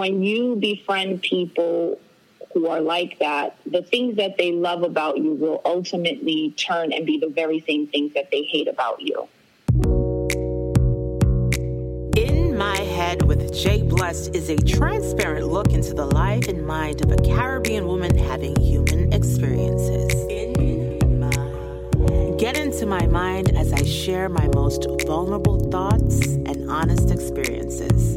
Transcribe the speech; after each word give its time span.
When 0.00 0.22
you 0.22 0.56
befriend 0.56 1.20
people 1.20 2.00
who 2.54 2.68
are 2.68 2.80
like 2.80 3.18
that, 3.18 3.58
the 3.66 3.82
things 3.82 4.16
that 4.16 4.38
they 4.38 4.50
love 4.50 4.82
about 4.82 5.18
you 5.18 5.34
will 5.34 5.60
ultimately 5.62 6.52
turn 6.52 6.94
and 6.94 7.04
be 7.04 7.18
the 7.18 7.28
very 7.28 7.60
same 7.60 7.86
things 7.86 8.14
that 8.14 8.30
they 8.30 8.44
hate 8.44 8.66
about 8.66 9.02
you. 9.02 9.28
In 12.16 12.56
My 12.56 12.78
Head 12.78 13.24
with 13.24 13.52
Jay 13.52 13.82
Blessed 13.82 14.34
is 14.34 14.48
a 14.48 14.56
transparent 14.56 15.48
look 15.48 15.70
into 15.74 15.92
the 15.92 16.06
life 16.06 16.48
and 16.48 16.66
mind 16.66 17.04
of 17.04 17.12
a 17.12 17.16
Caribbean 17.16 17.86
woman 17.86 18.16
having 18.16 18.58
human 18.58 19.12
experiences. 19.12 20.14
Get 22.40 22.56
into 22.56 22.86
my 22.86 23.06
mind 23.06 23.54
as 23.54 23.74
I 23.74 23.84
share 23.84 24.30
my 24.30 24.48
most 24.54 24.86
vulnerable 25.06 25.70
thoughts 25.70 26.26
and 26.26 26.70
honest 26.70 27.10
experiences. 27.10 28.16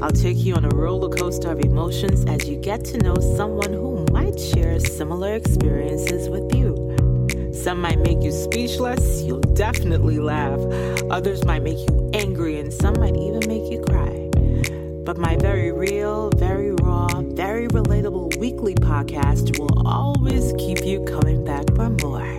I'll 0.00 0.10
take 0.12 0.36
you 0.36 0.54
on 0.54 0.64
a 0.64 0.68
roller 0.68 1.08
coaster 1.08 1.50
of 1.50 1.58
emotions 1.58 2.24
as 2.26 2.48
you 2.48 2.56
get 2.56 2.84
to 2.86 2.98
know 2.98 3.16
someone 3.36 3.72
who 3.72 4.06
might 4.12 4.38
share 4.38 4.78
similar 4.78 5.34
experiences 5.34 6.28
with 6.28 6.54
you. 6.54 7.52
Some 7.52 7.80
might 7.80 7.98
make 7.98 8.22
you 8.22 8.30
speechless, 8.30 9.22
you'll 9.22 9.40
definitely 9.40 10.20
laugh. 10.20 10.60
Others 11.10 11.44
might 11.44 11.64
make 11.64 11.78
you 11.78 12.10
angry, 12.14 12.60
and 12.60 12.72
some 12.72 12.94
might 13.00 13.16
even 13.16 13.40
make 13.48 13.72
you 13.72 13.82
cry. 13.88 14.30
But 15.04 15.18
my 15.18 15.36
very 15.36 15.72
real, 15.72 16.30
very 16.36 16.70
raw, 16.80 17.08
very 17.20 17.66
relatable 17.66 18.36
weekly 18.38 18.76
podcast 18.76 19.58
will 19.58 19.84
always 19.84 20.52
keep 20.58 20.84
you 20.86 21.02
coming 21.06 21.44
back 21.44 21.66
for 21.74 21.90
more. 21.90 22.38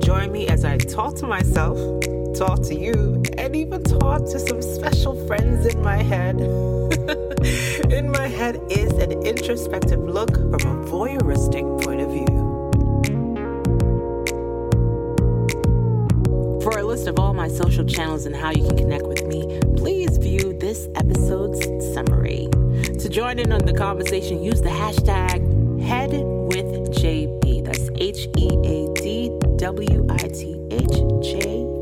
Join 0.00 0.32
me 0.32 0.48
as 0.48 0.64
I 0.64 0.78
talk 0.78 1.14
to 1.16 1.28
myself 1.28 1.78
talk 2.34 2.62
to 2.62 2.74
you, 2.74 3.22
and 3.38 3.54
even 3.54 3.82
talk 3.84 4.22
to 4.22 4.38
some 4.40 4.60
special 4.60 5.14
friends 5.26 5.66
in 5.66 5.80
my 5.82 5.96
head. 5.96 6.40
in 7.90 8.10
my 8.10 8.26
head 8.26 8.60
is 8.70 8.92
an 8.94 9.12
introspective 9.24 10.00
look 10.00 10.34
from 10.34 10.52
a 10.54 10.84
voyeuristic 10.90 11.64
point 11.84 12.00
of 12.00 12.10
view. 12.10 12.26
For 16.62 16.78
a 16.78 16.82
list 16.82 17.06
of 17.06 17.18
all 17.18 17.34
my 17.34 17.48
social 17.48 17.84
channels 17.84 18.26
and 18.26 18.34
how 18.34 18.50
you 18.50 18.66
can 18.66 18.76
connect 18.76 19.06
with 19.06 19.24
me, 19.26 19.60
please 19.76 20.16
view 20.16 20.54
this 20.58 20.88
episode's 20.96 21.64
summary. 21.94 22.48
To 22.98 23.08
join 23.08 23.38
in 23.38 23.52
on 23.52 23.64
the 23.64 23.74
conversation, 23.74 24.42
use 24.42 24.60
the 24.60 24.70
hashtag 24.70 25.46
HeadWithJB. 25.78 27.64
That's 27.64 27.90
H 27.96 28.28
E 28.36 28.48
A 28.64 28.92
D 28.94 29.30
W 29.56 30.06
I 30.10 30.28
T 30.28 30.60
H 30.70 30.88
J 31.22 31.73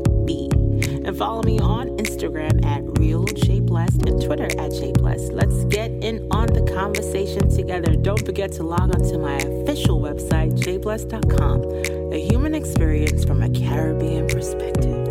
and 1.13 1.19
follow 1.19 1.43
me 1.43 1.59
on 1.59 1.89
Instagram 1.97 2.65
at 2.65 2.81
Real 2.97 3.23
J 3.25 3.59
Blessed 3.59 4.07
and 4.07 4.19
Twitter 4.19 4.45
at 4.57 4.71
J. 4.71 4.93
Let's 5.31 5.63
get 5.65 5.91
in 5.91 6.27
on 6.31 6.47
the 6.47 6.63
conversation 6.73 7.49
together. 7.49 7.95
Don't 7.95 8.25
forget 8.25 8.51
to 8.53 8.63
log 8.63 8.95
on 8.95 9.01
to 9.11 9.19
my 9.19 9.35
official 9.35 10.01
website, 10.01 10.53
jblessed.com, 10.53 12.13
a 12.13 12.27
human 12.27 12.55
experience 12.55 13.23
from 13.25 13.43
a 13.43 13.49
Caribbean 13.49 14.25
perspective. 14.27 15.09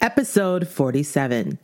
Episode 0.00 0.68
47 0.68 1.58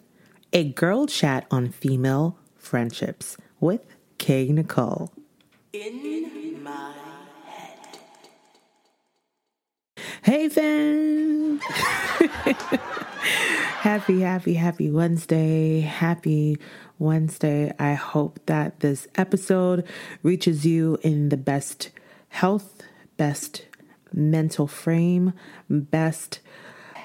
A 0.52 0.64
Girl 0.72 1.06
Chat 1.06 1.46
on 1.50 1.68
Female 1.68 2.41
Friendships 2.62 3.36
with 3.60 3.84
K. 4.18 4.46
Nicole. 4.52 5.12
In 5.72 6.62
my 6.62 6.94
head. 7.44 7.98
Hey, 10.22 10.48
fam! 10.48 11.58
happy, 13.80 14.20
happy, 14.20 14.54
happy 14.54 14.90
Wednesday. 14.90 15.80
Happy 15.80 16.56
Wednesday. 17.00 17.72
I 17.80 17.94
hope 17.94 18.38
that 18.46 18.80
this 18.80 19.08
episode 19.16 19.84
reaches 20.22 20.64
you 20.64 20.98
in 21.02 21.30
the 21.30 21.36
best 21.36 21.90
health, 22.28 22.80
best 23.16 23.66
mental 24.12 24.68
frame, 24.68 25.32
best 25.68 26.38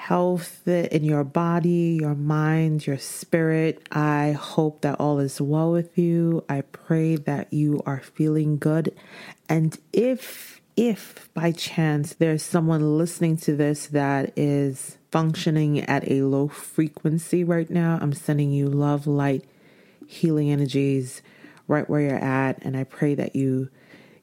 health 0.07 0.65
in 0.65 1.03
your 1.03 1.25
body, 1.25 1.97
your 1.99 2.15
mind, 2.15 2.87
your 2.87 2.97
spirit. 2.97 3.85
I 3.91 4.31
hope 4.31 4.79
that 4.79 5.01
all 5.01 5.19
is 5.19 5.41
well 5.41 5.73
with 5.73 5.97
you. 5.97 6.45
I 6.47 6.61
pray 6.61 7.17
that 7.17 7.51
you 7.51 7.81
are 7.85 7.99
feeling 7.99 8.57
good. 8.57 8.95
And 9.49 9.77
if, 9.91 10.61
if 10.77 11.29
by 11.33 11.51
chance 11.51 12.13
there's 12.13 12.41
someone 12.41 12.97
listening 12.97 13.35
to 13.39 13.55
this 13.57 13.87
that 13.87 14.31
is 14.37 14.97
functioning 15.11 15.81
at 15.81 16.09
a 16.09 16.21
low 16.21 16.47
frequency 16.47 17.43
right 17.43 17.69
now, 17.69 17.99
I'm 18.01 18.13
sending 18.13 18.49
you 18.49 18.69
love, 18.69 19.07
light, 19.07 19.43
healing 20.07 20.49
energies 20.49 21.21
right 21.67 21.89
where 21.89 21.99
you're 21.99 22.15
at. 22.15 22.63
And 22.63 22.77
I 22.77 22.85
pray 22.85 23.13
that 23.15 23.35
you 23.35 23.67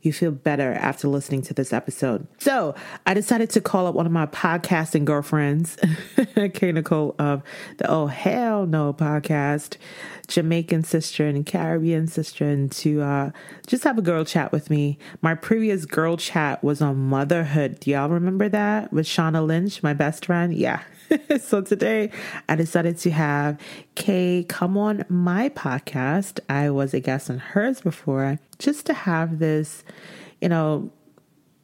you 0.04 0.12
feel 0.12 0.30
better 0.30 0.72
after 0.72 1.08
listening 1.08 1.42
to 1.42 1.54
this 1.54 1.72
episode. 1.72 2.26
So 2.38 2.74
I 3.06 3.14
decided 3.14 3.50
to 3.50 3.60
call 3.60 3.86
up 3.86 3.94
one 3.94 4.06
of 4.06 4.12
my 4.12 4.26
podcasting 4.26 5.04
girlfriends, 5.04 5.76
Kay 6.54 6.72
Nicole 6.72 7.14
of 7.18 7.42
the 7.78 7.90
Oh 7.90 8.06
Hell 8.06 8.66
No 8.66 8.92
podcast, 8.92 9.76
Jamaican 10.26 10.84
sister 10.84 11.26
and 11.26 11.44
Caribbean 11.44 12.06
sister, 12.06 12.44
and 12.44 12.70
to 12.72 13.02
uh, 13.02 13.30
just 13.66 13.84
have 13.84 13.98
a 13.98 14.02
girl 14.02 14.24
chat 14.24 14.52
with 14.52 14.70
me. 14.70 14.98
My 15.22 15.34
previous 15.34 15.86
girl 15.86 16.16
chat 16.16 16.62
was 16.62 16.80
on 16.80 16.96
motherhood. 16.96 17.80
Do 17.80 17.90
y'all 17.90 18.08
remember 18.08 18.48
that 18.48 18.92
with 18.92 19.06
Shauna 19.06 19.46
Lynch, 19.46 19.82
my 19.82 19.94
best 19.94 20.26
friend? 20.26 20.54
Yeah. 20.54 20.82
so 21.40 21.60
today 21.60 22.10
I 22.48 22.56
decided 22.56 22.98
to 22.98 23.10
have 23.10 23.58
Kay 23.94 24.44
come 24.48 24.76
on 24.76 25.04
my 25.08 25.48
podcast. 25.50 26.40
I 26.48 26.70
was 26.70 26.94
a 26.94 27.00
guest 27.00 27.30
on 27.30 27.38
hers 27.38 27.80
before, 27.80 28.38
just 28.58 28.86
to 28.86 28.94
have 28.94 29.38
this, 29.38 29.84
you 30.40 30.48
know, 30.48 30.90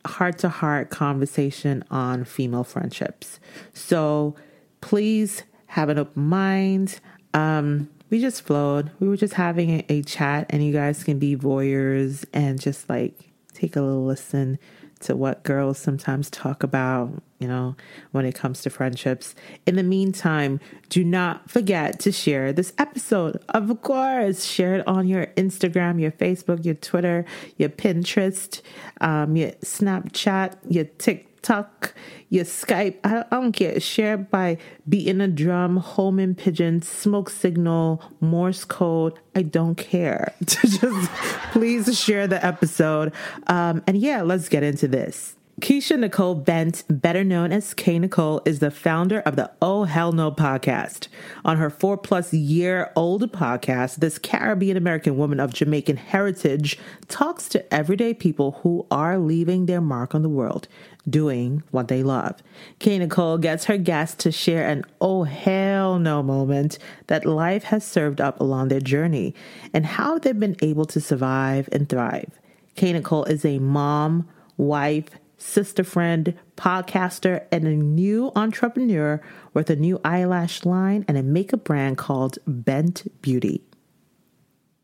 heart 0.06 0.38
to 0.38 0.48
heart 0.48 0.91
conversation 0.91 1.84
on 1.91 2.25
female 2.25 2.65
friendships. 2.65 3.38
So 3.72 4.34
please 4.81 5.42
have 5.66 5.88
an 5.88 5.98
open 5.98 6.25
mind. 6.25 7.00
Um, 7.34 7.88
we 8.10 8.21
just 8.21 8.43
flowed. 8.43 8.91
We 8.98 9.09
were 9.09 9.16
just 9.16 9.34
having 9.34 9.71
a, 9.71 9.84
a 9.88 10.03
chat, 10.03 10.47
and 10.50 10.65
you 10.65 10.72
guys 10.72 11.04
can 11.04 11.19
be 11.19 11.37
voyeurs 11.37 12.25
and 12.32 12.60
just 12.60 12.88
like 12.88 13.15
take 13.54 13.76
a 13.76 13.81
little 13.81 14.04
listen 14.04 14.59
to 15.00 15.16
what 15.16 15.43
girls 15.44 15.78
sometimes 15.78 16.28
talk 16.28 16.62
about, 16.62 17.22
you 17.38 17.48
know, 17.48 17.75
when 18.12 18.26
it 18.26 18.34
comes 18.34 18.60
to 18.60 18.69
friendships. 18.69 19.34
In 19.66 19.76
the 19.76 19.82
meantime, 19.82 20.60
do 20.91 21.03
not 21.03 21.50
forget 21.50 21.98
to 22.00 22.12
share 22.12 22.53
this 22.53 22.75
episode. 22.76 23.43
Of 23.48 23.81
course, 23.81 24.44
share 24.44 24.75
it 24.75 24.87
on 24.87 25.09
your 25.09 25.27
Instagram, 25.38 26.00
your 26.00 26.12
Facebook, 26.12 26.66
your 26.66 26.75
Twitter, 26.75 27.25
your 27.56 27.71
Pinterest, 27.71 28.60
um, 29.00 29.37
your 29.37 29.53
Snapchat, 29.62 30.56
your 30.69 30.84
TikTok 30.84 31.29
TikTok, 31.41 31.95
your 32.28 32.45
Skype. 32.45 32.99
I, 33.03 33.21
I 33.21 33.25
don't 33.31 33.53
care. 33.53 33.81
Share 33.81 34.19
by 34.19 34.59
beating 34.89 35.21
a 35.21 35.28
drum, 35.28 35.78
homing 35.78 36.34
pigeons, 36.34 36.87
smoke 36.89 37.31
signal, 37.31 38.03
Morse 38.21 38.65
code. 38.65 39.19
I 39.34 39.43
don't 39.43 39.77
care. 39.77 40.34
Just 40.45 41.11
please 41.53 41.99
share 41.99 42.27
the 42.27 42.45
episode. 42.45 43.12
Um, 43.47 43.83
and 43.87 43.97
yeah, 43.97 44.23
let's 44.23 44.49
get 44.49 44.62
into 44.62 44.87
this. 44.87 45.37
Keisha 45.60 45.98
Nicole 45.98 46.37
Bent, 46.37 46.84
better 46.88 47.22
known 47.22 47.53
as 47.53 47.75
K 47.75 47.98
Nicole, 47.98 48.41
is 48.47 48.60
the 48.60 48.71
founder 48.71 49.21
of 49.21 49.37
the 49.37 49.50
Oh 49.60 49.84
Hell 49.84 50.10
No 50.10 50.32
podcast. 50.32 51.09
On 51.44 51.59
her 51.59 51.69
four 51.69 51.98
plus 51.98 52.32
year 52.32 52.91
old 52.97 53.31
podcast, 53.31 53.97
this 53.97 54.19
Caribbean 54.19 54.78
American 54.78 55.19
woman 55.19 55.38
of 55.38 55.53
Jamaican 55.53 55.98
heritage 55.98 56.78
talks 57.09 57.47
to 57.50 57.75
everyday 57.75 58.15
people 58.15 58.53
who 58.62 58.87
are 58.91 59.19
leaving 59.19 59.66
their 59.66 59.82
mark 59.82 60.15
on 60.15 60.22
the 60.22 60.31
world, 60.31 60.66
doing 61.09 61.62
what 61.72 61.89
they 61.89 62.03
love. 62.03 62.42
K 62.78 62.97
Nicole 62.97 63.36
gets 63.36 63.66
her 63.66 63.77
guests 63.77 64.16
to 64.24 64.33
share 64.33 64.66
an 64.66 64.86
oh 64.98 65.24
hell 65.24 65.98
no 65.98 66.22
moment 66.22 66.78
that 67.09 67.27
life 67.27 67.65
has 67.65 67.84
served 67.84 68.18
up 68.18 68.41
along 68.41 68.68
their 68.68 68.80
journey 68.80 69.34
and 69.74 69.84
how 69.84 70.18
they've 70.18 70.41
been 70.41 70.57
able 70.62 70.86
to 70.86 71.03
survive 71.03 71.68
and 71.71 71.86
thrive. 71.86 72.41
K 72.77 72.95
Nicole 72.95 73.24
is 73.24 73.45
a 73.45 73.59
mom, 73.59 74.27
wife, 74.57 75.10
sister 75.41 75.83
friend, 75.83 76.39
podcaster, 76.57 77.47
and 77.51 77.66
a 77.66 77.75
new 77.75 78.31
entrepreneur 78.37 79.21
with 79.54 79.71
a 79.71 79.77
new 79.77 80.01
eyelash 80.04 80.65
line 80.65 81.04
and 81.09 81.16
a 81.16 81.22
makeup 81.22 81.65
brand 81.65 81.98
called 81.98 82.39
Bent 82.47 83.07
Beauty. 83.22 83.63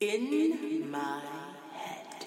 In 0.00 0.90
my 0.90 1.20
head. 1.72 2.26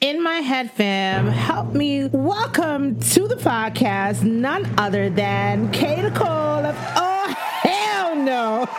In 0.00 0.22
my 0.22 0.36
head, 0.36 0.70
fam, 0.70 1.26
help 1.26 1.72
me 1.74 2.06
welcome 2.06 2.98
to 3.00 3.28
the 3.28 3.36
podcast 3.36 4.22
none 4.22 4.72
other 4.78 5.10
than 5.10 5.70
Kay 5.72 6.02
Nicole 6.02 6.64
of 6.64 6.76
Oh 6.96 7.34
Hell 7.62 8.16
No. 8.16 8.66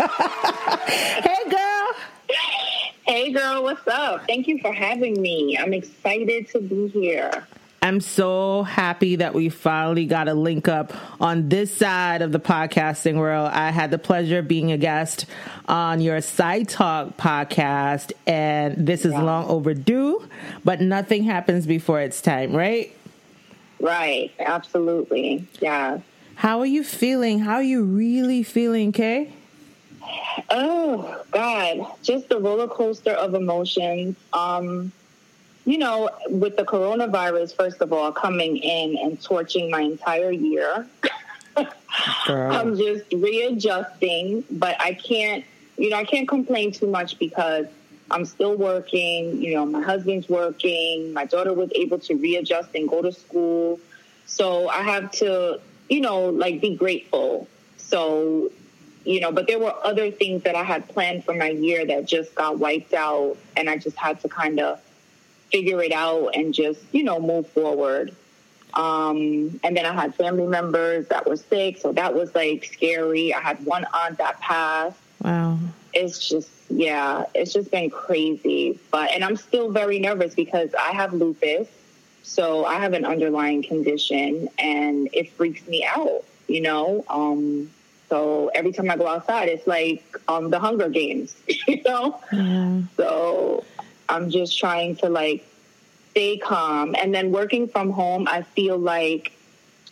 hey, 0.88 1.50
girl. 1.50 1.83
Hey, 3.06 3.34
girl, 3.34 3.64
what's 3.64 3.86
up? 3.86 4.26
Thank 4.28 4.48
you 4.48 4.60
for 4.60 4.72
having 4.72 5.22
me. 5.22 5.58
I'm 5.60 5.74
excited 5.74 6.48
to 6.50 6.62
be 6.62 6.88
here. 6.88 7.46
I'm 7.82 8.00
so 8.00 8.64
happy 8.64 9.18
that 9.18 9.34
we 9.34 9.50
finally 9.50 10.06
got 10.06 10.30
a 10.30 10.34
link 10.34 10.70
up 10.70 10.94
on 11.20 11.50
this 11.50 11.76
side 11.76 12.22
of 12.22 12.32
the 12.32 12.40
podcasting 12.40 13.18
world. 13.18 13.50
I 13.52 13.72
had 13.72 13.92
the 13.92 13.98
pleasure 13.98 14.40
of 14.40 14.48
being 14.48 14.72
a 14.72 14.78
guest 14.78 15.26
on 15.68 16.00
your 16.00 16.22
Side 16.22 16.70
Talk 16.70 17.18
podcast, 17.18 18.14
and 18.26 18.88
this 18.88 19.04
is 19.04 19.12
yeah. 19.12 19.22
long 19.22 19.50
overdue, 19.50 20.26
but 20.64 20.80
nothing 20.80 21.26
happens 21.26 21.66
before 21.66 22.00
it's 22.00 22.22
time, 22.22 22.56
right? 22.56 22.96
Right, 23.82 24.32
absolutely. 24.40 25.46
Yeah. 25.60 26.00
How 26.36 26.60
are 26.60 26.66
you 26.66 26.86
feeling? 26.86 27.40
How 27.40 27.56
are 27.56 27.64
you 27.64 27.84
really 27.84 28.44
feeling, 28.44 28.94
Kay? 28.94 29.34
Oh, 30.50 31.24
God. 31.32 31.88
Just 32.02 32.30
the 32.30 32.40
roller 32.40 32.68
coaster 32.68 33.12
of 33.12 33.34
emotions. 33.34 34.16
Um, 34.34 34.92
you 35.66 35.78
know, 35.78 36.10
with 36.30 36.58
the 36.58 36.64
coronavirus, 36.64 37.56
first 37.56 37.82
of 37.82 37.94
all, 37.94 38.12
coming 38.12 38.58
in 38.58 38.98
and 38.98 39.22
torching 39.22 39.72
my 39.72 39.82
entire 39.82 40.32
year, 40.32 40.88
I'm 42.28 42.78
just 42.78 43.06
readjusting, 43.14 44.44
but 44.52 44.76
I 44.80 44.94
can't, 44.94 45.46
you 45.78 45.90
know, 45.90 45.98
I 45.98 46.04
can't 46.04 46.28
complain 46.28 46.72
too 46.72 46.88
much 46.88 47.18
because 47.18 47.68
I'm 48.12 48.26
still 48.26 48.56
working. 48.56 49.42
You 49.42 49.56
know, 49.56 49.66
my 49.66 49.82
husband's 49.82 50.28
working. 50.28 51.14
My 51.14 51.26
daughter 51.26 51.54
was 51.54 51.72
able 51.76 52.00
to 52.00 52.16
readjust 52.16 52.70
and 52.76 52.90
go 52.90 53.02
to 53.02 53.12
school. 53.12 53.80
So 54.26 54.68
I 54.68 54.82
have 54.82 55.12
to, 55.14 55.60
you 55.90 56.02
know, 56.02 56.30
like 56.30 56.62
be 56.62 56.76
grateful. 56.76 57.48
So, 57.78 58.52
you 59.06 59.20
know, 59.20 59.32
but 59.32 59.48
there 59.48 59.60
were 59.60 59.74
other 59.84 60.12
things 60.12 60.44
that 60.44 60.56
I 60.56 60.64
had 60.64 60.88
planned 60.88 61.26
for 61.26 61.34
my 61.34 61.50
year 61.50 61.86
that 61.86 62.06
just 62.06 62.34
got 62.36 62.60
wiped 62.60 62.94
out. 62.94 63.38
And 63.58 63.70
I 63.70 63.78
just 63.78 63.98
had 63.98 64.22
to 64.22 64.30
kind 64.30 64.60
of 64.60 64.82
figure 65.52 65.82
it 65.82 65.92
out 65.92 66.30
and 66.36 66.54
just, 66.54 66.82
you 66.92 67.04
know, 67.04 67.20
move 67.20 67.48
forward. 67.50 68.16
Um, 68.74 69.60
and 69.64 69.78
then 69.78 69.86
I 69.86 69.94
had 69.94 70.16
family 70.16 70.48
members 70.48 71.08
that 71.10 71.28
were 71.28 71.36
sick, 71.36 71.78
so 71.78 71.92
that 71.94 72.16
was 72.16 72.34
like 72.34 72.66
scary. 72.66 73.34
I 73.34 73.40
had 73.40 73.64
one 73.66 73.86
aunt 73.94 74.18
that 74.18 74.40
passed. 74.40 74.98
Wow. 75.22 75.60
It's 75.94 76.28
just, 76.28 76.50
yeah, 76.70 77.26
it's 77.36 77.54
just 77.54 77.70
been 77.70 77.92
crazy. 77.92 78.80
But, 78.90 79.12
and 79.12 79.24
I'm 79.24 79.36
still 79.36 79.70
very 79.70 80.00
nervous 80.00 80.34
because 80.34 80.74
I 80.74 80.92
have 80.94 81.14
lupus. 81.14 81.68
So 82.24 82.66
I 82.66 82.76
have 82.76 82.94
an 82.94 83.06
underlying 83.06 83.62
condition 83.64 84.50
and 84.58 85.10
it 85.14 85.30
freaks 85.34 85.68
me 85.68 85.86
out, 85.86 86.24
you 86.48 86.62
know? 86.62 87.06
Um, 87.10 87.70
so 88.14 88.52
every 88.54 88.72
time 88.72 88.92
I 88.92 88.96
go 88.96 89.08
outside, 89.08 89.50
it's 89.50 89.66
like 89.66 90.04
um, 90.28 90.52
the 90.52 90.60
Hunger 90.60 90.88
Games, 90.88 91.36
you 91.68 91.82
know? 91.82 92.22
Yeah. 92.32 92.82
So 92.96 93.66
I'm 94.08 94.30
just 94.30 94.60
trying 94.60 94.98
to 94.98 95.10
like 95.10 95.44
stay 96.12 96.38
calm. 96.38 96.96
And 96.96 97.12
then 97.12 97.32
working 97.32 97.68
from 97.68 97.90
home, 97.90 98.28
I 98.28 98.44
feel 98.44 98.78
like 98.78 99.32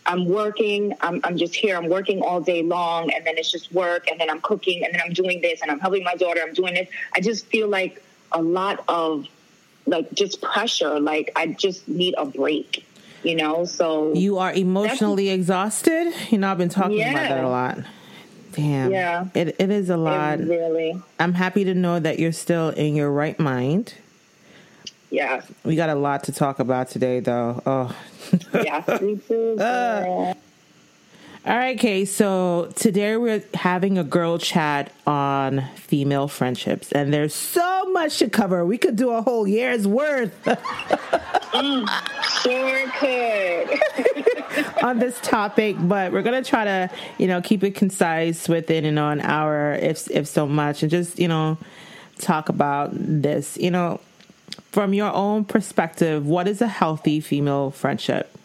I'm 0.05 0.25
working, 0.25 0.93
I'm, 1.01 1.19
I'm 1.23 1.35
just 1.35 1.55
here, 1.55 1.75
I'm 1.75 1.89
working 1.89 2.21
all 2.21 2.41
day 2.41 2.61
long, 2.61 3.11
and 3.11 3.25
then 3.25 3.39
it's 3.39 3.49
just 3.49 3.71
work, 3.71 4.07
and 4.07 4.19
then 4.19 4.29
I'm 4.29 4.41
cooking, 4.41 4.85
and 4.85 4.93
then 4.93 5.01
I'm 5.03 5.13
doing 5.13 5.41
this, 5.41 5.63
and 5.63 5.71
I'm 5.71 5.79
helping 5.79 6.03
my 6.03 6.13
daughter, 6.13 6.41
I'm 6.43 6.53
doing 6.53 6.75
this. 6.75 6.89
I 7.15 7.21
just 7.21 7.47
feel 7.47 7.69
like 7.69 8.03
a 8.31 8.41
lot 8.43 8.83
of 8.87 9.25
like 9.87 10.13
just 10.13 10.43
pressure. 10.43 10.99
Like 10.99 11.31
I 11.35 11.47
just 11.47 11.87
need 11.87 12.13
a 12.19 12.25
break, 12.25 12.85
you 13.23 13.33
know? 13.33 13.65
So 13.65 14.13
you 14.13 14.37
are 14.37 14.53
emotionally 14.53 15.29
exhausted? 15.29 16.13
You 16.29 16.37
know, 16.37 16.51
I've 16.51 16.59
been 16.59 16.69
talking 16.69 16.99
yeah. 16.99 17.09
about 17.09 17.29
that 17.29 17.43
a 17.43 17.49
lot. 17.49 17.79
Damn. 18.53 18.91
Yeah. 18.91 19.27
It, 19.33 19.55
it 19.59 19.69
is 19.69 19.89
a 19.89 19.97
lot. 19.97 20.39
It 20.39 20.47
really. 20.47 21.01
I'm 21.19 21.33
happy 21.33 21.63
to 21.63 21.73
know 21.73 21.99
that 21.99 22.19
you're 22.19 22.31
still 22.31 22.69
in 22.69 22.95
your 22.95 23.11
right 23.11 23.39
mind. 23.39 23.93
Yeah. 25.09 25.41
We 25.63 25.75
got 25.75 25.89
a 25.89 25.95
lot 25.95 26.23
to 26.25 26.31
talk 26.31 26.59
about 26.59 26.89
today, 26.89 27.19
though. 27.19 27.61
Oh. 27.65 27.95
yeah, 28.53 28.83
me 29.01 29.17
too. 29.17 29.57
Uh. 29.59 30.33
All 31.43 31.57
right, 31.57 31.77
Kay. 31.79 32.05
So 32.05 32.71
today 32.75 33.17
we're 33.17 33.43
having 33.55 33.97
a 33.97 34.03
girl 34.03 34.37
chat 34.37 34.91
on 35.07 35.65
female 35.75 36.27
friendships, 36.27 36.91
and 36.91 37.11
there's 37.11 37.33
so 37.33 37.89
much 37.91 38.19
to 38.19 38.29
cover. 38.29 38.63
We 38.63 38.77
could 38.77 38.95
do 38.95 39.09
a 39.09 39.23
whole 39.23 39.47
year's 39.47 39.87
worth. 39.87 40.31
mm, 40.45 41.87
sure 42.43 42.91
could. 42.99 44.25
on 44.83 44.99
this 44.99 45.19
topic, 45.21 45.75
but 45.79 46.11
we're 46.11 46.21
gonna 46.21 46.43
try 46.43 46.63
to, 46.63 46.89
you 47.17 47.27
know, 47.27 47.41
keep 47.41 47.63
it 47.63 47.71
concise 47.71 48.47
within, 48.47 48.85
you 48.85 48.91
know, 48.91 49.09
an 49.09 49.21
hour, 49.21 49.73
if 49.73 50.09
if 50.11 50.27
so 50.27 50.47
much, 50.47 50.81
and 50.81 50.91
just, 50.91 51.19
you 51.19 51.27
know, 51.27 51.57
talk 52.19 52.49
about 52.49 52.89
this. 52.93 53.57
You 53.57 53.71
know, 53.71 53.99
from 54.71 54.93
your 54.93 55.13
own 55.13 55.45
perspective, 55.45 56.25
what 56.25 56.47
is 56.47 56.61
a 56.61 56.67
healthy 56.67 57.19
female 57.19 57.71
friendship? 57.71 58.35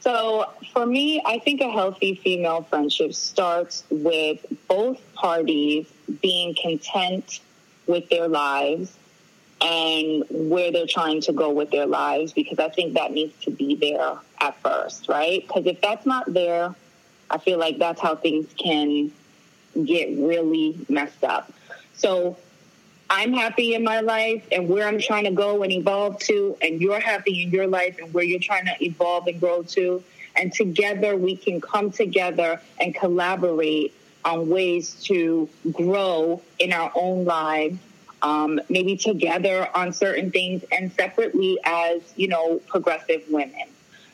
So, 0.00 0.46
for 0.72 0.86
me, 0.86 1.22
I 1.26 1.38
think 1.38 1.60
a 1.60 1.70
healthy 1.70 2.14
female 2.14 2.62
friendship 2.62 3.12
starts 3.12 3.84
with 3.90 4.44
both 4.66 4.98
parties 5.14 5.86
being 6.22 6.54
content 6.54 7.40
with 7.86 8.08
their 8.08 8.28
lives 8.28 8.96
and 9.60 10.24
where 10.30 10.72
they're 10.72 10.86
trying 10.86 11.20
to 11.22 11.32
go 11.32 11.50
with 11.50 11.70
their 11.70 11.86
lives 11.86 12.32
because 12.32 12.58
I 12.58 12.68
think 12.70 12.94
that 12.94 13.12
needs 13.12 13.38
to 13.44 13.50
be 13.50 13.74
there 13.74 14.14
at 14.40 14.60
first, 14.62 15.08
right? 15.08 15.46
Because 15.46 15.66
if 15.66 15.80
that's 15.80 16.06
not 16.06 16.32
there, 16.32 16.74
I 17.30 17.38
feel 17.38 17.58
like 17.58 17.78
that's 17.78 18.00
how 18.00 18.16
things 18.16 18.46
can 18.56 19.12
get 19.84 20.16
really 20.18 20.78
messed 20.88 21.22
up. 21.24 21.52
So, 21.94 22.36
I'm 23.12 23.32
happy 23.32 23.74
in 23.74 23.82
my 23.82 24.00
life 24.00 24.46
and 24.52 24.68
where 24.68 24.86
I'm 24.86 25.00
trying 25.00 25.24
to 25.24 25.32
go 25.32 25.64
and 25.64 25.72
evolve 25.72 26.20
to, 26.20 26.56
and 26.62 26.80
you're 26.80 27.00
happy 27.00 27.42
in 27.42 27.50
your 27.50 27.66
life 27.66 27.98
and 28.00 28.14
where 28.14 28.22
you're 28.22 28.38
trying 28.38 28.66
to 28.66 28.84
evolve 28.84 29.26
and 29.26 29.40
grow 29.40 29.64
to. 29.64 30.04
And 30.36 30.52
together 30.52 31.16
we 31.16 31.36
can 31.36 31.60
come 31.60 31.90
together 31.90 32.60
and 32.78 32.94
collaborate 32.94 33.92
on 34.24 34.48
ways 34.48 34.94
to 35.04 35.48
grow 35.72 36.40
in 36.60 36.72
our 36.72 36.92
own 36.94 37.24
lives, 37.24 37.78
um, 38.22 38.60
maybe 38.68 38.96
together 38.96 39.68
on 39.74 39.92
certain 39.92 40.30
things 40.30 40.64
and 40.72 40.92
separately 40.92 41.58
as, 41.64 42.02
you 42.16 42.28
know, 42.28 42.60
progressive 42.66 43.22
women. 43.28 43.66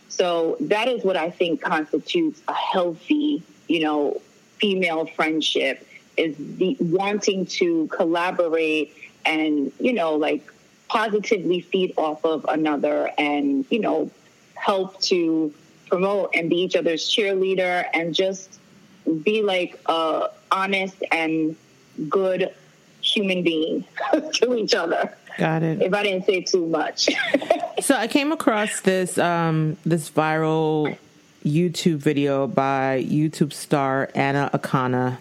So 0.09 0.57
that 0.61 0.89
is 0.89 1.05
what 1.05 1.17
I 1.17 1.31
think 1.31 1.61
constitutes 1.61 2.41
a 2.49 2.55
healthy, 2.55 3.43
you 3.69 3.81
know, 3.81 4.21
female 4.59 5.07
friendship 5.07 5.87
is 6.17 6.35
the 6.39 6.77
wanting 6.81 7.47
to 7.47 7.87
collaborate 7.89 8.95
and 9.25 9.73
you 9.79 9.93
know 9.93 10.15
like 10.15 10.51
positively 10.89 11.61
feed 11.61 11.93
off 11.97 12.25
of 12.25 12.47
another 12.49 13.11
and 13.19 13.67
you 13.71 13.81
know 13.81 14.11
help 14.55 15.01
to 15.01 15.53
promote 15.89 16.31
and 16.35 16.49
be 16.49 16.57
each 16.57 16.77
other's 16.77 17.09
cheerleader 17.09 17.85
and 17.93 18.15
just 18.15 18.59
be 19.23 19.43
like 19.43 19.79
a 19.87 20.29
honest 20.51 20.97
and 21.13 21.57
good 22.09 22.53
human 23.17 23.43
being 23.43 23.85
to 24.33 24.55
each 24.55 24.75
other. 24.75 25.13
Got 25.39 25.63
it. 25.63 25.83
If 25.83 25.93
I 25.93 26.03
didn't 26.03 26.27
say 26.27 26.43
too 26.43 26.67
much. 26.67 27.09
so 27.81 27.95
I 27.95 28.07
came 28.07 28.33
across 28.33 28.81
this 28.81 29.19
um, 29.19 29.77
this 29.85 30.11
viral 30.11 30.97
YouTube 31.45 31.99
video 31.99 32.47
by 32.47 33.05
YouTube 33.09 33.53
star 33.53 34.11
Anna 34.15 34.51
Akana 34.53 35.19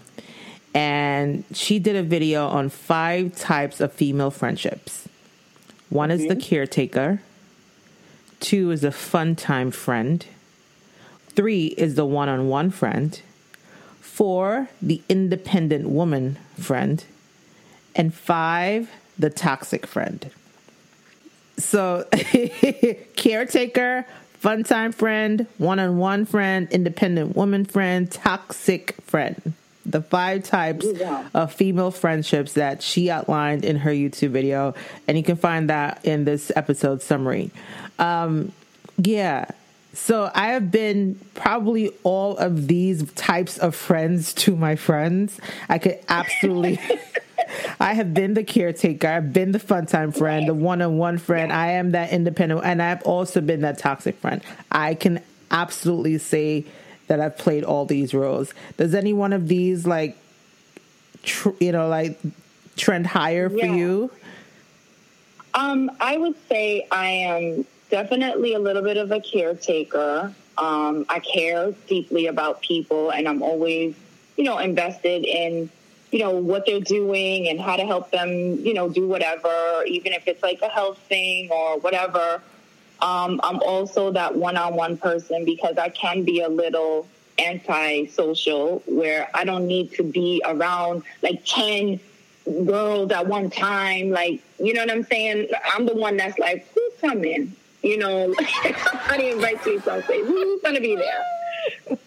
and 0.75 1.45
she 1.53 1.79
did 1.79 1.95
a 1.95 2.03
video 2.03 2.47
on 2.47 2.67
five 2.67 3.33
types 3.35 3.79
of 3.79 3.93
female 3.93 4.29
friendships. 4.29 5.07
One 5.89 6.11
is 6.11 6.27
the 6.27 6.35
caretaker, 6.35 7.21
two 8.41 8.71
is 8.71 8.83
a 8.83 8.91
fun 8.91 9.37
time 9.37 9.71
friend, 9.71 10.25
three 11.29 11.67
is 11.77 11.95
the 11.95 12.05
one 12.05 12.27
on 12.27 12.49
one 12.49 12.71
friend, 12.71 13.21
four, 14.01 14.67
the 14.81 15.01
independent 15.07 15.87
woman 15.87 16.37
friend, 16.59 17.05
and 17.95 18.13
five, 18.13 18.89
the 19.17 19.29
toxic 19.29 19.85
friend. 19.85 20.29
So, 21.57 22.05
caretaker, 23.15 24.05
fun 24.39 24.63
time 24.63 24.91
friend, 24.91 25.47
one 25.57 25.79
on 25.79 25.97
one 25.97 26.25
friend, 26.25 26.67
independent 26.71 27.35
woman 27.35 27.65
friend, 27.65 28.11
toxic 28.11 28.95
friend 29.03 29.53
the 29.85 30.01
five 30.01 30.43
types 30.43 30.85
of 31.33 31.53
female 31.53 31.91
friendships 31.91 32.53
that 32.53 32.81
she 32.81 33.09
outlined 33.09 33.63
in 33.63 33.77
her 33.77 33.91
YouTube 33.91 34.31
video, 34.31 34.73
and 35.07 35.17
you 35.17 35.23
can 35.23 35.35
find 35.35 35.69
that 35.69 36.03
in 36.03 36.25
this 36.25 36.51
episode 36.55 37.01
summary. 37.01 37.51
Um, 37.99 38.51
yeah. 38.97 39.45
So 39.93 40.29
I 40.33 40.47
have 40.49 40.71
been 40.71 41.19
probably 41.35 41.91
all 42.03 42.35
of 42.37 42.67
these 42.67 43.09
types 43.13 43.57
of 43.57 43.75
friends 43.75 44.33
to 44.33 44.55
my 44.55 44.75
friends. 44.75 45.39
I 45.69 45.77
could 45.77 45.99
absolutely. 46.09 46.79
I 47.79 47.93
have 47.93 48.13
been 48.13 48.33
the 48.33 48.43
caretaker. 48.43 49.07
I've 49.07 49.33
been 49.33 49.51
the 49.51 49.59
fun 49.59 49.85
time 49.85 50.11
friend, 50.11 50.47
the 50.47 50.53
one 50.53 50.81
on 50.81 50.97
one 50.97 51.17
friend. 51.17 51.51
I 51.51 51.71
am 51.71 51.91
that 51.91 52.11
independent, 52.11 52.61
and 52.63 52.81
I've 52.81 53.03
also 53.03 53.41
been 53.41 53.61
that 53.61 53.77
toxic 53.77 54.17
friend. 54.19 54.41
I 54.71 54.95
can 54.95 55.21
absolutely 55.51 56.17
say 56.17 56.65
that 57.07 57.19
I've 57.19 57.37
played 57.37 57.63
all 57.63 57.85
these 57.85 58.13
roles. 58.13 58.53
Does 58.77 58.95
any 58.95 59.13
one 59.13 59.33
of 59.33 59.47
these 59.47 59.85
like, 59.85 60.17
tr- 61.23 61.49
you 61.59 61.71
know, 61.71 61.87
like 61.87 62.19
trend 62.75 63.07
higher 63.07 63.49
for 63.49 63.57
yeah. 63.57 63.75
you? 63.75 64.11
Um, 65.53 65.91
I 66.01 66.17
would 66.17 66.35
say 66.49 66.85
I 66.91 67.07
am 67.07 67.65
definitely 67.89 68.53
a 68.53 68.59
little 68.59 68.81
bit 68.81 68.97
of 68.97 69.11
a 69.11 69.21
caretaker. 69.21 70.33
Um, 70.57 71.05
I 71.07 71.19
care 71.19 71.71
deeply 71.87 72.27
about 72.27 72.61
people, 72.61 73.11
and 73.11 73.27
I'm 73.27 73.41
always, 73.41 73.95
you 74.35 74.43
know, 74.43 74.57
invested 74.57 75.25
in, 75.25 75.69
you 76.15 76.21
know, 76.21 76.31
what 76.31 76.65
they're 76.65 76.79
doing 76.79 77.49
and 77.49 77.59
how 77.59 77.75
to 77.75 77.85
help 77.85 78.09
them, 78.09 78.29
you 78.65 78.73
know, 78.73 78.87
do 78.87 79.05
whatever, 79.05 79.83
even 79.85 80.13
if 80.13 80.25
it's 80.29 80.41
like 80.41 80.61
a 80.61 80.69
health 80.69 80.97
thing 81.09 81.49
or 81.51 81.77
whatever. 81.79 82.41
Um, 83.01 83.41
I'm 83.43 83.59
also 83.59 84.11
that 84.13 84.33
one-on-one 84.33 84.95
person 84.95 85.43
because 85.43 85.77
I 85.77 85.89
can 85.89 86.23
be 86.23 86.39
a 86.39 86.47
little 86.47 87.05
anti-social, 87.37 88.81
where 88.85 89.29
I 89.33 89.43
don't 89.43 89.67
need 89.67 89.91
to 89.95 90.03
be 90.03 90.41
around 90.45 91.03
like 91.21 91.43
ten 91.43 91.99
girls 92.63 93.11
at 93.11 93.27
one 93.27 93.49
time. 93.49 94.11
Like, 94.11 94.41
you 94.57 94.73
know 94.73 94.85
what 94.85 94.91
I'm 94.91 95.03
saying? 95.03 95.49
I'm 95.73 95.85
the 95.85 95.95
one 95.95 96.15
that's 96.15 96.39
like, 96.39 96.65
who's 96.73 96.93
coming? 97.01 97.53
You 97.83 97.97
know, 97.97 98.33
somebody 98.89 99.31
invites 99.31 99.65
me 99.65 99.79
something. 99.79 100.25
Who's 100.25 100.61
going 100.61 100.75
to 100.75 100.81
be 100.81 100.95
there? 100.95 101.25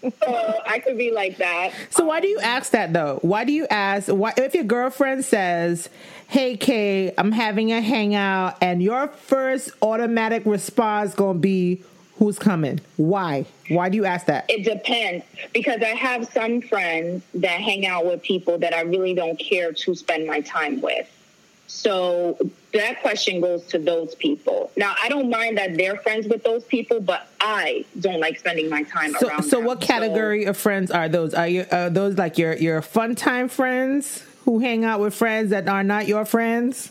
So 0.02 0.60
I 0.66 0.78
could 0.78 0.98
be 0.98 1.10
like 1.12 1.38
that. 1.38 1.72
So 1.90 2.04
why 2.04 2.20
do 2.20 2.28
you 2.28 2.38
um, 2.38 2.44
ask 2.44 2.72
that 2.72 2.92
though? 2.92 3.18
Why 3.22 3.44
do 3.44 3.52
you 3.52 3.66
ask? 3.68 4.08
Why 4.08 4.32
if 4.36 4.54
your 4.54 4.64
girlfriend 4.64 5.24
says, 5.24 5.88
"Hey 6.28 6.56
Kay, 6.56 7.14
I'm 7.16 7.32
having 7.32 7.72
a 7.72 7.80
hangout," 7.80 8.56
and 8.60 8.82
your 8.82 9.08
first 9.08 9.70
automatic 9.82 10.44
response 10.46 11.14
gonna 11.14 11.38
be, 11.38 11.82
who's 12.18 12.38
coming? 12.38 12.80
Why? 12.96 13.46
Why 13.68 13.88
do 13.88 13.96
you 13.96 14.04
ask 14.04 14.26
that? 14.26 14.46
It 14.48 14.64
depends 14.64 15.24
because 15.52 15.80
I 15.82 15.94
have 15.94 16.28
some 16.28 16.60
friends 16.60 17.22
that 17.34 17.60
hang 17.60 17.86
out 17.86 18.06
with 18.06 18.22
people 18.22 18.58
that 18.58 18.74
I 18.74 18.82
really 18.82 19.14
don't 19.14 19.38
care 19.38 19.72
to 19.72 19.94
spend 19.94 20.26
my 20.26 20.40
time 20.40 20.80
with. 20.80 21.08
So 21.68 22.38
that 22.72 23.02
question 23.02 23.42
goes 23.42 23.62
to 23.66 23.78
those 23.78 24.14
people. 24.14 24.72
Now, 24.76 24.94
I 25.00 25.10
don't 25.10 25.28
mind 25.28 25.58
that 25.58 25.76
they're 25.76 25.98
friends 25.98 26.26
with 26.26 26.42
those 26.42 26.64
people, 26.64 26.98
but 26.98 27.28
I 27.40 27.84
don't 28.00 28.20
like 28.20 28.38
spending 28.38 28.70
my 28.70 28.82
time 28.84 29.12
so, 29.12 29.28
around. 29.28 29.42
So, 29.42 29.58
them. 29.58 29.66
what 29.66 29.80
category 29.82 30.44
so, 30.44 30.50
of 30.50 30.56
friends 30.56 30.90
are 30.90 31.10
those? 31.10 31.34
Are 31.34 31.46
you 31.46 31.66
are 31.70 31.90
those 31.90 32.16
like 32.16 32.38
your 32.38 32.54
your 32.56 32.80
fun 32.80 33.14
time 33.14 33.48
friends 33.48 34.25
who 34.44 34.60
hang 34.60 34.87
out 34.87 35.00
with 35.00 35.14
friends 35.14 35.50
that 35.50 35.68
are 35.68 35.84
not 35.84 36.08
your 36.08 36.25
friends? 36.25 36.90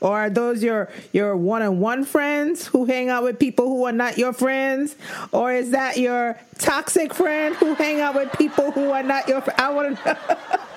Or 0.00 0.18
are 0.18 0.30
those 0.30 0.62
your 0.62 0.90
your 1.12 1.36
one 1.36 1.60
on 1.60 1.80
one 1.80 2.04
friends 2.04 2.66
who 2.66 2.86
hang 2.86 3.10
out 3.10 3.24
with 3.24 3.38
people 3.38 3.68
who 3.68 3.84
are 3.84 3.92
not 3.92 4.16
your 4.16 4.32
friends? 4.32 4.96
Or 5.32 5.52
is 5.52 5.70
that 5.72 5.98
your 5.98 6.38
toxic 6.58 7.12
friend 7.12 7.54
who 7.56 7.74
hang 7.74 8.00
out 8.00 8.14
with 8.14 8.32
people 8.32 8.70
who 8.70 8.90
are 8.90 9.02
not 9.02 9.28
your? 9.28 9.42
I 9.58 9.70
want 9.70 9.98
to. 9.98 10.04
know. 10.12 10.58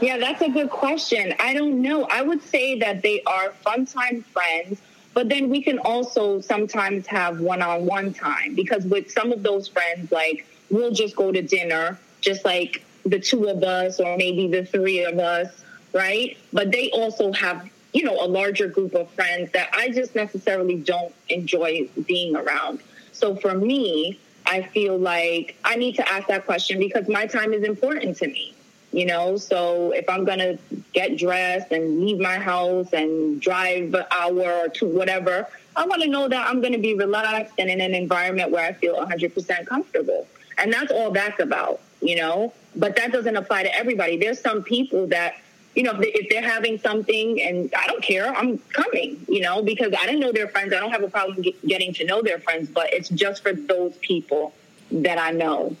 yeah, 0.00 0.18
that's 0.18 0.42
a 0.42 0.48
good 0.48 0.70
question. 0.70 1.34
I 1.40 1.54
don't 1.54 1.82
know. 1.82 2.04
I 2.04 2.22
would 2.22 2.42
say 2.42 2.78
that 2.80 3.02
they 3.02 3.22
are 3.22 3.50
fun 3.62 3.86
time 3.86 4.22
friends. 4.22 4.80
But 5.14 5.30
then 5.30 5.48
we 5.48 5.62
can 5.62 5.78
also 5.78 6.42
sometimes 6.42 7.06
have 7.06 7.40
one 7.40 7.62
on 7.62 7.86
one 7.86 8.12
time 8.12 8.54
because 8.54 8.84
with 8.84 9.10
some 9.10 9.32
of 9.32 9.42
those 9.42 9.66
friends, 9.66 10.12
like 10.12 10.46
we'll 10.68 10.90
just 10.92 11.16
go 11.16 11.32
to 11.32 11.40
dinner, 11.40 11.98
just 12.20 12.44
like 12.44 12.84
the 13.06 13.18
two 13.18 13.48
of 13.48 13.62
us 13.62 13.98
or 13.98 14.14
maybe 14.18 14.46
the 14.48 14.66
three 14.66 15.04
of 15.04 15.18
us, 15.18 15.64
right? 15.94 16.36
But 16.52 16.70
they 16.70 16.90
also 16.90 17.32
have 17.32 17.66
you 17.96 18.02
know, 18.02 18.22
a 18.22 18.28
larger 18.28 18.68
group 18.68 18.94
of 18.94 19.10
friends 19.12 19.50
that 19.52 19.70
I 19.72 19.88
just 19.88 20.14
necessarily 20.14 20.76
don't 20.76 21.14
enjoy 21.30 21.88
being 22.06 22.36
around. 22.36 22.80
So 23.12 23.36
for 23.36 23.54
me, 23.54 24.20
I 24.44 24.60
feel 24.60 24.98
like 24.98 25.56
I 25.64 25.76
need 25.76 25.96
to 25.96 26.06
ask 26.06 26.28
that 26.28 26.44
question 26.44 26.78
because 26.78 27.08
my 27.08 27.26
time 27.26 27.54
is 27.54 27.64
important 27.64 28.18
to 28.18 28.26
me. 28.26 28.54
You 28.92 29.06
know, 29.06 29.36
so 29.36 29.90
if 29.92 30.08
I'm 30.08 30.24
gonna 30.24 30.58
get 30.92 31.18
dressed 31.18 31.72
and 31.72 32.00
leave 32.00 32.18
my 32.18 32.38
house 32.38 32.92
and 32.92 33.40
drive 33.40 33.92
an 33.94 34.04
hour 34.10 34.64
or 34.64 34.68
two, 34.68 34.86
whatever, 34.86 35.46
I 35.74 35.86
want 35.86 36.02
to 36.02 36.08
know 36.08 36.28
that 36.28 36.48
I'm 36.48 36.60
gonna 36.62 36.78
be 36.78 36.94
relaxed 36.94 37.54
and 37.58 37.68
in 37.68 37.80
an 37.80 37.94
environment 37.94 38.50
where 38.50 38.64
I 38.64 38.72
feel 38.72 38.94
100% 38.96 39.66
comfortable. 39.66 40.26
And 40.56 40.72
that's 40.72 40.90
all 40.90 41.10
that's 41.10 41.40
about, 41.40 41.80
you 42.00 42.16
know. 42.16 42.54
But 42.74 42.96
that 42.96 43.12
doesn't 43.12 43.36
apply 43.36 43.64
to 43.64 43.74
everybody. 43.74 44.16
There's 44.16 44.40
some 44.40 44.62
people 44.62 45.08
that 45.08 45.36
you 45.76 45.82
know, 45.82 45.92
if 45.98 46.30
they're 46.30 46.42
having 46.42 46.78
something 46.78 47.40
and 47.42 47.72
I 47.76 47.86
don't 47.86 48.02
care, 48.02 48.34
I'm 48.34 48.56
coming, 48.72 49.24
you 49.28 49.42
know, 49.42 49.62
because 49.62 49.92
I 49.96 50.06
didn't 50.06 50.20
know 50.20 50.32
their 50.32 50.48
friends. 50.48 50.72
I 50.72 50.80
don't 50.80 50.90
have 50.90 51.02
a 51.02 51.10
problem 51.10 51.44
getting 51.66 51.92
to 51.94 52.04
know 52.06 52.22
their 52.22 52.40
friends, 52.40 52.70
but 52.70 52.94
it's 52.94 53.10
just 53.10 53.42
for 53.42 53.52
those 53.52 53.94
people 53.98 54.54
that 54.90 55.18
I 55.18 55.32
know. 55.32 55.76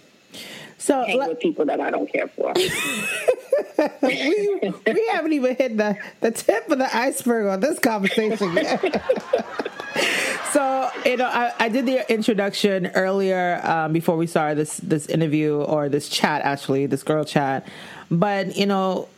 So 0.78 1.04
hang 1.04 1.18
with 1.18 1.40
people 1.40 1.64
that 1.66 1.80
I 1.80 1.90
don't 1.90 2.10
care 2.10 2.28
for. 2.28 2.52
we, 4.02 4.72
we 4.86 5.08
haven't 5.12 5.32
even 5.32 5.56
hit 5.56 5.76
the, 5.76 5.98
the 6.20 6.30
tip 6.30 6.68
of 6.70 6.78
the 6.78 6.96
iceberg 6.96 7.46
on 7.46 7.60
this 7.60 7.78
conversation 7.78 8.54
yet. 8.54 8.80
so 10.52 10.90
you 11.04 11.16
know, 11.16 11.26
I, 11.26 11.52
I, 11.58 11.68
did 11.68 11.86
the 11.86 12.10
introduction 12.12 12.88
earlier 12.88 13.60
um, 13.64 13.92
before 13.92 14.16
we 14.16 14.26
started 14.26 14.58
this 14.58 14.76
this 14.78 15.06
interview 15.06 15.56
or 15.56 15.88
this 15.88 16.08
chat, 16.08 16.42
actually, 16.42 16.86
this 16.86 17.02
girl 17.02 17.24
chat. 17.24 17.66
But 18.10 18.56
you 18.56 18.66
know, 18.66 19.08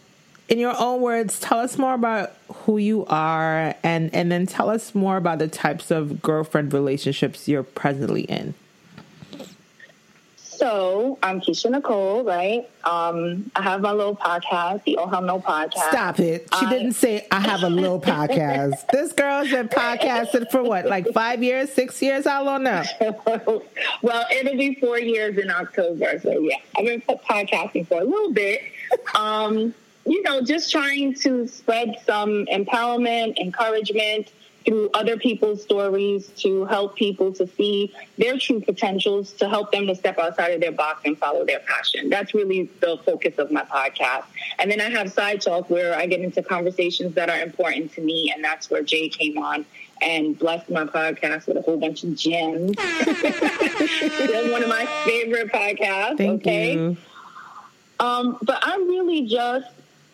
in 0.49 0.59
your 0.59 0.75
own 0.79 1.00
words, 1.00 1.38
tell 1.41 1.59
us 1.59 1.77
more 1.77 1.95
about 1.95 2.33
who 2.49 2.79
you 2.79 3.05
are 3.07 3.75
and, 3.83 4.15
and 4.15 4.33
then 4.33 4.47
tell 4.47 4.71
us 4.71 4.95
more 4.95 5.17
about 5.17 5.38
the 5.38 5.49
types 5.49 5.91
of 5.91 6.23
girlfriend 6.23 6.73
relationships 6.73 7.49
you're 7.49 7.62
presently 7.62 8.23
in. 8.23 8.55
So 10.59 11.17
I'm 11.23 11.41
Keisha 11.41 11.71
Nicole, 11.71 12.25
right? 12.25 12.69
Um, 12.83 13.49
I 13.55 13.62
have 13.62 13.81
my 13.81 13.93
little 13.93 14.17
podcast, 14.17 14.83
the 14.83 14.97
Oh 14.97 15.07
Hell 15.07 15.23
No 15.23 15.38
podcast. 15.38 15.88
Stop 15.91 16.19
it. 16.19 16.49
She 16.59 16.67
I... 16.67 16.69
didn't 16.69 16.95
say 16.95 17.29
I 17.31 17.38
have 17.38 17.62
a 17.62 17.71
little 17.71 18.00
podcast. 18.00 18.85
this 18.93 19.12
girl's 19.12 19.50
been 19.50 19.69
podcasting 19.69 20.50
for 20.50 20.65
what, 20.65 20.87
like 20.87 21.07
five 21.15 21.45
years, 21.45 21.73
six 21.73 22.03
years? 22.03 22.27
How 22.27 22.43
long 22.43 22.65
now? 22.65 22.83
well, 24.03 24.27
it'll 24.33 24.57
be 24.57 24.75
four 24.81 24.99
years 24.99 25.38
in 25.38 25.49
October. 25.49 26.19
So 26.19 26.41
yeah, 26.41 26.57
I've 26.77 26.87
been 26.87 27.03
podcasting 27.03 27.87
for 27.87 28.00
a 28.00 28.05
little 28.05 28.33
bit. 28.33 28.61
Um, 29.15 29.73
you 30.07 30.25
know, 30.25 30.43
just 30.43 30.73
trying 30.73 31.15
to 31.21 31.47
spread 31.47 32.00
some 32.05 32.47
empowerment, 32.47 33.38
encouragement 33.38 34.33
through 34.65 34.91
other 34.95 35.17
people's 35.17 35.62
stories 35.62 36.29
to 36.37 36.65
help 36.67 36.97
people 36.97 37.33
to 37.33 37.47
see 37.47 37.95
their 38.19 38.38
true 38.38 38.61
potentials, 38.61 39.33
to 39.33 39.49
help 39.49 39.73
them 39.73 39.87
to 39.87 39.95
step 39.95 40.19
outside 40.19 40.53
of 40.53 40.61
their 40.61 40.73
box 40.73 41.03
and 41.05 41.17
follow 41.17 41.45
their 41.45 41.61
passion. 41.61 42.11
That's 42.11 42.35
really 42.35 42.71
the 42.81 42.99
focus 43.05 43.38
of 43.38 43.50
my 43.50 43.62
podcast. 43.65 44.25
And 44.59 44.71
then 44.71 44.81
I 44.81 44.91
have 44.91 45.12
Side 45.12 45.41
Talk 45.41 45.71
where 45.71 45.97
I 45.97 46.07
get 46.07 46.21
into 46.21 46.43
conversations 46.43 47.15
that 47.15 47.31
are 47.31 47.41
important 47.41 47.93
to 47.95 48.00
me, 48.00 48.33
and 48.35 48.45
that's 48.45 48.71
where 48.71 48.83
Jay 48.83 49.09
came 49.09 49.38
on 49.38 49.65
and 50.00 50.38
blessed 50.38 50.71
my 50.71 50.85
podcast 50.85 51.47
with 51.47 51.57
a 51.57 51.62
whole 51.62 51.79
bunch 51.79 52.05
of 52.05 52.15
gems. 52.15 52.77
That's 52.77 54.50
one 54.53 54.62
of 54.62 54.69
my 54.69 54.87
favorite 55.05 55.53
podcasts. 55.53 56.19
Thank 56.19 56.43
okay. 56.43 56.75
You. 56.75 56.97
Um, 58.00 58.38
but 58.43 58.61
I'm 58.62 58.87
really 58.88 59.27
just 59.27 59.67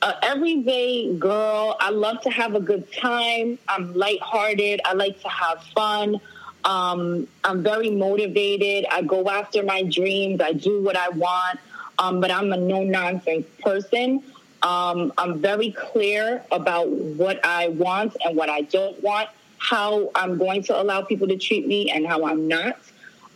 a 0.05 0.23
everyday 0.23 1.17
girl. 1.17 1.77
I 1.81 1.91
love 1.91 2.21
to 2.23 2.31
have 2.31 2.55
a 2.55 2.61
good 2.61 2.93
time. 2.93 3.59
I'm 3.67 3.95
lighthearted. 3.95 4.83
I 4.85 4.93
like 4.93 5.21
to 5.23 5.29
have 5.31 5.63
fun. 5.75 6.21
Um, 6.65 7.27
I'm 7.43 7.63
very 7.63 7.91
motivated. 7.91 8.87
I 8.91 9.01
go 9.03 9.29
after 9.31 9.63
my 9.63 9.83
dreams. 9.83 10.43
I 10.43 10.53
do 10.53 10.83
what 10.83 10.97
I 10.97 11.09
want. 11.09 11.59
Um, 11.99 12.21
but 12.21 12.31
I'm 12.31 12.53
a 12.53 12.57
no 12.57 12.83
nonsense 12.83 13.47
person. 13.63 14.23
Um, 14.63 15.13
I'm 15.17 15.41
very 15.41 15.73
clear 15.73 16.45
about 16.53 16.91
what 16.91 17.43
I 17.45 17.69
want 17.69 18.17
and 18.25 18.37
what 18.37 18.51
I 18.51 18.63
don't 18.63 19.03
want, 19.03 19.29
how 19.59 20.11
I'm 20.15 20.37
going 20.37 20.63
to 20.65 20.81
allow 20.81 21.03
people 21.03 21.29
to 21.29 21.37
treat 21.39 21.67
me 21.67 21.91
and 21.91 22.07
how 22.07 22.27
I'm 22.27 22.47
not. 22.47 22.79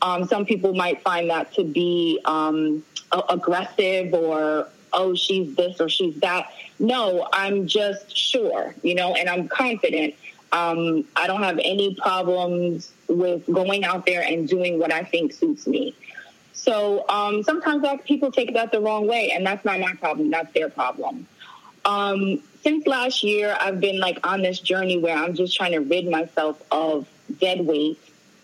Um, 0.02 0.26
some 0.26 0.44
people 0.44 0.74
might 0.74 1.02
find 1.02 1.30
that 1.30 1.52
to 1.54 1.64
be 1.64 2.20
um, 2.24 2.82
aggressive 3.30 4.12
or 4.12 4.68
oh, 4.92 5.14
she's 5.14 5.54
this 5.54 5.80
or 5.80 5.88
she's 5.88 6.18
that. 6.20 6.50
No, 6.78 7.28
I'm 7.32 7.66
just 7.66 8.16
sure, 8.16 8.74
you 8.82 8.94
know, 8.94 9.14
and 9.14 9.28
I'm 9.28 9.48
confident. 9.48 10.14
Um, 10.52 11.04
I 11.16 11.26
don't 11.26 11.42
have 11.42 11.58
any 11.62 11.94
problems 11.94 12.92
with 13.08 13.44
going 13.46 13.84
out 13.84 14.06
there 14.06 14.22
and 14.22 14.48
doing 14.48 14.78
what 14.78 14.92
I 14.92 15.02
think 15.02 15.32
suits 15.32 15.66
me. 15.66 15.94
So 16.52 17.08
um, 17.08 17.42
sometimes 17.42 17.84
people 18.04 18.30
take 18.30 18.54
that 18.54 18.72
the 18.72 18.80
wrong 18.80 19.06
way, 19.06 19.30
and 19.30 19.46
that's 19.46 19.64
not 19.64 19.80
my 19.80 19.94
problem. 19.94 20.30
That's 20.30 20.52
their 20.54 20.68
problem. 20.68 21.26
Um, 21.84 22.42
since 22.62 22.86
last 22.86 23.22
year, 23.22 23.56
I've 23.60 23.80
been 23.80 24.00
like 24.00 24.26
on 24.26 24.42
this 24.42 24.60
journey 24.60 24.98
where 24.98 25.16
I'm 25.16 25.34
just 25.34 25.56
trying 25.56 25.72
to 25.72 25.78
rid 25.78 26.08
myself 26.10 26.60
of 26.70 27.08
dead 27.40 27.66
weight, 27.66 27.98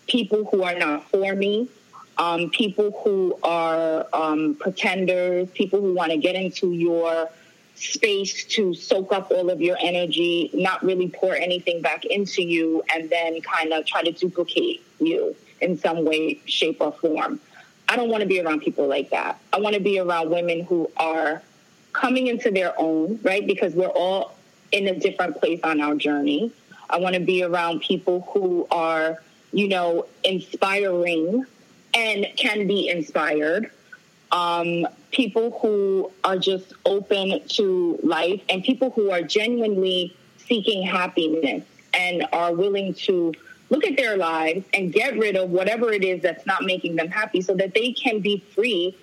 people 0.07 0.45
who 0.45 0.63
are 0.63 0.77
not 0.77 1.09
for 1.09 1.35
me, 1.35 1.69
um, 2.17 2.49
people 2.49 3.01
who 3.03 3.37
are 3.43 4.07
um, 4.13 4.55
pretenders, 4.55 5.49
people 5.51 5.81
who 5.81 5.93
want 5.93 6.11
to 6.11 6.17
get 6.17 6.35
into 6.35 6.71
your 6.71 7.29
space 7.75 8.45
to 8.45 8.73
soak 8.73 9.11
up 9.11 9.31
all 9.31 9.49
of 9.49 9.61
your 9.61 9.77
energy, 9.79 10.49
not 10.53 10.83
really 10.83 11.09
pour 11.09 11.35
anything 11.35 11.81
back 11.81 12.05
into 12.05 12.41
you, 12.41 12.83
and 12.93 13.09
then 13.09 13.41
kind 13.41 13.73
of 13.73 13.85
try 13.85 14.01
to 14.01 14.11
duplicate 14.11 14.83
you 14.99 15.35
in 15.61 15.77
some 15.77 16.05
way, 16.05 16.39
shape, 16.45 16.77
or 16.79 16.91
form. 16.93 17.39
I 17.87 17.95
don't 17.95 18.09
want 18.09 18.21
to 18.21 18.27
be 18.27 18.41
around 18.41 18.61
people 18.61 18.87
like 18.87 19.09
that. 19.11 19.39
I 19.53 19.59
want 19.59 19.75
to 19.75 19.81
be 19.81 19.99
around 19.99 20.29
women 20.29 20.63
who 20.63 20.89
are 20.97 21.41
coming 21.93 22.27
into 22.27 22.51
their 22.51 22.73
own, 22.77 23.19
right? 23.23 23.45
Because 23.45 23.73
we're 23.73 23.87
all 23.87 24.35
in 24.71 24.87
a 24.87 24.99
different 24.99 25.39
place 25.39 25.59
on 25.63 25.79
our 25.81 25.95
journey. 25.95 26.51
I 26.89 26.97
want 26.97 27.15
to 27.15 27.21
be 27.21 27.43
around 27.43 27.81
people 27.81 28.27
who 28.33 28.67
are, 28.71 29.21
you 29.53 29.67
know, 29.67 30.07
inspiring 30.23 31.45
and 31.93 32.27
can 32.35 32.67
be 32.67 32.89
inspired. 32.89 33.71
Um, 34.31 34.87
people 35.15 35.57
who 35.61 36.11
are 36.25 36.37
just 36.37 36.73
open 36.85 37.41
to 37.47 37.97
life 38.03 38.41
and 38.49 38.63
people 38.63 38.91
who 38.91 39.09
are 39.11 39.21
genuinely 39.21 40.15
seeking 40.37 40.83
happiness 40.83 41.63
and 41.93 42.27
are 42.33 42.53
willing 42.53 42.93
to 42.93 43.33
look 43.69 43.85
at 43.85 43.95
their 43.95 44.17
lives 44.17 44.65
and 44.73 44.91
get 44.91 45.17
rid 45.17 45.37
of 45.37 45.49
whatever 45.49 45.91
it 45.91 46.03
is 46.03 46.21
that's 46.21 46.45
not 46.45 46.63
making 46.63 46.97
them 46.97 47.07
happy 47.07 47.41
so 47.41 47.55
that 47.55 47.73
they 47.73 47.93
can 47.93 48.19
be 48.19 48.43
free 48.53 48.95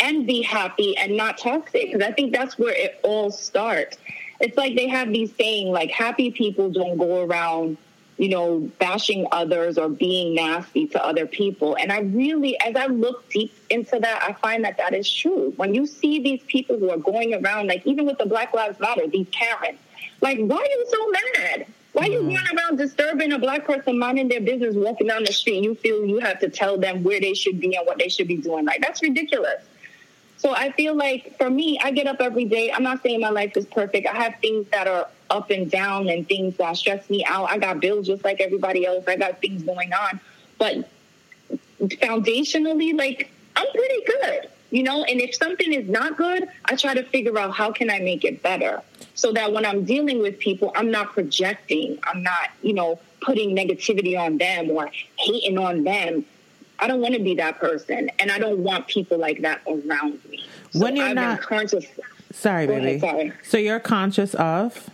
and 0.00 0.26
be 0.26 0.42
happy 0.42 0.96
and 0.98 1.16
not 1.16 1.38
toxic. 1.38 1.92
Because 1.92 2.02
I 2.02 2.10
think 2.10 2.34
that's 2.34 2.58
where 2.58 2.74
it 2.74 2.98
all 3.04 3.30
starts. 3.30 3.96
It's 4.40 4.56
like 4.56 4.74
they 4.74 4.88
have 4.88 5.12
these 5.12 5.32
saying 5.36 5.68
like 5.68 5.92
happy 5.92 6.32
people 6.32 6.70
don't 6.70 6.98
go 6.98 7.22
around, 7.22 7.76
you 8.22 8.28
know, 8.28 8.60
bashing 8.78 9.26
others 9.32 9.76
or 9.76 9.88
being 9.88 10.36
nasty 10.36 10.86
to 10.86 11.04
other 11.04 11.26
people. 11.26 11.76
And 11.76 11.90
I 11.90 12.02
really, 12.02 12.56
as 12.60 12.76
I 12.76 12.86
look 12.86 13.28
deep 13.30 13.52
into 13.68 13.98
that, 13.98 14.22
I 14.22 14.32
find 14.34 14.64
that 14.64 14.76
that 14.76 14.94
is 14.94 15.12
true. 15.12 15.52
When 15.56 15.74
you 15.74 15.86
see 15.86 16.22
these 16.22 16.40
people 16.46 16.78
who 16.78 16.88
are 16.90 16.98
going 16.98 17.34
around, 17.34 17.66
like 17.66 17.84
even 17.84 18.06
with 18.06 18.18
the 18.18 18.26
Black 18.26 18.54
Lives 18.54 18.78
Matter, 18.78 19.08
these 19.08 19.26
Karens, 19.32 19.80
like 20.20 20.38
why 20.38 20.58
are 20.58 20.64
you 20.64 20.86
so 20.88 21.10
mad? 21.10 21.66
Why 21.94 22.02
are 22.04 22.10
you 22.10 22.20
mm. 22.20 22.36
going 22.36 22.56
around 22.56 22.76
disturbing 22.76 23.32
a 23.32 23.40
black 23.40 23.64
person 23.64 23.98
minding 23.98 24.28
their 24.28 24.40
business, 24.40 24.76
walking 24.76 25.08
down 25.08 25.24
the 25.24 25.32
street? 25.32 25.64
You 25.64 25.74
feel 25.74 26.06
you 26.06 26.20
have 26.20 26.38
to 26.40 26.48
tell 26.48 26.78
them 26.78 27.02
where 27.02 27.18
they 27.18 27.34
should 27.34 27.58
be 27.58 27.74
and 27.74 27.84
what 27.84 27.98
they 27.98 28.08
should 28.08 28.28
be 28.28 28.36
doing. 28.36 28.64
Like 28.64 28.82
that's 28.82 29.02
ridiculous. 29.02 29.64
So 30.36 30.54
I 30.54 30.70
feel 30.70 30.94
like 30.94 31.36
for 31.38 31.50
me, 31.50 31.80
I 31.82 31.90
get 31.90 32.06
up 32.06 32.20
every 32.20 32.44
day. 32.44 32.70
I'm 32.70 32.84
not 32.84 33.02
saying 33.02 33.20
my 33.20 33.30
life 33.30 33.56
is 33.56 33.66
perfect. 33.66 34.06
I 34.06 34.14
have 34.14 34.36
things 34.40 34.68
that 34.70 34.86
are 34.86 35.08
up 35.32 35.50
and 35.50 35.70
down 35.70 36.08
and 36.08 36.28
things 36.28 36.56
that 36.58 36.76
stress 36.76 37.08
me 37.10 37.24
out. 37.24 37.50
I 37.50 37.58
got 37.58 37.80
bills 37.80 38.06
just 38.06 38.22
like 38.22 38.40
everybody 38.40 38.86
else. 38.86 39.04
I 39.08 39.16
got 39.16 39.40
things 39.40 39.62
going 39.62 39.92
on. 39.92 40.20
But 40.58 40.88
foundationally, 41.80 42.96
like 42.96 43.30
I'm 43.56 43.66
pretty 43.72 44.04
good 44.04 44.48
you 44.72 44.82
know 44.82 45.04
and 45.04 45.20
if 45.20 45.34
something 45.34 45.72
is 45.72 45.88
not 45.88 46.16
good 46.16 46.48
i 46.64 46.74
try 46.74 46.94
to 46.94 47.04
figure 47.04 47.38
out 47.38 47.54
how 47.54 47.70
can 47.70 47.90
i 47.90 48.00
make 48.00 48.24
it 48.24 48.42
better 48.42 48.82
so 49.14 49.32
that 49.32 49.52
when 49.52 49.64
i'm 49.64 49.84
dealing 49.84 50.20
with 50.20 50.38
people 50.38 50.72
i'm 50.74 50.90
not 50.90 51.12
projecting 51.12 51.98
i'm 52.04 52.22
not 52.22 52.50
you 52.62 52.72
know 52.72 52.98
putting 53.20 53.54
negativity 53.54 54.18
on 54.18 54.38
them 54.38 54.70
or 54.70 54.90
hating 55.16 55.58
on 55.58 55.84
them 55.84 56.24
i 56.80 56.88
don't 56.88 57.00
want 57.00 57.14
to 57.14 57.20
be 57.20 57.34
that 57.36 57.60
person 57.60 58.10
and 58.18 58.32
i 58.32 58.38
don't 58.38 58.58
want 58.58 58.86
people 58.88 59.18
like 59.18 59.42
that 59.42 59.60
around 59.68 60.18
me 60.28 60.44
so 60.72 60.80
when 60.80 60.96
you're 60.96 61.06
I've 61.06 61.14
not 61.14 61.42
conscious 61.42 61.84
sorry 62.32 62.66
baby 62.66 62.96
ahead, 62.96 63.00
sorry. 63.00 63.32
so 63.44 63.58
you're 63.58 63.80
conscious 63.80 64.34
of 64.34 64.90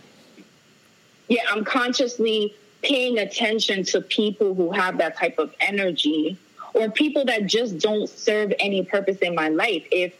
yeah 1.29 1.43
i'm 1.51 1.63
consciously 1.63 2.53
paying 2.81 3.19
attention 3.19 3.83
to 3.83 4.01
people 4.01 4.53
who 4.53 4.71
have 4.71 4.97
that 4.97 5.17
type 5.17 5.37
of 5.37 5.53
energy 5.59 6.37
or 6.73 6.89
people 6.89 7.25
that 7.25 7.45
just 7.45 7.79
don't 7.79 8.09
serve 8.09 8.53
any 8.59 8.83
purpose 8.83 9.17
in 9.17 9.35
my 9.35 9.49
life. 9.49 9.85
If 9.91 10.13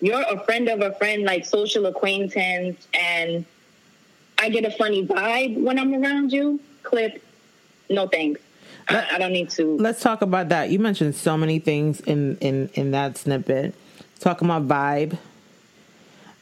you're 0.00 0.22
a 0.22 0.44
friend 0.44 0.68
of 0.68 0.80
a 0.80 0.92
friend, 0.94 1.22
like 1.24 1.46
social 1.46 1.86
acquaintance, 1.86 2.86
and 2.92 3.44
I 4.38 4.48
get 4.48 4.64
a 4.64 4.70
funny 4.70 5.06
vibe 5.06 5.60
when 5.60 5.78
I'm 5.78 5.94
around 5.94 6.32
you, 6.32 6.60
clip, 6.82 7.22
no 7.88 8.08
thanks. 8.08 8.40
I, 8.88 9.06
I 9.12 9.18
don't 9.18 9.32
need 9.32 9.50
to. 9.50 9.76
Let's 9.76 10.02
talk 10.02 10.22
about 10.22 10.48
that. 10.48 10.70
You 10.70 10.80
mentioned 10.80 11.14
so 11.14 11.36
many 11.36 11.60
things 11.60 12.00
in 12.00 12.36
in 12.38 12.68
in 12.74 12.90
that 12.90 13.16
snippet. 13.16 13.74
Talking 14.18 14.48
about 14.48 14.66
vibe. 14.66 15.18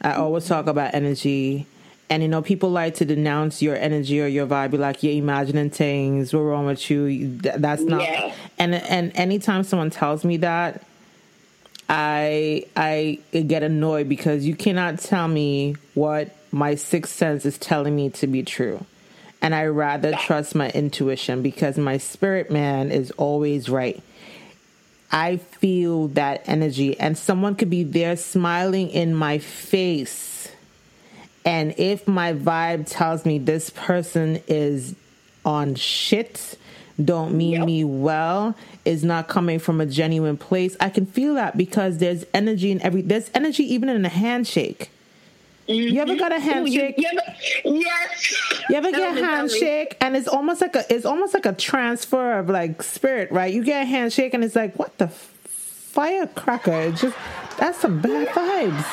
I 0.01 0.13
always 0.13 0.47
talk 0.47 0.65
about 0.65 0.95
energy. 0.95 1.67
And 2.11 2.21
you 2.21 2.27
know, 2.27 2.41
people 2.41 2.69
like 2.69 2.95
to 2.95 3.05
denounce 3.05 3.61
your 3.61 3.77
energy 3.77 4.21
or 4.21 4.27
your 4.27 4.45
vibe, 4.45 4.71
be 4.71 4.77
like, 4.77 5.01
"You're 5.01 5.13
imagining 5.13 5.69
things. 5.69 6.33
What's 6.33 6.43
wrong 6.43 6.65
with 6.65 6.91
you? 6.91 7.37
That's 7.37 7.83
not." 7.83 8.01
Yeah. 8.01 8.33
And 8.59 8.75
and 8.75 9.13
anytime 9.15 9.63
someone 9.63 9.91
tells 9.91 10.25
me 10.25 10.35
that, 10.37 10.83
I 11.87 12.65
I 12.75 13.19
get 13.31 13.63
annoyed 13.63 14.09
because 14.09 14.45
you 14.45 14.57
cannot 14.57 14.99
tell 14.99 15.29
me 15.29 15.77
what 15.93 16.35
my 16.51 16.75
sixth 16.75 17.15
sense 17.15 17.45
is 17.45 17.57
telling 17.57 17.95
me 17.95 18.09
to 18.09 18.27
be 18.27 18.43
true. 18.43 18.85
And 19.41 19.55
I 19.55 19.67
rather 19.67 20.11
trust 20.11 20.53
my 20.53 20.69
intuition 20.71 21.41
because 21.41 21.77
my 21.77 21.97
spirit 21.97 22.51
man 22.51 22.91
is 22.91 23.11
always 23.11 23.69
right. 23.69 24.03
I 25.13 25.37
feel 25.37 26.09
that 26.09 26.43
energy, 26.45 26.99
and 26.99 27.17
someone 27.17 27.55
could 27.55 27.69
be 27.69 27.83
there 27.83 28.17
smiling 28.17 28.89
in 28.89 29.15
my 29.15 29.37
face 29.37 30.30
and 31.45 31.73
if 31.77 32.07
my 32.07 32.33
vibe 32.33 32.87
tells 32.87 33.25
me 33.25 33.39
this 33.39 33.69
person 33.71 34.41
is 34.47 34.95
on 35.43 35.75
shit, 35.75 36.57
don't 37.03 37.35
mean 37.35 37.53
yep. 37.53 37.65
me 37.65 37.83
well, 37.83 38.55
is 38.85 39.03
not 39.03 39.27
coming 39.27 39.59
from 39.59 39.81
a 39.81 39.85
genuine 39.85 40.37
place, 40.37 40.77
I 40.79 40.89
can 40.89 41.05
feel 41.05 41.35
that 41.35 41.57
because 41.57 41.97
there's 41.97 42.25
energy 42.33 42.71
in 42.71 42.81
every 42.81 43.01
there's 43.01 43.31
energy 43.33 43.63
even 43.73 43.89
in 43.89 44.05
a 44.05 44.09
handshake. 44.09 44.91
Mm-hmm. 45.67 45.95
You 45.95 46.01
ever 46.01 46.15
got 46.15 46.31
a 46.31 46.39
handshake? 46.39 46.95
Ooh, 46.99 47.01
you, 47.01 47.07
you 47.11 47.19
ever, 47.19 47.77
yes. 47.79 48.63
You 48.69 48.75
ever 48.75 48.91
get 48.91 49.17
a 49.17 49.25
handshake 49.25 49.95
and 50.01 50.15
it's 50.15 50.27
almost 50.27 50.61
like 50.61 50.75
a 50.75 50.93
it's 50.93 51.05
almost 51.05 51.33
like 51.33 51.45
a 51.45 51.53
transfer 51.53 52.39
of 52.39 52.49
like 52.49 52.83
spirit, 52.83 53.31
right? 53.31 53.53
You 53.53 53.63
get 53.63 53.83
a 53.83 53.85
handshake 53.85 54.33
and 54.33 54.43
it's 54.43 54.55
like, 54.55 54.77
what 54.77 54.97
the 54.97 55.07
firecracker? 55.07 56.81
It's 56.81 57.01
just 57.01 57.17
that's 57.57 57.79
some 57.79 58.01
bad 58.01 58.27
vibes 58.29 58.85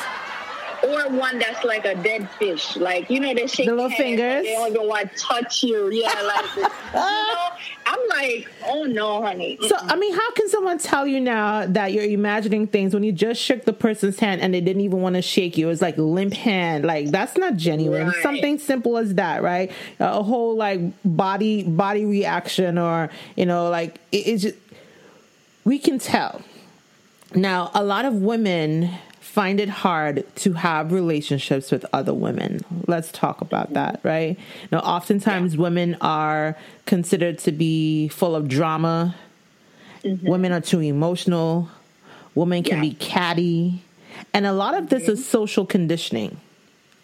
or 0.83 1.09
one 1.09 1.39
that's 1.39 1.63
like 1.63 1.85
a 1.85 1.95
dead 1.95 2.29
fish. 2.31 2.75
Like 2.75 3.09
you 3.09 3.19
know, 3.19 3.33
they 3.33 3.47
shake 3.47 3.67
the 3.67 3.75
little 3.75 3.89
fingers. 3.89 4.43
They 4.43 4.53
don't 4.53 4.71
even 4.71 4.87
want 4.87 5.11
to 5.11 5.17
touch 5.17 5.63
you. 5.63 5.91
Yeah, 5.91 6.21
like 6.21 6.55
you 6.55 6.61
know. 6.63 7.49
I'm 7.85 7.99
like, 8.09 8.47
oh 8.67 8.83
no, 8.83 9.23
honey. 9.23 9.57
So 9.67 9.75
I 9.79 9.95
mean, 9.95 10.13
how 10.13 10.31
can 10.33 10.47
someone 10.49 10.77
tell 10.77 11.07
you 11.07 11.19
now 11.19 11.65
that 11.65 11.91
you're 11.91 12.03
imagining 12.03 12.67
things 12.67 12.93
when 12.93 13.03
you 13.03 13.11
just 13.11 13.41
shook 13.41 13.65
the 13.65 13.73
person's 13.73 14.19
hand 14.19 14.41
and 14.41 14.53
they 14.53 14.61
didn't 14.61 14.83
even 14.83 15.01
want 15.01 15.15
to 15.15 15.23
shake 15.23 15.57
you? 15.57 15.69
It's 15.69 15.81
like 15.81 15.97
limp 15.97 16.33
hand. 16.33 16.85
Like 16.85 17.09
that's 17.09 17.35
not 17.35 17.55
genuine. 17.55 18.07
Right. 18.07 18.23
Something 18.23 18.59
simple 18.59 18.97
as 18.97 19.15
that, 19.15 19.41
right? 19.41 19.71
A 19.99 20.21
whole 20.21 20.55
like 20.55 20.81
body 21.03 21.63
body 21.63 22.05
reaction, 22.05 22.77
or 22.77 23.09
you 23.35 23.45
know, 23.47 23.69
like 23.69 23.95
it, 24.11 24.17
it's 24.17 24.43
just 24.43 24.55
we 25.65 25.79
can 25.79 25.97
tell. 25.97 26.41
Now, 27.35 27.69
a 27.75 27.83
lot 27.83 28.05
of 28.05 28.15
women 28.15 28.89
find 29.39 29.61
it 29.61 29.69
hard 29.69 30.25
to 30.35 30.51
have 30.51 30.91
relationships 30.91 31.71
with 31.71 31.85
other 31.93 32.13
women. 32.13 32.59
Let's 32.87 33.09
talk 33.09 33.39
about 33.39 33.71
that, 33.71 34.01
right? 34.03 34.37
Now, 34.69 34.79
oftentimes 34.79 35.55
yeah. 35.55 35.61
women 35.61 35.95
are 36.01 36.57
considered 36.85 37.39
to 37.39 37.53
be 37.53 38.09
full 38.09 38.35
of 38.35 38.49
drama. 38.49 39.15
Mm-hmm. 40.03 40.27
Women 40.27 40.51
are 40.51 40.59
too 40.59 40.81
emotional. 40.81 41.69
Women 42.35 42.63
can 42.63 42.83
yeah. 42.83 42.89
be 42.89 42.93
catty. 42.95 43.81
And 44.33 44.45
a 44.45 44.51
lot 44.51 44.73
of 44.73 44.89
this 44.89 45.03
mm-hmm. 45.03 45.13
is 45.13 45.25
social 45.25 45.65
conditioning. 45.65 46.41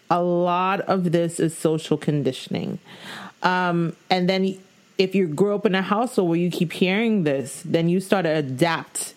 A 0.10 0.21
lot 0.21 0.82
of 0.82 1.13
this 1.13 1.39
is 1.39 1.58
social 1.58 1.98
conditioning. 1.98 2.80
Um, 3.43 3.95
and 4.10 4.30
then 4.30 4.60
if 4.98 5.15
you 5.15 5.28
grow 5.28 5.56
up 5.56 5.65
in 5.65 5.74
a 5.74 5.82
household 5.82 6.28
where 6.28 6.38
you 6.38 6.52
keep 6.52 6.74
hearing 6.74 7.24
this, 7.24 7.62
then 7.63 7.88
you 7.88 8.02
start 8.02 8.26
to 8.26 8.32
adapt 8.32 9.13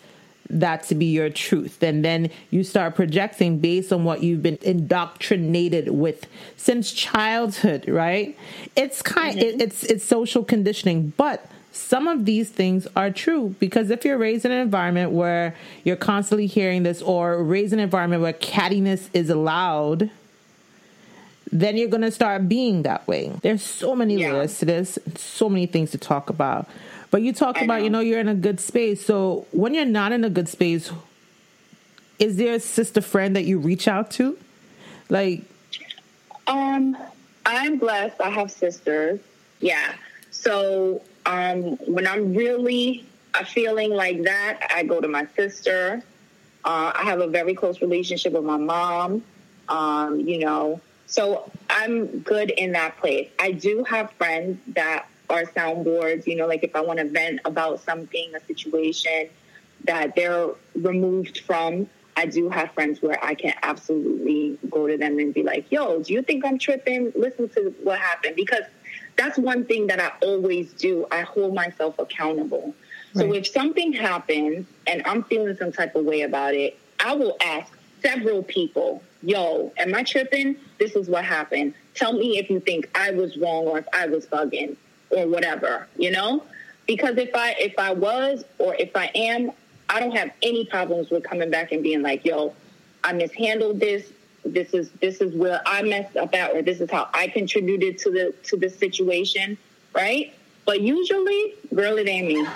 that 0.49 0.83
to 0.83 0.95
be 0.95 1.05
your 1.05 1.29
truth. 1.29 1.81
And 1.83 2.03
then 2.03 2.29
you 2.49 2.63
start 2.63 2.95
projecting 2.95 3.59
based 3.59 3.93
on 3.93 4.03
what 4.03 4.23
you've 4.23 4.41
been 4.41 4.57
indoctrinated 4.61 5.89
with 5.89 6.25
since 6.57 6.91
childhood 6.91 7.87
right? 7.87 8.37
It's 8.75 9.01
kind 9.01 9.37
mm-hmm. 9.37 9.59
it, 9.59 9.61
it's 9.61 9.83
it's 9.83 10.03
social 10.03 10.43
conditioning. 10.43 11.13
But 11.17 11.45
some 11.71 12.07
of 12.07 12.25
these 12.25 12.49
things 12.49 12.87
are 12.95 13.11
true 13.11 13.55
because 13.59 13.89
if 13.89 14.03
you're 14.03 14.17
raised 14.17 14.45
in 14.45 14.51
an 14.51 14.59
environment 14.59 15.11
where 15.11 15.55
you're 15.83 15.95
constantly 15.95 16.47
hearing 16.47 16.83
this 16.83 17.01
or 17.01 17.43
raised 17.43 17.73
in 17.73 17.79
an 17.79 17.83
environment 17.83 18.21
where 18.21 18.33
cattiness 18.33 19.09
is 19.13 19.29
allowed 19.29 20.09
then 21.51 21.77
you're 21.77 21.89
going 21.89 22.01
to 22.01 22.11
start 22.11 22.47
being 22.47 22.83
that 22.83 23.07
way. 23.07 23.31
There's 23.41 23.63
so 23.63 23.95
many 23.95 24.17
yeah. 24.17 24.33
layers 24.33 24.59
to 24.59 24.65
this 24.65 24.99
so 25.15 25.49
many 25.49 25.65
things 25.65 25.91
to 25.91 25.97
talk 25.97 26.29
about 26.29 26.67
but 27.11 27.21
you 27.21 27.33
talked 27.33 27.61
about, 27.61 27.83
you 27.83 27.89
know, 27.89 28.01
you're 28.01 28.19
in 28.19 28.27
a 28.27 28.35
good 28.35 28.59
space. 28.59 29.05
So 29.05 29.47
when 29.51 29.73
you're 29.73 29.85
not 29.85 30.11
in 30.11 30.23
a 30.23 30.29
good 30.29 30.47
space, 30.47 30.91
is 32.19 32.37
there 32.37 32.53
a 32.53 32.59
sister 32.59 33.01
friend 33.01 33.35
that 33.35 33.45
you 33.45 33.57
reach 33.57 33.87
out 33.87 34.11
to? 34.11 34.37
Like, 35.09 35.43
um, 36.45 36.95
I'm 37.45 37.79
blessed. 37.79 38.21
I 38.21 38.29
have 38.29 38.51
sisters. 38.51 39.19
Yeah. 39.59 39.93
So 40.31 41.01
um, 41.25 41.77
when 41.87 42.07
I'm 42.07 42.33
really 42.33 43.05
uh, 43.33 43.43
feeling 43.43 43.91
like 43.91 44.23
that, 44.23 44.67
I 44.73 44.83
go 44.83 45.01
to 45.01 45.07
my 45.07 45.27
sister. 45.35 46.03
Uh, 46.63 46.91
I 46.93 47.03
have 47.03 47.21
a 47.21 47.27
very 47.27 47.55
close 47.55 47.81
relationship 47.81 48.33
with 48.33 48.43
my 48.43 48.57
mom. 48.57 49.23
Um, 49.67 50.19
you 50.19 50.39
know, 50.39 50.81
so 51.07 51.51
I'm 51.69 52.19
good 52.19 52.51
in 52.51 52.73
that 52.73 52.97
place. 52.97 53.29
I 53.39 53.51
do 53.51 53.83
have 53.83 54.11
friends 54.11 54.59
that 54.75 55.07
our 55.29 55.43
soundboards, 55.43 56.27
you 56.27 56.35
know, 56.35 56.47
like 56.47 56.63
if 56.63 56.75
I 56.75 56.81
want 56.81 56.99
to 56.99 57.05
vent 57.05 57.41
about 57.45 57.81
something, 57.81 58.31
a 58.35 58.43
situation 58.45 59.29
that 59.85 60.15
they're 60.15 60.49
removed 60.75 61.39
from, 61.41 61.89
I 62.17 62.25
do 62.25 62.49
have 62.49 62.71
friends 62.71 63.01
where 63.01 63.23
I 63.23 63.33
can 63.33 63.53
absolutely 63.63 64.57
go 64.69 64.87
to 64.87 64.97
them 64.97 65.19
and 65.19 65.33
be 65.33 65.43
like, 65.43 65.71
yo, 65.71 66.03
do 66.03 66.13
you 66.13 66.21
think 66.21 66.43
I'm 66.45 66.59
tripping? 66.59 67.13
Listen 67.15 67.47
to 67.49 67.73
what 67.83 67.99
happened. 67.99 68.35
Because 68.35 68.63
that's 69.15 69.37
one 69.37 69.63
thing 69.65 69.87
that 69.87 70.01
I 70.01 70.11
always 70.21 70.73
do. 70.73 71.05
I 71.11 71.21
hold 71.21 71.53
myself 71.53 71.97
accountable. 71.97 72.75
Right. 73.13 73.25
So 73.25 73.33
if 73.33 73.47
something 73.47 73.93
happens 73.93 74.67
and 74.85 75.01
I'm 75.05 75.23
feeling 75.23 75.55
some 75.55 75.71
type 75.71 75.95
of 75.95 76.03
way 76.03 76.21
about 76.21 76.55
it, 76.55 76.77
I 76.99 77.15
will 77.15 77.37
ask 77.41 77.71
several 78.01 78.43
people, 78.43 79.01
yo, 79.21 79.71
am 79.77 79.95
I 79.95 80.03
tripping? 80.03 80.57
This 80.77 80.97
is 80.97 81.07
what 81.07 81.23
happened. 81.23 81.73
Tell 81.95 82.13
me 82.13 82.37
if 82.37 82.49
you 82.49 82.59
think 82.59 82.89
I 82.95 83.11
was 83.11 83.37
wrong 83.37 83.65
or 83.65 83.77
if 83.79 83.87
I 83.93 84.07
was 84.07 84.25
bugging 84.25 84.75
or 85.11 85.27
whatever, 85.27 85.87
you 85.97 86.11
know? 86.11 86.43
Because 86.87 87.17
if 87.17 87.35
I 87.35 87.51
if 87.59 87.77
I 87.77 87.93
was 87.93 88.43
or 88.57 88.75
if 88.75 88.95
I 88.95 89.11
am, 89.13 89.51
I 89.89 89.99
don't 89.99 90.15
have 90.15 90.31
any 90.41 90.65
problems 90.65 91.09
with 91.09 91.23
coming 91.23 91.49
back 91.49 91.71
and 91.71 91.83
being 91.83 92.01
like, 92.01 92.25
yo, 92.25 92.53
I 93.03 93.13
mishandled 93.13 93.79
this. 93.79 94.11
This 94.45 94.73
is 94.73 94.89
this 95.01 95.21
is 95.21 95.35
where 95.35 95.61
I 95.65 95.81
messed 95.83 96.17
up 96.17 96.33
at, 96.33 96.55
or 96.55 96.61
this 96.61 96.79
is 96.79 96.89
how 96.89 97.09
I 97.13 97.27
contributed 97.27 97.99
to 97.99 98.09
the 98.11 98.33
to 98.45 98.57
the 98.57 98.69
situation, 98.69 99.57
right? 99.93 100.33
But 100.65 100.81
usually, 100.81 101.55
girl, 101.73 101.97
it 101.97 102.07
ain't 102.07 102.27
me. 102.27 102.45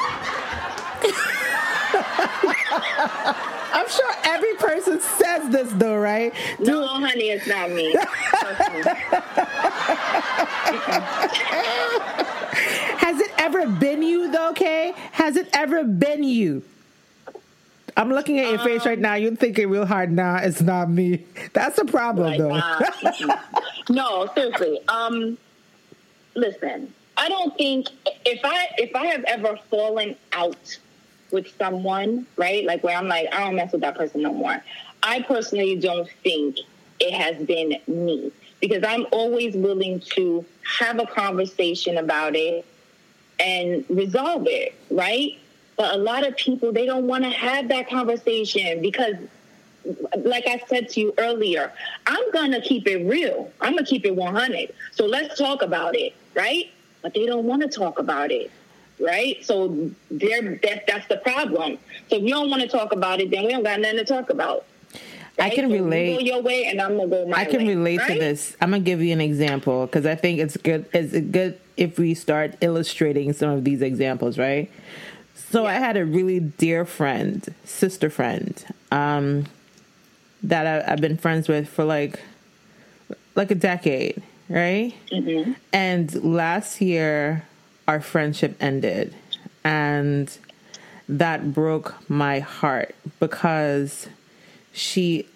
I'm 3.75 3.89
sure 3.89 4.11
every 4.23 4.53
person 4.55 4.99
says 4.99 5.49
this 5.49 5.71
though, 5.73 5.97
right? 5.97 6.33
No, 6.59 6.87
honey, 6.87 7.29
it's 7.29 7.47
not 7.47 7.71
me. 7.71 7.95
Ever 13.43 13.67
been 13.67 14.01
you 14.01 14.31
though, 14.31 14.53
Kay? 14.53 14.93
Has 15.11 15.35
it 15.35 15.49
ever 15.51 15.83
been 15.83 16.23
you? 16.23 16.63
I'm 17.97 18.09
looking 18.09 18.39
at 18.39 18.49
your 18.49 18.59
um, 18.59 18.65
face 18.65 18.85
right 18.85 18.97
um, 18.97 19.01
now. 19.01 19.15
You're 19.15 19.35
thinking 19.35 19.69
real 19.69 19.85
hard. 19.85 20.13
Nah, 20.13 20.37
it's 20.37 20.61
not 20.61 20.89
me. 20.89 21.25
That's 21.53 21.77
a 21.77 21.83
problem, 21.83 22.27
like, 22.27 22.39
though. 22.39 22.53
Uh, 22.53 23.37
no, 23.89 24.29
seriously. 24.33 24.79
Um, 24.87 25.37
listen, 26.35 26.93
I 27.17 27.27
don't 27.27 27.53
think 27.57 27.87
if 28.25 28.39
I 28.45 28.69
if 28.77 28.95
I 28.95 29.07
have 29.07 29.25
ever 29.25 29.59
fallen 29.69 30.15
out 30.31 30.79
with 31.31 31.53
someone, 31.57 32.25
right? 32.37 32.63
Like 32.63 32.81
where 32.81 32.95
I'm 32.95 33.09
like, 33.09 33.27
I 33.33 33.41
don't 33.41 33.57
mess 33.57 33.73
with 33.73 33.81
that 33.81 33.97
person 33.97 34.21
no 34.21 34.31
more. 34.31 34.63
I 35.03 35.21
personally 35.21 35.75
don't 35.75 36.09
think 36.23 36.59
it 37.01 37.13
has 37.13 37.45
been 37.45 37.75
me 37.87 38.31
because 38.61 38.85
I'm 38.85 39.05
always 39.11 39.53
willing 39.53 39.99
to 40.15 40.45
have 40.79 40.97
a 40.97 41.05
conversation 41.05 41.97
about 41.97 42.37
it 42.37 42.65
and 43.43 43.85
resolve 43.89 44.47
it, 44.47 44.73
right? 44.89 45.37
But 45.75 45.95
a 45.95 45.97
lot 45.97 46.25
of 46.25 46.35
people, 46.37 46.71
they 46.71 46.85
don't 46.85 47.07
want 47.07 47.23
to 47.23 47.29
have 47.29 47.67
that 47.69 47.89
conversation 47.89 48.81
because, 48.81 49.15
like 50.17 50.47
I 50.47 50.63
said 50.67 50.89
to 50.89 50.99
you 50.99 51.13
earlier, 51.17 51.73
I'm 52.07 52.31
going 52.31 52.51
to 52.51 52.61
keep 52.61 52.87
it 52.87 53.07
real. 53.07 53.51
I'm 53.59 53.73
going 53.73 53.83
to 53.83 53.89
keep 53.89 54.05
it 54.05 54.15
100. 54.15 54.73
So 54.91 55.05
let's 55.05 55.37
talk 55.37 55.61
about 55.61 55.95
it, 55.95 56.13
right? 56.35 56.71
But 57.01 57.13
they 57.13 57.25
don't 57.25 57.45
want 57.45 57.63
to 57.63 57.67
talk 57.67 57.99
about 57.99 58.31
it, 58.31 58.51
right? 58.99 59.43
So 59.43 59.91
they're, 60.09 60.59
that, 60.63 60.87
that's 60.87 61.07
the 61.07 61.17
problem. 61.17 61.79
So 62.09 62.17
if 62.17 62.23
you 62.23 62.29
don't 62.29 62.49
want 62.49 62.61
to 62.61 62.67
talk 62.67 62.93
about 62.93 63.19
it, 63.19 63.31
then 63.31 63.45
we 63.45 63.51
don't 63.51 63.63
got 63.63 63.79
nothing 63.79 63.97
to 63.97 64.05
talk 64.05 64.29
about. 64.29 64.65
Right? 65.39 65.51
I 65.51 65.55
can 65.55 65.69
so 65.69 65.73
relate. 65.73 66.11
You 66.11 66.17
go 66.17 66.19
your 66.19 66.41
way, 66.43 66.65
and 66.65 66.79
I'm 66.79 66.95
gonna 66.95 67.09
go 67.09 67.27
my 67.27 67.39
I 67.39 67.45
can 67.45 67.65
way, 67.65 67.69
relate 67.69 67.97
right? 67.97 68.13
to 68.13 68.19
this. 68.19 68.55
I'm 68.61 68.69
gonna 68.69 68.83
give 68.83 69.01
you 69.01 69.13
an 69.13 69.21
example 69.21 69.87
because 69.87 70.05
I 70.05 70.13
think 70.13 70.39
it's 70.39 70.55
good. 70.57 70.85
It's 70.93 71.13
a 71.13 71.21
good 71.21 71.59
if 71.77 71.97
we 71.97 72.13
start 72.13 72.55
illustrating 72.61 73.33
some 73.33 73.49
of 73.49 73.63
these 73.63 73.81
examples, 73.81 74.37
right? 74.37 74.71
So 75.35 75.63
yeah. 75.63 75.69
I 75.69 75.73
had 75.73 75.97
a 75.97 76.05
really 76.05 76.39
dear 76.39 76.85
friend, 76.85 77.53
sister 77.63 78.09
friend, 78.09 78.63
um, 78.91 79.45
that 80.41 80.67
I, 80.67 80.89
have 80.89 81.01
been 81.01 81.17
friends 81.17 81.47
with 81.47 81.69
for 81.69 81.83
like 81.83 82.19
like 83.35 83.49
a 83.51 83.55
decade, 83.55 84.21
right? 84.49 84.93
Mm-hmm. 85.11 85.53
And 85.71 86.23
last 86.23 86.81
year, 86.81 87.47
our 87.87 88.01
friendship 88.01 88.55
ended, 88.59 89.15
and 89.63 90.37
that 91.07 91.53
broke 91.53 91.95
my 92.09 92.39
heart 92.39 92.95
because 93.19 94.07
she 94.71 95.27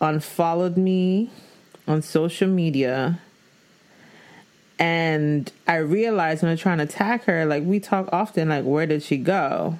unfollowed 0.00 0.76
me 0.76 1.30
on 1.86 2.02
social 2.02 2.48
media 2.48 3.20
and 4.78 5.50
I 5.66 5.76
realized 5.76 6.42
when 6.42 6.50
I 6.50 6.52
was 6.52 6.60
trying 6.60 6.78
to 6.78 6.86
tag 6.86 7.24
her, 7.24 7.44
like 7.44 7.64
we 7.64 7.80
talk 7.80 8.08
often, 8.12 8.48
like 8.48 8.64
where 8.64 8.86
did 8.86 9.02
she 9.02 9.16
go? 9.16 9.78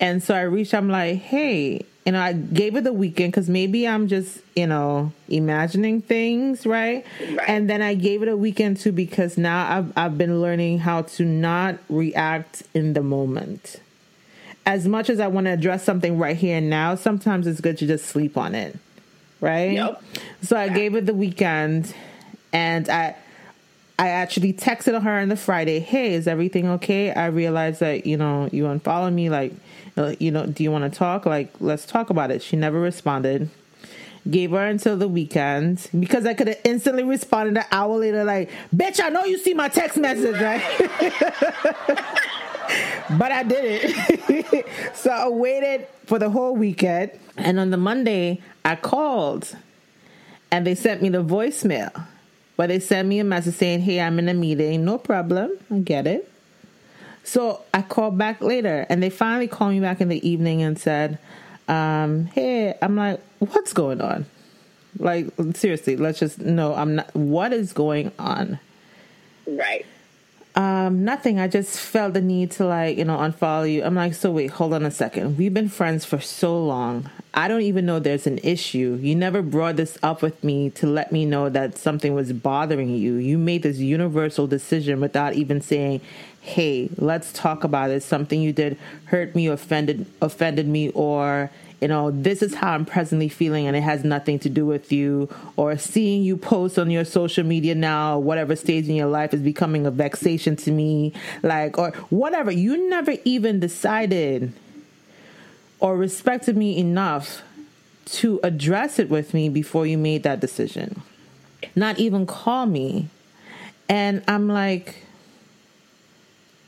And 0.00 0.22
so 0.22 0.34
I 0.34 0.42
reached. 0.42 0.74
I'm 0.74 0.88
like, 0.88 1.16
hey, 1.16 1.84
you 2.04 2.12
know, 2.12 2.20
I 2.20 2.32
gave 2.32 2.76
it 2.76 2.84
the 2.84 2.92
weekend 2.92 3.32
because 3.32 3.48
maybe 3.48 3.88
I'm 3.88 4.06
just, 4.06 4.40
you 4.54 4.66
know, 4.66 5.12
imagining 5.28 6.02
things, 6.02 6.66
right? 6.66 7.04
right? 7.20 7.48
And 7.48 7.68
then 7.68 7.82
I 7.82 7.94
gave 7.94 8.22
it 8.22 8.28
a 8.28 8.36
weekend 8.36 8.78
too 8.78 8.92
because 8.92 9.36
now 9.36 9.78
I've 9.78 9.92
I've 9.96 10.18
been 10.18 10.40
learning 10.40 10.78
how 10.80 11.02
to 11.02 11.24
not 11.24 11.78
react 11.88 12.62
in 12.74 12.92
the 12.92 13.02
moment. 13.02 13.80
As 14.64 14.86
much 14.86 15.08
as 15.08 15.18
I 15.18 15.28
want 15.28 15.46
to 15.46 15.52
address 15.52 15.82
something 15.82 16.18
right 16.18 16.36
here 16.36 16.58
and 16.58 16.68
now, 16.68 16.94
sometimes 16.94 17.46
it's 17.46 17.60
good 17.60 17.78
to 17.78 17.86
just 17.86 18.04
sleep 18.04 18.36
on 18.36 18.54
it, 18.54 18.76
right? 19.40 19.72
Yep. 19.72 20.02
So 20.42 20.56
I 20.58 20.68
gave 20.68 20.94
it 20.94 21.06
the 21.06 21.14
weekend, 21.14 21.94
and 22.52 22.88
I 22.90 23.16
I 23.98 24.10
actually 24.10 24.52
texted 24.52 25.00
her 25.02 25.18
on 25.18 25.28
the 25.28 25.36
Friday, 25.36 25.80
"Hey, 25.80 26.14
is 26.14 26.28
everything 26.28 26.68
okay? 26.68 27.12
I 27.12 27.26
realized 27.26 27.80
that 27.80 28.06
you 28.06 28.16
know 28.16 28.48
you 28.52 28.66
unfollowed 28.66 29.12
me. 29.12 29.28
Like, 29.28 29.52
uh, 29.96 30.14
you 30.20 30.30
know, 30.30 30.46
do 30.46 30.62
you 30.62 30.70
want 30.70 30.90
to 30.90 30.96
talk? 30.96 31.26
Like, 31.26 31.52
let's 31.60 31.84
talk 31.84 32.08
about 32.08 32.30
it." 32.30 32.40
She 32.40 32.56
never 32.56 32.78
responded. 32.78 33.50
Gave 34.30 34.52
her 34.52 34.64
until 34.64 34.96
the 34.96 35.08
weekend 35.08 35.88
because 35.98 36.26
I 36.26 36.34
could 36.34 36.46
have 36.46 36.60
instantly 36.62 37.02
responded 37.02 37.56
an 37.56 37.64
hour 37.72 37.98
later, 37.98 38.22
like, 38.22 38.50
"Bitch, 38.74 39.00
I 39.02 39.08
know 39.08 39.24
you 39.24 39.36
see 39.36 39.54
my 39.54 39.68
text 39.68 39.96
message, 39.96 40.40
right?" 40.40 40.62
but 43.18 43.32
I 43.32 43.42
didn't. 43.42 44.64
so 44.94 45.10
I 45.10 45.28
waited 45.28 45.88
for 46.06 46.20
the 46.20 46.30
whole 46.30 46.54
weekend, 46.54 47.10
and 47.36 47.58
on 47.58 47.70
the 47.70 47.76
Monday 47.76 48.42
I 48.64 48.76
called, 48.76 49.56
and 50.52 50.64
they 50.64 50.76
sent 50.76 51.02
me 51.02 51.08
the 51.08 51.24
voicemail 51.24 52.06
but 52.58 52.70
they 52.70 52.80
sent 52.80 53.06
me 53.06 53.20
a 53.20 53.24
message 53.24 53.54
saying, 53.54 53.82
Hey, 53.82 54.00
I'm 54.00 54.18
in 54.18 54.28
a 54.28 54.34
meeting. 54.34 54.84
No 54.84 54.98
problem. 54.98 55.52
I 55.70 55.78
get 55.78 56.08
it. 56.08 56.30
So 57.22 57.62
I 57.72 57.82
called 57.82 58.18
back 58.18 58.40
later 58.40 58.84
and 58.90 59.00
they 59.00 59.10
finally 59.10 59.46
called 59.46 59.72
me 59.72 59.80
back 59.80 60.00
in 60.00 60.08
the 60.08 60.28
evening 60.28 60.60
and 60.60 60.76
said, 60.76 61.18
um, 61.68 62.26
Hey, 62.26 62.76
I'm 62.82 62.96
like, 62.96 63.20
what's 63.38 63.72
going 63.72 64.00
on? 64.00 64.26
Like, 64.98 65.28
seriously, 65.54 65.96
let's 65.96 66.18
just 66.18 66.40
know 66.40 66.74
I'm 66.74 66.96
not, 66.96 67.14
what 67.14 67.52
is 67.52 67.72
going 67.72 68.10
on? 68.18 68.58
Right. 69.46 69.86
Um, 70.58 71.04
nothing. 71.04 71.38
I 71.38 71.46
just 71.46 71.78
felt 71.78 72.14
the 72.14 72.20
need 72.20 72.50
to 72.52 72.66
like, 72.66 72.98
you 72.98 73.04
know, 73.04 73.16
unfollow 73.16 73.72
you. 73.72 73.84
I'm 73.84 73.94
like, 73.94 74.12
so 74.12 74.32
wait, 74.32 74.50
hold 74.50 74.74
on 74.74 74.84
a 74.84 74.90
second. 74.90 75.38
We've 75.38 75.54
been 75.54 75.68
friends 75.68 76.04
for 76.04 76.18
so 76.18 76.60
long. 76.60 77.08
I 77.32 77.46
don't 77.46 77.60
even 77.62 77.86
know 77.86 78.00
there's 78.00 78.26
an 78.26 78.38
issue. 78.38 78.98
You 79.00 79.14
never 79.14 79.40
brought 79.40 79.76
this 79.76 79.96
up 80.02 80.20
with 80.20 80.42
me 80.42 80.70
to 80.70 80.88
let 80.88 81.12
me 81.12 81.24
know 81.24 81.48
that 81.48 81.78
something 81.78 82.12
was 82.12 82.32
bothering 82.32 82.96
you. 82.96 83.14
You 83.14 83.38
made 83.38 83.62
this 83.62 83.78
universal 83.78 84.48
decision 84.48 85.00
without 85.00 85.34
even 85.34 85.60
saying, 85.60 86.00
"Hey, 86.40 86.90
let's 86.96 87.32
talk 87.32 87.62
about 87.62 87.90
it. 87.92 88.02
Something 88.02 88.42
you 88.42 88.52
did 88.52 88.76
hurt 89.04 89.36
me, 89.36 89.46
offended 89.46 90.06
offended 90.20 90.66
me 90.66 90.88
or 90.88 91.52
you 91.80 91.88
know, 91.88 92.10
this 92.10 92.42
is 92.42 92.54
how 92.54 92.72
I'm 92.72 92.84
presently 92.84 93.28
feeling 93.28 93.66
and 93.66 93.76
it 93.76 93.82
has 93.82 94.02
nothing 94.02 94.38
to 94.40 94.48
do 94.48 94.66
with 94.66 94.90
you, 94.90 95.28
or 95.56 95.78
seeing 95.78 96.22
you 96.22 96.36
post 96.36 96.78
on 96.78 96.90
your 96.90 97.04
social 97.04 97.44
media 97.44 97.74
now, 97.74 98.18
whatever 98.18 98.56
stage 98.56 98.88
in 98.88 98.96
your 98.96 99.06
life 99.06 99.32
is 99.32 99.40
becoming 99.40 99.86
a 99.86 99.90
vexation 99.90 100.56
to 100.56 100.72
me, 100.72 101.12
like, 101.42 101.78
or 101.78 101.92
whatever. 102.10 102.50
You 102.50 102.88
never 102.88 103.14
even 103.24 103.60
decided 103.60 104.52
or 105.80 105.96
respected 105.96 106.56
me 106.56 106.76
enough 106.76 107.42
to 108.06 108.40
address 108.42 108.98
it 108.98 109.08
with 109.08 109.32
me 109.32 109.48
before 109.48 109.86
you 109.86 109.98
made 109.98 110.24
that 110.24 110.40
decision. 110.40 111.02
Not 111.76 111.98
even 111.98 112.26
call 112.26 112.66
me. 112.66 113.08
And 113.88 114.24
I'm 114.26 114.48
like, 114.48 114.96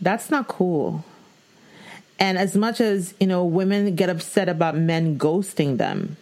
that's 0.00 0.30
not 0.30 0.48
cool. 0.48 1.04
And 2.20 2.36
as 2.36 2.54
much 2.54 2.80
as, 2.82 3.14
you 3.18 3.26
know, 3.26 3.44
women 3.44 3.96
get 3.96 4.10
upset 4.10 4.48
about 4.48 4.76
men 4.76 5.18
ghosting 5.18 5.78
them, 5.78 6.18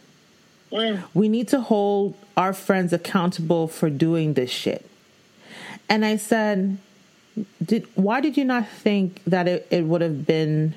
mm. 0.70 1.02
we 1.12 1.28
need 1.28 1.48
to 1.48 1.60
hold 1.60 2.14
our 2.36 2.52
friends 2.52 2.92
accountable 2.92 3.66
for 3.66 3.90
doing 3.90 4.34
this 4.34 4.50
shit. 4.50 4.88
And 5.88 6.04
I 6.04 6.16
said, 6.16 6.78
did 7.62 7.86
why 7.96 8.20
did 8.20 8.36
you 8.36 8.44
not 8.44 8.68
think 8.68 9.20
that 9.26 9.48
it, 9.48 9.66
it 9.70 9.84
would 9.84 10.00
have 10.00 10.24
been 10.24 10.74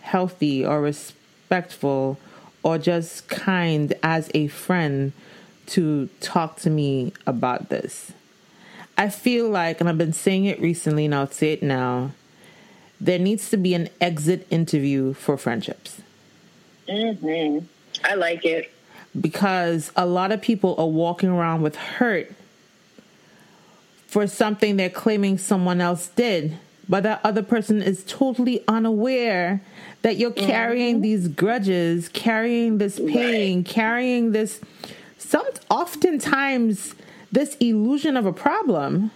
healthy 0.00 0.64
or 0.64 0.80
respectful 0.80 2.18
or 2.62 2.78
just 2.78 3.28
kind 3.28 3.94
as 4.02 4.30
a 4.34 4.48
friend 4.48 5.12
to 5.66 6.08
talk 6.20 6.56
to 6.60 6.70
me 6.70 7.12
about 7.26 7.68
this? 7.68 8.12
I 8.98 9.08
feel 9.10 9.48
like, 9.48 9.80
and 9.80 9.88
I've 9.88 9.98
been 9.98 10.12
saying 10.12 10.44
it 10.44 10.60
recently, 10.60 11.04
and 11.04 11.14
I'll 11.14 11.30
say 11.30 11.52
it 11.52 11.62
now 11.62 12.12
there 13.04 13.18
needs 13.18 13.50
to 13.50 13.58
be 13.58 13.74
an 13.74 13.88
exit 14.00 14.46
interview 14.50 15.12
for 15.12 15.36
friendships. 15.36 16.00
Mm-hmm. 16.88 17.66
I 18.02 18.14
like 18.14 18.44
it. 18.46 18.72
Because 19.18 19.92
a 19.94 20.06
lot 20.06 20.32
of 20.32 20.40
people 20.40 20.74
are 20.78 20.88
walking 20.88 21.28
around 21.28 21.60
with 21.60 21.76
hurt 21.76 22.32
for 24.06 24.26
something 24.26 24.76
they're 24.76 24.88
claiming 24.88 25.36
someone 25.36 25.80
else 25.80 26.08
did, 26.08 26.56
but 26.88 27.02
that 27.02 27.20
other 27.22 27.42
person 27.42 27.82
is 27.82 28.02
totally 28.06 28.64
unaware 28.66 29.60
that 30.00 30.16
you're 30.16 30.30
mm-hmm. 30.30 30.46
carrying 30.46 31.00
these 31.02 31.28
grudges, 31.28 32.08
carrying 32.08 32.78
this 32.78 32.98
pain, 32.98 33.58
right. 33.58 33.66
carrying 33.66 34.32
this 34.32 34.60
some 35.18 35.46
oftentimes 35.68 36.94
this 37.30 37.56
illusion 37.56 38.16
of 38.16 38.24
a 38.24 38.32
problem 38.32 39.10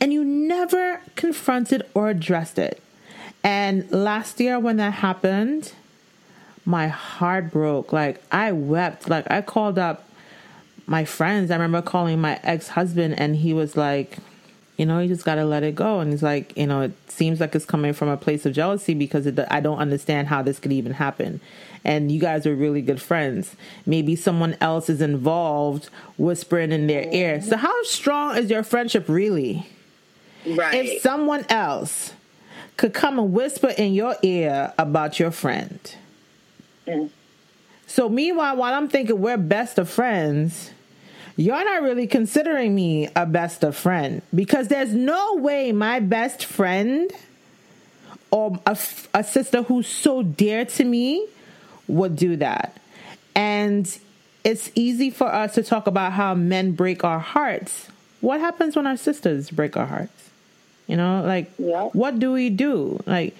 and 0.00 0.12
you 0.12 0.24
never 0.24 1.00
confronted 1.16 1.82
or 1.94 2.08
addressed 2.08 2.58
it. 2.58 2.82
And 3.42 3.90
last 3.90 4.40
year 4.40 4.58
when 4.58 4.76
that 4.76 4.94
happened, 4.94 5.72
my 6.64 6.88
heart 6.88 7.50
broke. 7.50 7.92
Like 7.92 8.22
I 8.30 8.52
wept. 8.52 9.08
Like 9.08 9.30
I 9.30 9.42
called 9.42 9.78
up 9.78 10.08
my 10.86 11.04
friends. 11.04 11.50
I 11.50 11.54
remember 11.54 11.82
calling 11.82 12.20
my 12.20 12.38
ex 12.42 12.68
husband, 12.68 13.18
and 13.18 13.36
he 13.36 13.52
was 13.54 13.76
like, 13.76 14.18
you 14.76 14.86
know, 14.86 15.00
you 15.00 15.08
just 15.08 15.24
got 15.24 15.36
to 15.36 15.44
let 15.44 15.62
it 15.62 15.74
go. 15.74 16.00
And 16.00 16.12
he's 16.12 16.22
like, 16.22 16.56
you 16.56 16.66
know, 16.66 16.82
it 16.82 16.92
seems 17.10 17.40
like 17.40 17.54
it's 17.54 17.64
coming 17.64 17.92
from 17.92 18.08
a 18.08 18.16
place 18.16 18.46
of 18.46 18.52
jealousy 18.52 18.94
because 18.94 19.26
it, 19.26 19.38
I 19.50 19.60
don't 19.60 19.78
understand 19.78 20.28
how 20.28 20.42
this 20.42 20.58
could 20.58 20.72
even 20.72 20.92
happen. 20.92 21.40
And 21.84 22.12
you 22.12 22.20
guys 22.20 22.46
are 22.46 22.54
really 22.54 22.82
good 22.82 23.00
friends. 23.00 23.56
Maybe 23.86 24.14
someone 24.14 24.56
else 24.60 24.88
is 24.88 25.00
involved 25.00 25.90
whispering 26.16 26.70
in 26.70 26.86
their 26.86 27.08
ear. 27.12 27.40
So, 27.40 27.56
how 27.56 27.82
strong 27.84 28.36
is 28.36 28.50
your 28.50 28.62
friendship 28.62 29.08
really? 29.08 29.66
Right. 30.46 30.84
If 30.84 31.02
someone 31.02 31.44
else 31.48 32.12
could 32.76 32.94
come 32.94 33.18
and 33.18 33.32
whisper 33.32 33.68
in 33.68 33.92
your 33.92 34.16
ear 34.22 34.72
about 34.78 35.18
your 35.18 35.30
friend. 35.30 35.80
Mm. 36.86 37.10
So, 37.86 38.08
meanwhile, 38.08 38.56
while 38.56 38.74
I'm 38.74 38.88
thinking 38.88 39.20
we're 39.20 39.36
best 39.36 39.78
of 39.78 39.90
friends, 39.90 40.70
you're 41.36 41.64
not 41.64 41.82
really 41.82 42.06
considering 42.06 42.74
me 42.74 43.08
a 43.14 43.26
best 43.26 43.64
of 43.64 43.76
friend 43.76 44.22
because 44.34 44.68
there's 44.68 44.92
no 44.92 45.36
way 45.36 45.72
my 45.72 46.00
best 46.00 46.44
friend 46.44 47.10
or 48.30 48.60
a, 48.66 48.76
a 49.14 49.24
sister 49.24 49.62
who's 49.62 49.86
so 49.86 50.22
dear 50.22 50.64
to 50.64 50.84
me 50.84 51.26
would 51.86 52.16
do 52.16 52.36
that. 52.36 52.76
And 53.34 53.98
it's 54.44 54.70
easy 54.74 55.10
for 55.10 55.32
us 55.32 55.54
to 55.54 55.62
talk 55.62 55.86
about 55.86 56.12
how 56.12 56.34
men 56.34 56.72
break 56.72 57.04
our 57.04 57.20
hearts. 57.20 57.88
What 58.20 58.40
happens 58.40 58.76
when 58.76 58.86
our 58.86 58.96
sisters 58.96 59.50
break 59.50 59.76
our 59.76 59.86
hearts? 59.86 60.27
You 60.88 60.96
know, 60.96 61.22
like 61.24 61.52
yeah. 61.58 61.84
what 61.92 62.18
do 62.18 62.32
we 62.32 62.50
do? 62.50 62.98
Like 63.06 63.36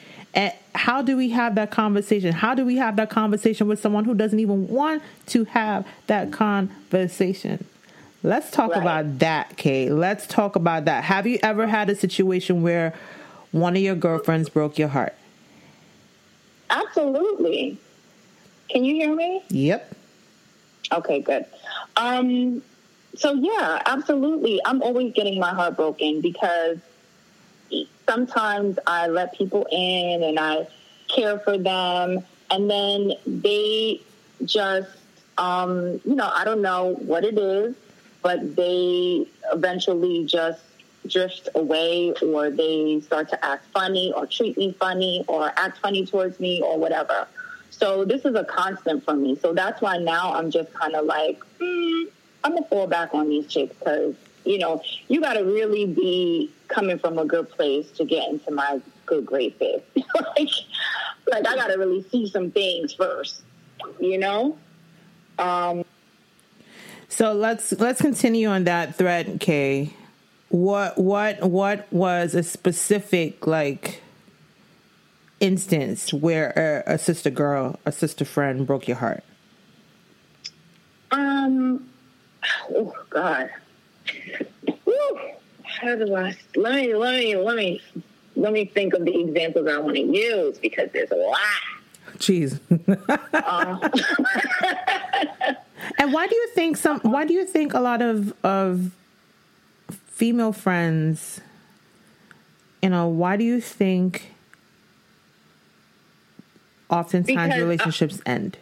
how 0.78 1.02
do 1.02 1.16
we 1.16 1.30
have 1.30 1.56
that 1.56 1.72
conversation? 1.72 2.32
How 2.32 2.54
do 2.54 2.64
we 2.64 2.76
have 2.76 2.96
that 2.96 3.10
conversation 3.10 3.66
with 3.66 3.80
someone 3.80 4.04
who 4.04 4.14
doesn't 4.14 4.38
even 4.38 4.68
want 4.68 5.02
to 5.26 5.44
have 5.46 5.86
that 6.06 6.30
conversation? 6.30 7.64
Let's 8.22 8.50
talk 8.52 8.70
right. 8.70 8.80
about 8.80 9.18
that, 9.18 9.56
Kate. 9.56 9.90
Let's 9.90 10.26
talk 10.26 10.54
about 10.54 10.84
that. 10.84 11.04
Have 11.04 11.26
you 11.26 11.40
ever 11.42 11.66
had 11.66 11.90
a 11.90 11.96
situation 11.96 12.62
where 12.62 12.94
one 13.50 13.76
of 13.76 13.82
your 13.82 13.96
girlfriends 13.96 14.48
broke 14.48 14.78
your 14.78 14.88
heart? 14.88 15.14
Absolutely. 16.70 17.78
Can 18.68 18.84
you 18.84 18.94
hear 18.94 19.14
me? 19.14 19.42
Yep. 19.48 19.96
Okay, 20.92 21.20
good. 21.20 21.44
Um, 21.96 22.62
so 23.16 23.32
yeah, 23.34 23.82
absolutely. 23.84 24.60
I'm 24.64 24.80
always 24.82 25.12
getting 25.12 25.40
my 25.40 25.50
heart 25.50 25.76
broken 25.76 26.20
because 26.20 26.78
sometimes 28.08 28.78
I 28.86 29.08
let 29.08 29.34
people 29.34 29.66
in 29.70 30.22
and 30.22 30.38
I 30.38 30.66
care 31.08 31.38
for 31.38 31.58
them, 31.58 32.24
and 32.50 32.70
then 32.70 33.12
they 33.26 34.00
just, 34.44 34.90
um, 35.36 36.00
you 36.04 36.14
know, 36.14 36.30
I 36.32 36.44
don't 36.44 36.62
know 36.62 36.94
what 37.00 37.24
it 37.24 37.38
is 37.38 37.74
but 38.22 38.56
they 38.56 39.26
eventually 39.52 40.24
just 40.24 40.60
drift 41.06 41.48
away 41.54 42.12
or 42.22 42.50
they 42.50 43.00
start 43.00 43.28
to 43.30 43.44
act 43.44 43.64
funny 43.72 44.12
or 44.14 44.26
treat 44.26 44.56
me 44.58 44.72
funny 44.78 45.24
or 45.28 45.52
act 45.56 45.78
funny 45.78 46.04
towards 46.04 46.38
me 46.40 46.60
or 46.60 46.78
whatever. 46.78 47.26
So 47.70 48.04
this 48.04 48.24
is 48.24 48.34
a 48.34 48.44
constant 48.44 49.04
for 49.04 49.14
me. 49.14 49.38
So 49.40 49.54
that's 49.54 49.80
why 49.80 49.98
now 49.98 50.34
I'm 50.34 50.50
just 50.50 50.72
kind 50.74 50.94
of 50.94 51.06
like, 51.06 51.40
mm, 51.60 52.04
I'm 52.44 52.54
gonna 52.54 52.66
fall 52.66 52.86
back 52.86 53.14
on 53.14 53.28
these 53.28 53.46
chicks 53.46 53.74
because 53.78 54.14
you 54.48 54.58
know 54.58 54.82
you 55.08 55.20
got 55.20 55.34
to 55.34 55.44
really 55.44 55.84
be 55.84 56.50
coming 56.68 56.98
from 56.98 57.18
a 57.18 57.24
good 57.24 57.48
place 57.50 57.90
to 57.92 58.04
get 58.04 58.28
into 58.28 58.50
my 58.50 58.80
good 59.06 59.26
graces. 59.26 59.82
like, 59.96 60.48
like 61.30 61.46
I 61.46 61.54
got 61.56 61.68
to 61.68 61.78
really 61.78 62.02
see 62.10 62.26
some 62.28 62.50
things 62.50 62.94
first, 62.94 63.42
you 64.00 64.18
know. 64.18 64.56
Um, 65.38 65.84
so 67.08 67.32
let's 67.32 67.72
let's 67.72 68.00
continue 68.00 68.48
on 68.48 68.64
that 68.64 68.94
thread, 68.96 69.38
Kay. 69.40 69.94
What 70.48 70.96
what 70.96 71.42
what 71.42 71.92
was 71.92 72.34
a 72.34 72.42
specific 72.42 73.46
like 73.46 74.02
instance 75.40 76.12
where 76.12 76.84
a, 76.86 76.94
a 76.94 76.98
sister 76.98 77.30
girl, 77.30 77.78
a 77.84 77.92
sister 77.92 78.24
friend 78.24 78.66
broke 78.66 78.88
your 78.88 78.96
heart? 78.96 79.24
Um. 81.10 81.88
Oh 82.70 82.94
God. 83.10 83.50
Woo. 84.84 85.20
How 85.64 85.96
do 85.96 86.14
I? 86.14 86.36
Let 86.56 86.74
me 86.74 86.94
let 86.94 87.18
me 87.18 87.36
let 87.36 87.56
me 87.56 87.80
let 88.36 88.52
me 88.52 88.64
think 88.64 88.94
of 88.94 89.04
the 89.04 89.20
examples 89.20 89.66
I 89.68 89.78
want 89.78 89.96
to 89.96 90.02
use 90.02 90.58
because 90.58 90.90
there's 90.92 91.10
a 91.10 91.16
lot. 91.16 91.38
Jeez. 92.16 92.58
uh, 93.34 93.88
and 95.98 96.12
why 96.12 96.26
do 96.26 96.34
you 96.34 96.48
think 96.54 96.76
some? 96.76 97.00
Why 97.00 97.24
do 97.24 97.34
you 97.34 97.46
think 97.46 97.74
a 97.74 97.80
lot 97.80 98.02
of 98.02 98.32
of 98.44 98.92
female 100.06 100.52
friends? 100.52 101.40
You 102.82 102.90
know, 102.90 103.08
why 103.08 103.36
do 103.36 103.44
you 103.44 103.60
think 103.60 104.32
oftentimes 106.90 107.48
because, 107.48 107.60
uh, 107.60 107.64
relationships 107.64 108.18
uh, 108.20 108.30
end? 108.30 108.58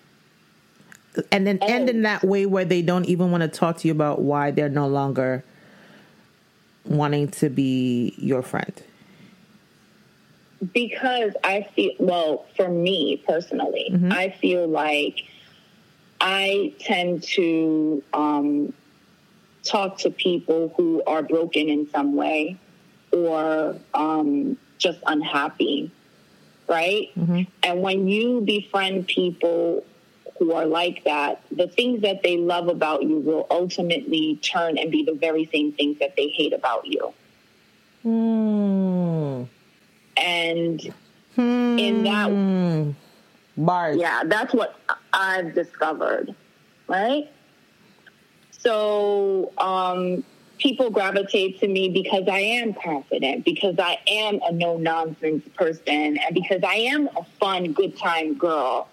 And 1.32 1.46
then 1.46 1.58
end 1.62 1.88
in 1.88 2.02
that 2.02 2.24
way 2.24 2.46
where 2.46 2.64
they 2.64 2.82
don't 2.82 3.06
even 3.06 3.30
want 3.30 3.42
to 3.42 3.48
talk 3.48 3.78
to 3.78 3.88
you 3.88 3.92
about 3.92 4.20
why 4.20 4.50
they're 4.50 4.68
no 4.68 4.86
longer 4.86 5.44
wanting 6.84 7.28
to 7.28 7.48
be 7.48 8.14
your 8.18 8.42
friend 8.42 8.72
because 10.72 11.32
I 11.44 11.66
feel 11.74 11.92
well 11.98 12.46
for 12.56 12.68
me 12.68 13.22
personally, 13.26 13.90
mm-hmm. 13.92 14.12
I 14.12 14.30
feel 14.30 14.66
like 14.66 15.24
I 16.20 16.72
tend 16.78 17.22
to 17.34 18.02
um, 18.12 18.72
talk 19.62 19.98
to 19.98 20.10
people 20.10 20.72
who 20.76 21.02
are 21.06 21.22
broken 21.22 21.68
in 21.68 21.88
some 21.90 22.16
way 22.16 22.56
or 23.12 23.76
um, 23.94 24.56
just 24.78 24.98
unhappy, 25.06 25.90
right? 26.68 27.10
Mm-hmm. 27.18 27.42
And 27.62 27.82
when 27.82 28.08
you 28.08 28.40
befriend 28.40 29.06
people 29.08 29.84
who 30.38 30.52
are 30.52 30.66
like 30.66 31.04
that, 31.04 31.42
the 31.50 31.68
things 31.68 32.02
that 32.02 32.22
they 32.22 32.36
love 32.36 32.68
about 32.68 33.02
you 33.02 33.18
will 33.18 33.46
ultimately 33.50 34.36
turn 34.36 34.78
and 34.78 34.90
be 34.90 35.04
the 35.04 35.14
very 35.14 35.46
same 35.52 35.72
things 35.72 35.98
that 35.98 36.16
they 36.16 36.28
hate 36.28 36.52
about 36.52 36.86
you. 36.86 37.12
Mm. 38.04 39.48
And 40.16 40.94
hmm. 41.34 41.78
in 41.78 42.04
that 42.04 42.30
Bars. 43.56 43.96
Yeah, 43.96 44.22
that's 44.24 44.52
what 44.52 44.78
I've 45.12 45.54
discovered, 45.54 46.34
right? 46.88 47.30
So 48.50 49.52
um, 49.58 50.24
people 50.58 50.90
gravitate 50.90 51.60
to 51.60 51.68
me 51.68 51.88
because 51.88 52.28
I 52.28 52.40
am 52.40 52.74
confident, 52.74 53.44
because 53.44 53.78
I 53.78 53.98
am 54.06 54.40
a 54.42 54.52
no 54.52 54.76
nonsense 54.76 55.46
person, 55.56 56.18
and 56.18 56.34
because 56.34 56.62
I 56.64 56.74
am 56.74 57.08
a 57.16 57.24
fun, 57.40 57.72
good 57.72 57.96
time 57.96 58.34
girl. 58.34 58.88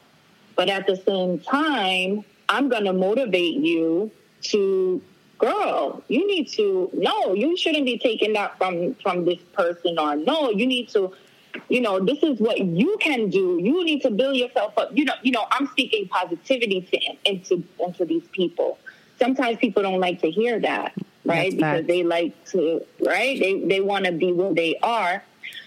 But 0.55 0.69
at 0.69 0.87
the 0.87 0.95
same 0.95 1.39
time, 1.39 2.23
I'm 2.49 2.69
going 2.69 2.85
to 2.85 2.93
motivate 2.93 3.55
you 3.55 4.11
to 4.43 5.01
girl 5.39 6.03
you 6.07 6.25
need 6.27 6.47
to 6.47 6.89
no 6.93 7.33
you 7.33 7.57
shouldn't 7.57 7.85
be 7.85 7.97
taking 7.97 8.33
that 8.33 8.57
from 8.57 8.93
from 8.95 9.25
this 9.25 9.39
person 9.53 9.97
or 9.97 10.15
no 10.15 10.51
you 10.51 10.65
need 10.65 10.87
to 10.87 11.13
you 11.69 11.81
know, 11.81 11.99
this 11.99 12.21
is 12.23 12.39
what 12.39 12.59
you 12.59 12.97
can 12.99 13.29
do. 13.29 13.59
You 13.61 13.83
need 13.83 14.01
to 14.01 14.11
build 14.11 14.35
yourself 14.37 14.77
up. 14.77 14.89
You 14.93 15.05
know, 15.05 15.13
you 15.21 15.31
know, 15.31 15.45
I'm 15.51 15.67
speaking 15.67 16.07
positivity 16.07 16.81
to, 16.81 17.31
into 17.31 17.63
into 17.79 18.05
these 18.05 18.27
people. 18.31 18.77
Sometimes 19.19 19.57
people 19.57 19.83
don't 19.83 19.99
like 19.99 20.21
to 20.21 20.31
hear 20.31 20.59
that, 20.59 20.93
right? 21.25 21.51
That's 21.51 21.55
because 21.55 21.85
they 21.85 22.03
like 22.03 22.45
to, 22.45 22.85
right? 23.05 23.39
They 23.39 23.59
they 23.59 23.81
want 23.81 24.05
to 24.05 24.11
be 24.11 24.31
where 24.31 24.53
they 24.53 24.77
are. 24.81 25.23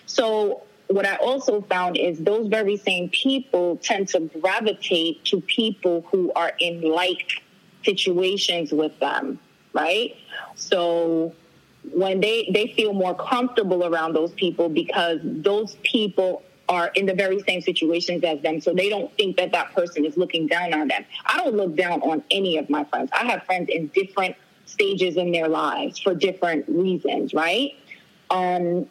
So 0.06 0.62
what 0.88 1.06
I 1.06 1.16
also 1.16 1.62
found 1.62 1.96
is 1.96 2.18
those 2.18 2.46
very 2.48 2.76
same 2.76 3.08
people 3.08 3.76
tend 3.76 4.08
to 4.08 4.20
gravitate 4.40 5.24
to 5.26 5.40
people 5.40 6.02
who 6.10 6.32
are 6.34 6.52
in 6.60 6.82
like 6.82 7.42
situations 7.84 8.72
with 8.72 8.98
them, 9.00 9.38
right? 9.72 10.16
So 10.54 11.34
when 11.92 12.20
they 12.20 12.50
they 12.52 12.68
feel 12.68 12.92
more 12.92 13.14
comfortable 13.14 13.84
around 13.84 14.14
those 14.14 14.32
people 14.32 14.68
because 14.68 15.20
those 15.22 15.76
people 15.82 16.42
are 16.68 16.90
in 16.94 17.06
the 17.06 17.14
very 17.14 17.40
same 17.40 17.60
situations 17.60 18.24
as 18.24 18.40
them. 18.42 18.60
So 18.60 18.74
they 18.74 18.88
don't 18.88 19.12
think 19.16 19.36
that 19.36 19.52
that 19.52 19.72
person 19.72 20.04
is 20.04 20.16
looking 20.16 20.48
down 20.48 20.74
on 20.74 20.88
them. 20.88 21.04
I 21.24 21.36
don't 21.36 21.54
look 21.54 21.76
down 21.76 22.02
on 22.02 22.24
any 22.30 22.58
of 22.58 22.68
my 22.68 22.84
friends. 22.84 23.10
I 23.12 23.24
have 23.26 23.44
friends 23.44 23.68
in 23.70 23.86
different 23.88 24.36
stages 24.64 25.16
in 25.16 25.30
their 25.30 25.48
lives 25.48 26.00
for 26.00 26.12
different 26.14 26.68
reasons, 26.68 27.32
right? 27.32 27.74
Um, 28.30 28.88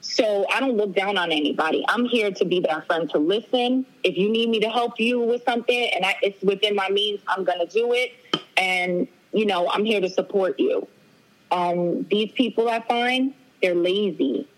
so 0.00 0.46
I 0.52 0.60
don't 0.60 0.76
look 0.76 0.94
down 0.94 1.18
on 1.18 1.32
anybody. 1.32 1.84
I'm 1.88 2.04
here 2.04 2.30
to 2.30 2.44
be 2.44 2.60
that 2.60 2.86
friend 2.86 3.10
to 3.10 3.18
listen. 3.18 3.84
If 4.04 4.16
you 4.16 4.30
need 4.30 4.48
me 4.48 4.60
to 4.60 4.68
help 4.68 4.98
you 5.00 5.20
with 5.20 5.42
something 5.44 5.90
and 5.94 6.04
I, 6.04 6.16
it's 6.22 6.42
within 6.42 6.74
my 6.74 6.88
means, 6.88 7.20
I'm 7.26 7.44
going 7.44 7.58
to 7.58 7.66
do 7.66 7.92
it. 7.92 8.12
And, 8.56 9.08
you 9.32 9.46
know, 9.46 9.68
I'm 9.70 9.84
here 9.84 10.00
to 10.00 10.08
support 10.08 10.58
you. 10.58 10.86
Um, 11.50 12.04
these 12.10 12.30
people 12.32 12.68
I 12.68 12.80
find, 12.80 13.34
they're 13.62 13.74
lazy. 13.74 14.48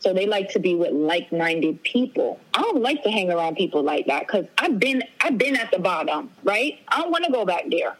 So 0.00 0.14
they 0.14 0.26
like 0.26 0.48
to 0.50 0.58
be 0.58 0.74
with 0.74 0.92
like-minded 0.92 1.82
people. 1.82 2.40
I 2.54 2.62
don't 2.62 2.80
like 2.80 3.02
to 3.02 3.10
hang 3.10 3.30
around 3.30 3.56
people 3.56 3.82
like 3.82 4.06
that 4.06 4.26
because 4.26 4.46
I've 4.56 4.80
been 4.80 5.02
I've 5.20 5.36
been 5.36 5.56
at 5.56 5.70
the 5.70 5.78
bottom, 5.78 6.30
right? 6.42 6.78
I 6.88 7.02
don't 7.02 7.10
want 7.10 7.24
to 7.26 7.32
go 7.32 7.44
back 7.44 7.64
there. 7.70 7.96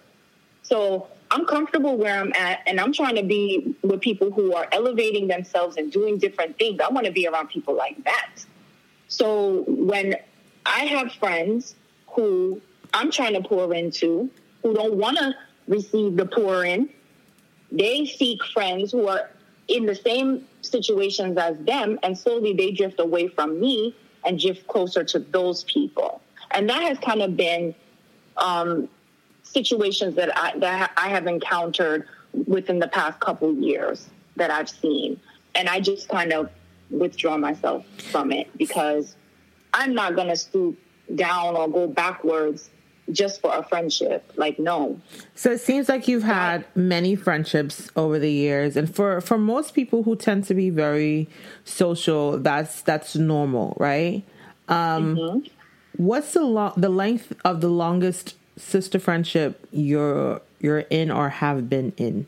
So 0.63 1.09
I'm 1.31 1.47
comfortable 1.47 1.97
where 1.97 2.19
I'm 2.19 2.33
at, 2.37 2.61
and 2.67 2.81
I'm 2.81 2.93
trying 2.93 3.15
to 3.15 3.23
be 3.23 3.77
with 3.83 4.01
people 4.01 4.33
who 4.33 4.55
are 4.55 4.67
elevating 4.73 5.29
themselves 5.29 5.77
and 5.77 5.93
doing 5.93 6.19
different 6.19 6.59
things. 6.59 6.81
I 6.81 6.89
want 6.89 7.07
to 7.07 7.13
be 7.13 7.27
around 7.27 7.49
people 7.49 7.75
like 7.75 8.03
that. 8.05 8.31
So 9.09 9.65
when 9.69 10.17
I 10.67 10.81
have 10.87 11.13
friends 11.13 11.77
who 12.09 12.61
I'm 12.93 13.11
trying 13.11 13.35
to 13.35 13.49
pour 13.49 13.73
into, 13.75 14.31
who 14.63 14.75
don't 14.75 14.95
want 14.95 15.19
to 15.19 15.35
receive 15.69 16.17
the 16.17 16.27
pour 16.27 16.65
in, 16.65 16.91
they 17.71 18.07
seek 18.07 18.45
friends 18.45 18.91
who 18.91 19.07
are 19.07 19.31
in 19.69 19.87
the 19.87 19.95
same 19.95 20.47
situations 20.63 21.39
as 21.39 21.57
them, 21.59 21.99
and 22.03 22.19
slowly 22.19 22.55
they 22.55 22.73
drift 22.73 22.99
away 22.99 23.29
from 23.29 23.61
me 23.61 23.95
and 24.25 24.41
drift 24.41 24.67
closer 24.67 25.05
to 25.05 25.21
those 25.21 25.63
people. 25.65 26.21
And 26.51 26.69
that 26.69 26.83
has 26.83 26.99
kind 26.99 27.23
of 27.23 27.37
been 27.37 27.75
um, 28.37 28.89
situations 29.53 30.15
that 30.17 30.37
I 30.37 30.59
that 30.59 30.93
I 30.97 31.09
have 31.09 31.27
encountered 31.27 32.09
within 32.47 32.79
the 32.79 32.89
past 32.89 33.21
couple 33.21 33.53
years 33.55 34.09
that 34.37 34.51
I've 34.51 34.69
seen, 34.69 35.21
and 35.55 35.69
I 35.69 35.81
just 35.81 36.09
kind 36.09 36.33
of 36.33 36.51
withdraw 36.91 37.37
myself 37.37 37.85
from 38.11 38.33
it 38.33 38.49
because 38.57 39.17
I'm 39.73 39.95
not 39.95 40.17
going 40.17 40.29
to 40.29 40.37
stoop 40.37 40.79
down 41.15 41.57
or 41.57 41.69
go 41.69 41.87
backwards 41.87 42.71
just 43.13 43.41
for 43.41 43.55
a 43.55 43.63
friendship. 43.63 44.33
Like, 44.37 44.59
no. 44.59 45.01
So 45.35 45.51
it 45.53 45.61
seems 45.61 45.89
like 45.89 46.09
you've 46.09 46.23
had 46.23 46.65
many 46.75 47.17
friendships 47.17 47.91
over 47.97 48.19
the 48.19 48.31
years, 48.31 48.77
and 48.77 48.95
for 48.95 49.21
for 49.21 49.39
most 49.39 49.75
people 49.75 50.03
who 50.05 50.17
tend 50.17 50.45
to 50.45 50.55
be 50.55 50.71
very 50.71 51.29
social, 51.65 52.39
that's 52.39 52.83
that's 52.83 53.17
normal, 53.17 53.77
right? 53.79 54.25
Um, 54.69 55.17
mm-hmm. 55.17 55.39
What's 55.97 56.33
the 56.33 56.45
lo- 56.45 56.75
the 56.77 56.89
length 56.89 57.33
of 57.45 57.61
the 57.61 57.69
longest 57.69 58.37
sister 58.57 58.99
friendship 58.99 59.67
you're 59.73 60.41
you're 60.61 60.81
in 60.81 61.11
or 61.11 61.29
have 61.29 61.69
been 61.69 61.93
in? 61.97 62.27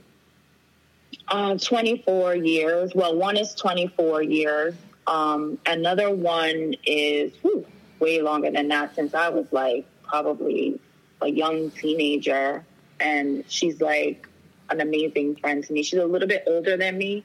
Uh, 1.28 1.56
24 1.56 2.36
years. 2.36 2.94
Well, 2.94 3.16
one 3.16 3.36
is 3.36 3.54
24 3.54 4.22
years. 4.22 4.74
Um, 5.06 5.58
another 5.66 6.14
one 6.14 6.74
is 6.84 7.32
whew, 7.42 7.66
way 7.98 8.20
longer 8.20 8.50
than 8.50 8.68
that 8.68 8.94
since 8.94 9.14
I 9.14 9.28
was 9.28 9.46
like 9.50 9.86
probably 10.02 10.78
a 11.20 11.28
young 11.28 11.70
teenager, 11.70 12.64
and 13.00 13.44
she's 13.48 13.80
like 13.80 14.28
an 14.70 14.80
amazing 14.80 15.36
friend 15.36 15.64
to 15.64 15.72
me. 15.72 15.82
She's 15.82 16.00
a 16.00 16.04
little 16.04 16.28
bit 16.28 16.44
older 16.46 16.76
than 16.76 16.98
me, 16.98 17.24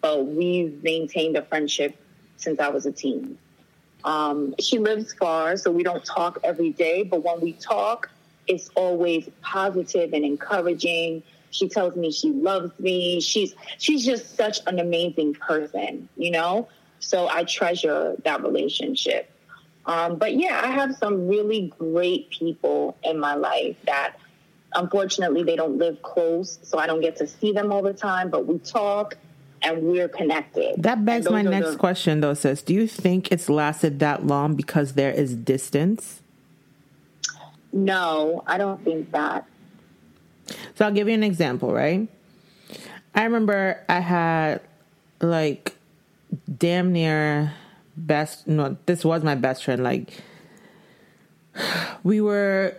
but 0.00 0.26
we've 0.26 0.82
maintained 0.82 1.36
a 1.36 1.42
friendship 1.42 1.96
since 2.36 2.60
I 2.60 2.68
was 2.68 2.86
a 2.86 2.92
teen. 2.92 3.38
Um, 4.04 4.54
she 4.60 4.78
lives 4.78 5.12
far, 5.14 5.56
so 5.56 5.70
we 5.70 5.82
don't 5.82 6.04
talk 6.04 6.38
every 6.44 6.70
day, 6.70 7.02
but 7.02 7.24
when 7.24 7.40
we 7.40 7.54
talk, 7.54 8.10
it's 8.48 8.70
always 8.74 9.28
positive 9.42 10.12
and 10.12 10.24
encouraging. 10.24 11.22
She 11.50 11.68
tells 11.68 11.94
me 11.96 12.10
she 12.10 12.30
loves 12.30 12.72
me. 12.78 13.20
She's 13.20 13.54
she's 13.78 14.04
just 14.04 14.36
such 14.36 14.58
an 14.66 14.78
amazing 14.78 15.34
person, 15.34 16.08
you 16.16 16.30
know? 16.30 16.68
So 17.00 17.28
I 17.28 17.44
treasure 17.44 18.16
that 18.24 18.42
relationship. 18.42 19.30
Um, 19.86 20.16
but 20.16 20.34
yeah, 20.34 20.60
I 20.62 20.68
have 20.68 20.96
some 20.96 21.28
really 21.28 21.72
great 21.78 22.30
people 22.30 22.98
in 23.02 23.18
my 23.18 23.34
life 23.34 23.76
that 23.86 24.16
unfortunately 24.74 25.44
they 25.44 25.56
don't 25.56 25.78
live 25.78 26.02
close, 26.02 26.58
so 26.62 26.78
I 26.78 26.86
don't 26.86 27.00
get 27.00 27.16
to 27.16 27.26
see 27.26 27.52
them 27.52 27.72
all 27.72 27.82
the 27.82 27.94
time, 27.94 28.28
but 28.28 28.46
we 28.46 28.58
talk 28.58 29.16
and 29.62 29.82
we're 29.82 30.08
connected. 30.08 30.82
That 30.82 31.04
begs 31.04 31.30
my 31.30 31.42
next 31.42 31.72
the- 31.72 31.76
question 31.78 32.20
though, 32.20 32.34
sis. 32.34 32.62
Do 32.62 32.74
you 32.74 32.86
think 32.86 33.32
it's 33.32 33.48
lasted 33.48 33.98
that 34.00 34.26
long 34.26 34.54
because 34.54 34.92
there 34.92 35.12
is 35.12 35.34
distance? 35.34 36.22
No, 37.72 38.42
I 38.46 38.58
don't 38.58 38.82
think 38.84 39.10
that. 39.12 39.46
So 40.74 40.84
I'll 40.84 40.92
give 40.92 41.08
you 41.08 41.14
an 41.14 41.22
example, 41.22 41.72
right? 41.72 42.08
I 43.14 43.24
remember 43.24 43.84
I 43.88 44.00
had 44.00 44.60
like 45.20 45.74
damn 46.58 46.92
near 46.92 47.54
best 47.96 48.46
no 48.46 48.76
this 48.86 49.04
was 49.04 49.22
my 49.24 49.34
best 49.34 49.64
friend 49.64 49.82
like 49.82 50.12
we 52.04 52.20
were 52.20 52.76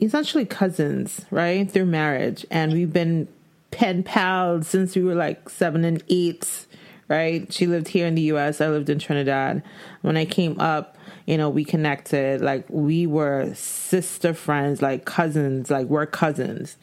essentially 0.00 0.44
cousins 0.44 1.24
right 1.30 1.70
through 1.70 1.86
marriage 1.86 2.46
and 2.50 2.72
we've 2.72 2.92
been 2.92 3.26
pen 3.70 4.02
pals 4.02 4.68
since 4.68 4.94
we 4.94 5.02
were 5.02 5.14
like 5.14 5.48
seven 5.48 5.84
and 5.84 6.02
eight 6.08 6.66
right 7.08 7.52
she 7.52 7.66
lived 7.66 7.88
here 7.88 8.06
in 8.06 8.14
the 8.14 8.22
us 8.22 8.60
i 8.60 8.68
lived 8.68 8.88
in 8.88 8.98
trinidad 8.98 9.62
when 10.02 10.16
i 10.16 10.24
came 10.24 10.58
up 10.60 10.96
you 11.26 11.36
know 11.36 11.48
we 11.48 11.64
connected 11.64 12.40
like 12.40 12.64
we 12.68 13.06
were 13.06 13.52
sister 13.54 14.34
friends 14.34 14.82
like 14.82 15.04
cousins 15.04 15.70
like 15.70 15.86
we're 15.86 16.06
cousins 16.06 16.76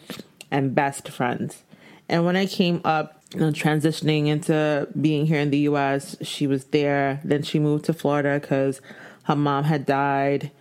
and 0.52 0.73
best 0.73 1.10
friends 1.10 1.63
and 2.08 2.25
when 2.25 2.36
i 2.36 2.45
came 2.45 2.82
up 2.84 3.19
you 3.34 3.39
know, 3.41 3.52
transitioning 3.52 4.28
into 4.28 4.88
being 4.99 5.25
here 5.25 5.39
in 5.39 5.52
the 5.52 5.60
U.S. 5.60 6.15
She 6.21 6.47
was 6.47 6.65
there. 6.65 7.21
Then 7.23 7.43
she 7.43 7.60
moved 7.60 7.86
to 7.86 7.93
Florida 7.93 8.39
because 8.39 8.82
her 9.23 9.36
mom 9.36 9.65
had 9.65 9.86
died, 9.86 10.52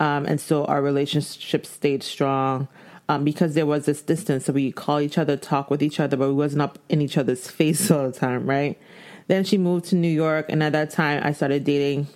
um, 0.00 0.24
and 0.24 0.40
so 0.40 0.64
our 0.64 0.80
relationship 0.80 1.66
stayed 1.66 2.02
strong. 2.02 2.68
Um, 3.06 3.22
because 3.22 3.52
there 3.52 3.66
was 3.66 3.84
this 3.84 4.00
distance, 4.00 4.46
so 4.46 4.54
we 4.54 4.72
call 4.72 4.98
each 4.98 5.18
other, 5.18 5.36
talk 5.36 5.70
with 5.70 5.82
each 5.82 6.00
other, 6.00 6.16
but 6.16 6.28
we 6.28 6.34
wasn't 6.34 6.62
up 6.62 6.78
in 6.88 7.02
each 7.02 7.18
other's 7.18 7.50
face 7.50 7.90
all 7.90 8.10
the 8.10 8.18
time, 8.18 8.48
right? 8.48 8.78
Then 9.26 9.44
she 9.44 9.58
moved 9.58 9.84
to 9.86 9.94
New 9.94 10.08
York, 10.08 10.46
and 10.48 10.62
at 10.62 10.72
that 10.72 10.90
time, 10.90 11.20
I 11.22 11.32
started 11.32 11.64
dating 11.64 12.06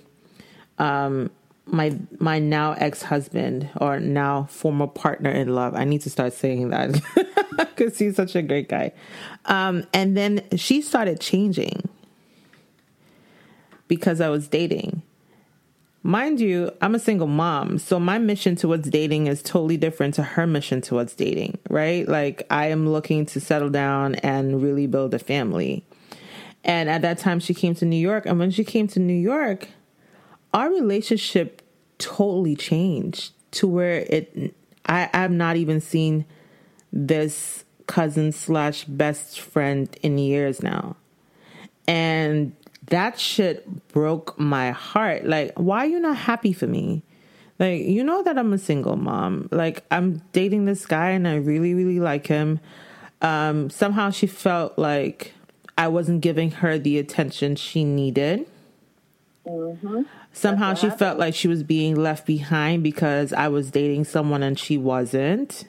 um, 0.78 1.30
my 1.66 1.96
my 2.18 2.38
now 2.38 2.72
ex 2.72 3.02
husband 3.02 3.68
or 3.80 4.00
now 4.00 4.44
former 4.44 4.86
partner 4.86 5.30
in 5.30 5.54
love. 5.54 5.74
I 5.74 5.84
need 5.84 6.00
to 6.02 6.10
start 6.10 6.32
saying 6.32 6.70
that 6.70 7.00
because 7.56 7.98
he's 7.98 8.16
such 8.16 8.34
a 8.34 8.42
great 8.42 8.68
guy. 8.68 8.92
Um, 9.46 9.86
and 9.92 10.16
then 10.16 10.42
she 10.56 10.80
started 10.80 11.20
changing 11.20 11.88
because 13.86 14.20
I 14.20 14.28
was 14.28 14.48
dating. 14.48 15.02
Mind 16.04 16.40
you, 16.40 16.70
I'm 16.80 16.94
a 16.94 16.98
single 16.98 17.26
mom, 17.26 17.78
so 17.78 17.98
my 17.98 18.18
mission 18.18 18.54
towards 18.54 18.88
dating 18.88 19.26
is 19.26 19.42
totally 19.42 19.76
different 19.76 20.14
to 20.14 20.22
her 20.22 20.46
mission 20.46 20.80
towards 20.80 21.14
dating, 21.14 21.58
right? 21.68 22.08
Like, 22.08 22.46
I 22.50 22.66
am 22.66 22.88
looking 22.88 23.26
to 23.26 23.40
settle 23.40 23.68
down 23.68 24.14
and 24.16 24.62
really 24.62 24.86
build 24.86 25.12
a 25.12 25.18
family. 25.18 25.84
And 26.64 26.88
at 26.88 27.02
that 27.02 27.18
time, 27.18 27.40
she 27.40 27.52
came 27.52 27.74
to 27.74 27.84
New 27.84 27.96
York. 27.96 28.26
And 28.26 28.38
when 28.38 28.50
she 28.50 28.64
came 28.64 28.86
to 28.88 29.00
New 29.00 29.12
York, 29.12 29.68
our 30.52 30.70
relationship 30.70 31.62
totally 31.98 32.56
changed 32.56 33.32
to 33.50 33.66
where 33.66 34.06
it 34.08 34.54
I, 34.86 35.10
I've 35.12 35.30
not 35.30 35.56
even 35.56 35.80
seen 35.80 36.24
this 36.92 37.64
cousin 37.86 38.32
slash 38.32 38.84
best 38.84 39.40
friend 39.40 39.94
in 40.02 40.18
years 40.18 40.62
now. 40.62 40.96
And 41.86 42.54
that 42.86 43.18
shit 43.18 43.88
broke 43.88 44.38
my 44.38 44.70
heart. 44.70 45.26
Like, 45.26 45.52
why 45.56 45.84
are 45.84 45.88
you 45.88 46.00
not 46.00 46.16
happy 46.16 46.52
for 46.52 46.66
me? 46.66 47.02
Like, 47.58 47.82
you 47.82 48.04
know 48.04 48.22
that 48.22 48.38
I'm 48.38 48.52
a 48.52 48.58
single 48.58 48.96
mom. 48.96 49.48
Like, 49.50 49.84
I'm 49.90 50.22
dating 50.32 50.66
this 50.66 50.86
guy 50.86 51.10
and 51.10 51.26
I 51.26 51.36
really, 51.36 51.74
really 51.74 52.00
like 52.00 52.26
him. 52.26 52.60
Um, 53.20 53.68
somehow 53.68 54.10
she 54.10 54.26
felt 54.26 54.78
like 54.78 55.32
I 55.76 55.88
wasn't 55.88 56.20
giving 56.20 56.50
her 56.52 56.78
the 56.78 56.98
attention 56.98 57.56
she 57.56 57.84
needed. 57.84 58.46
Mm-hmm. 59.46 60.02
Somehow 60.38 60.74
she 60.74 60.88
felt 60.88 61.18
like 61.18 61.34
she 61.34 61.48
was 61.48 61.64
being 61.64 61.96
left 61.96 62.24
behind 62.24 62.84
because 62.84 63.32
I 63.32 63.48
was 63.48 63.72
dating 63.72 64.04
someone 64.04 64.44
and 64.44 64.56
she 64.56 64.78
wasn't. 64.78 65.64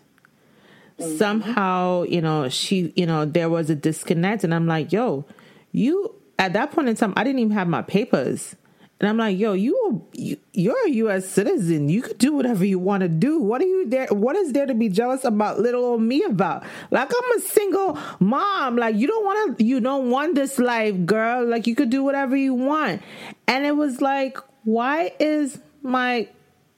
Mm-hmm. 1.00 1.18
Somehow, 1.18 2.04
you 2.04 2.22
know, 2.22 2.50
she, 2.50 2.94
you 2.96 3.08
know, 3.08 3.26
there 3.26 3.50
was 3.50 3.72
a 3.72 3.76
disconnect. 3.76 4.44
And 4.44 4.54
I'm 4.54 4.68
like, 4.68 4.92
yo, 4.92 5.26
you, 5.72 6.14
at 6.38 6.54
that 6.54 6.72
point 6.72 6.88
in 6.88 6.96
time, 6.96 7.14
I 7.18 7.24
didn't 7.24 7.40
even 7.40 7.54
have 7.54 7.68
my 7.68 7.82
papers. 7.82 8.56
And 9.00 9.10
I'm 9.10 9.18
like, 9.18 9.40
yo, 9.40 9.54
you, 9.54 10.06
you 10.14 10.38
you're 10.54 10.86
a 10.86 10.90
U.S. 10.90 11.28
citizen. 11.28 11.90
You 11.90 12.04
could 12.04 12.20
do 12.20 12.34
whatever 12.34 12.64
you 12.64 12.78
want 12.78 13.02
to 13.02 13.08
do. 13.08 13.40
What 13.40 13.62
are 13.62 13.66
you 13.66 13.90
there? 13.90 14.08
What 14.12 14.36
is 14.36 14.52
there 14.52 14.68
to 14.68 14.76
be 14.76 14.90
jealous 14.90 15.24
about 15.24 15.60
little 15.60 15.84
old 15.84 16.02
me 16.02 16.22
about? 16.24 16.64
Like 16.92 17.10
I'm 17.10 17.38
a 17.38 17.42
single 17.42 17.98
mom. 18.20 18.76
Like 18.76 18.96
you 18.98 19.08
don't 19.08 19.26
want 19.26 19.58
to, 19.58 19.64
you 19.64 19.80
don't 19.80 20.12
want 20.12 20.36
this 20.36 20.60
life, 20.60 21.06
girl. 21.06 21.48
Like 21.48 21.66
you 21.66 21.76
could 21.76 21.90
do 21.90 22.04
whatever 22.04 22.36
you 22.36 22.54
want. 22.54 23.02
And 23.48 23.66
it 23.66 23.76
was 23.78 24.02
like, 24.02 24.38
why 24.64 25.14
is 25.20 25.60
my 25.82 26.28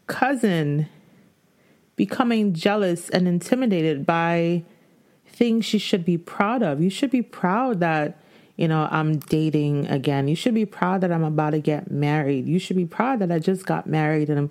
cousin 0.08 0.88
becoming 1.96 2.54
jealous 2.54 3.10
and 3.10 3.28
intimidated 3.28 4.06
by 4.06 4.64
things 5.26 5.66
she 5.66 5.78
should 5.78 6.06
be 6.06 6.18
proud 6.18 6.64
of? 6.64 6.82
You 6.82 6.90
should 6.90 7.12
be 7.12 7.22
proud 7.22 7.80
that, 7.80 8.20
you 8.56 8.68
know, 8.68 8.88
I'm 8.92 9.20
dating 9.20 9.88
again. 9.88 10.28
You 10.28 10.36
should 10.36 10.54
be 10.54 10.66
proud 10.66 11.02
that 11.02 11.12
I'm 11.12 11.24
about 11.24 11.52
to 11.52 11.60
get 11.60 11.92
married. 11.92 12.48
You 12.48 12.60
should 12.60 12.78
be 12.78 12.86
proud 12.86 13.20
that 13.20 13.32
I 13.32 13.40
just 13.40 13.66
got 13.66 13.88
married 13.88 14.30
and 14.30 14.38
I'm, 14.38 14.50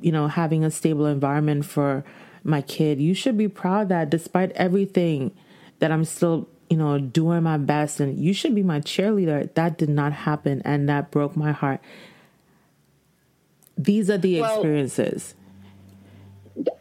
you 0.00 0.12
know, 0.12 0.28
having 0.28 0.64
a 0.64 0.70
stable 0.70 1.06
environment 1.06 1.64
for 1.64 2.04
my 2.42 2.62
kid. 2.62 3.00
You 3.00 3.14
should 3.14 3.36
be 3.36 3.48
proud 3.48 3.88
that 3.90 4.10
despite 4.10 4.50
everything 4.52 5.32
that 5.78 5.92
I'm 5.92 6.04
still 6.04 6.48
you 6.70 6.76
know, 6.76 6.98
doing 7.00 7.42
my 7.42 7.58
best 7.58 7.98
and 7.98 8.16
you 8.16 8.32
should 8.32 8.54
be 8.54 8.62
my 8.62 8.78
cheerleader. 8.78 9.52
That 9.54 9.76
did 9.76 9.88
not 9.88 10.12
happen 10.12 10.62
and 10.64 10.88
that 10.88 11.10
broke 11.10 11.36
my 11.36 11.50
heart. 11.50 11.80
These 13.84 14.10
are 14.10 14.18
the 14.18 14.42
well, 14.42 14.56
experiences. 14.56 15.34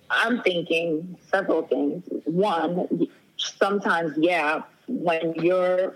I'm 0.09 0.41
thinking 0.41 1.17
several 1.31 1.65
things. 1.65 2.03
One, 2.25 3.07
sometimes, 3.37 4.17
yeah, 4.17 4.63
when 4.87 5.33
you're, 5.35 5.95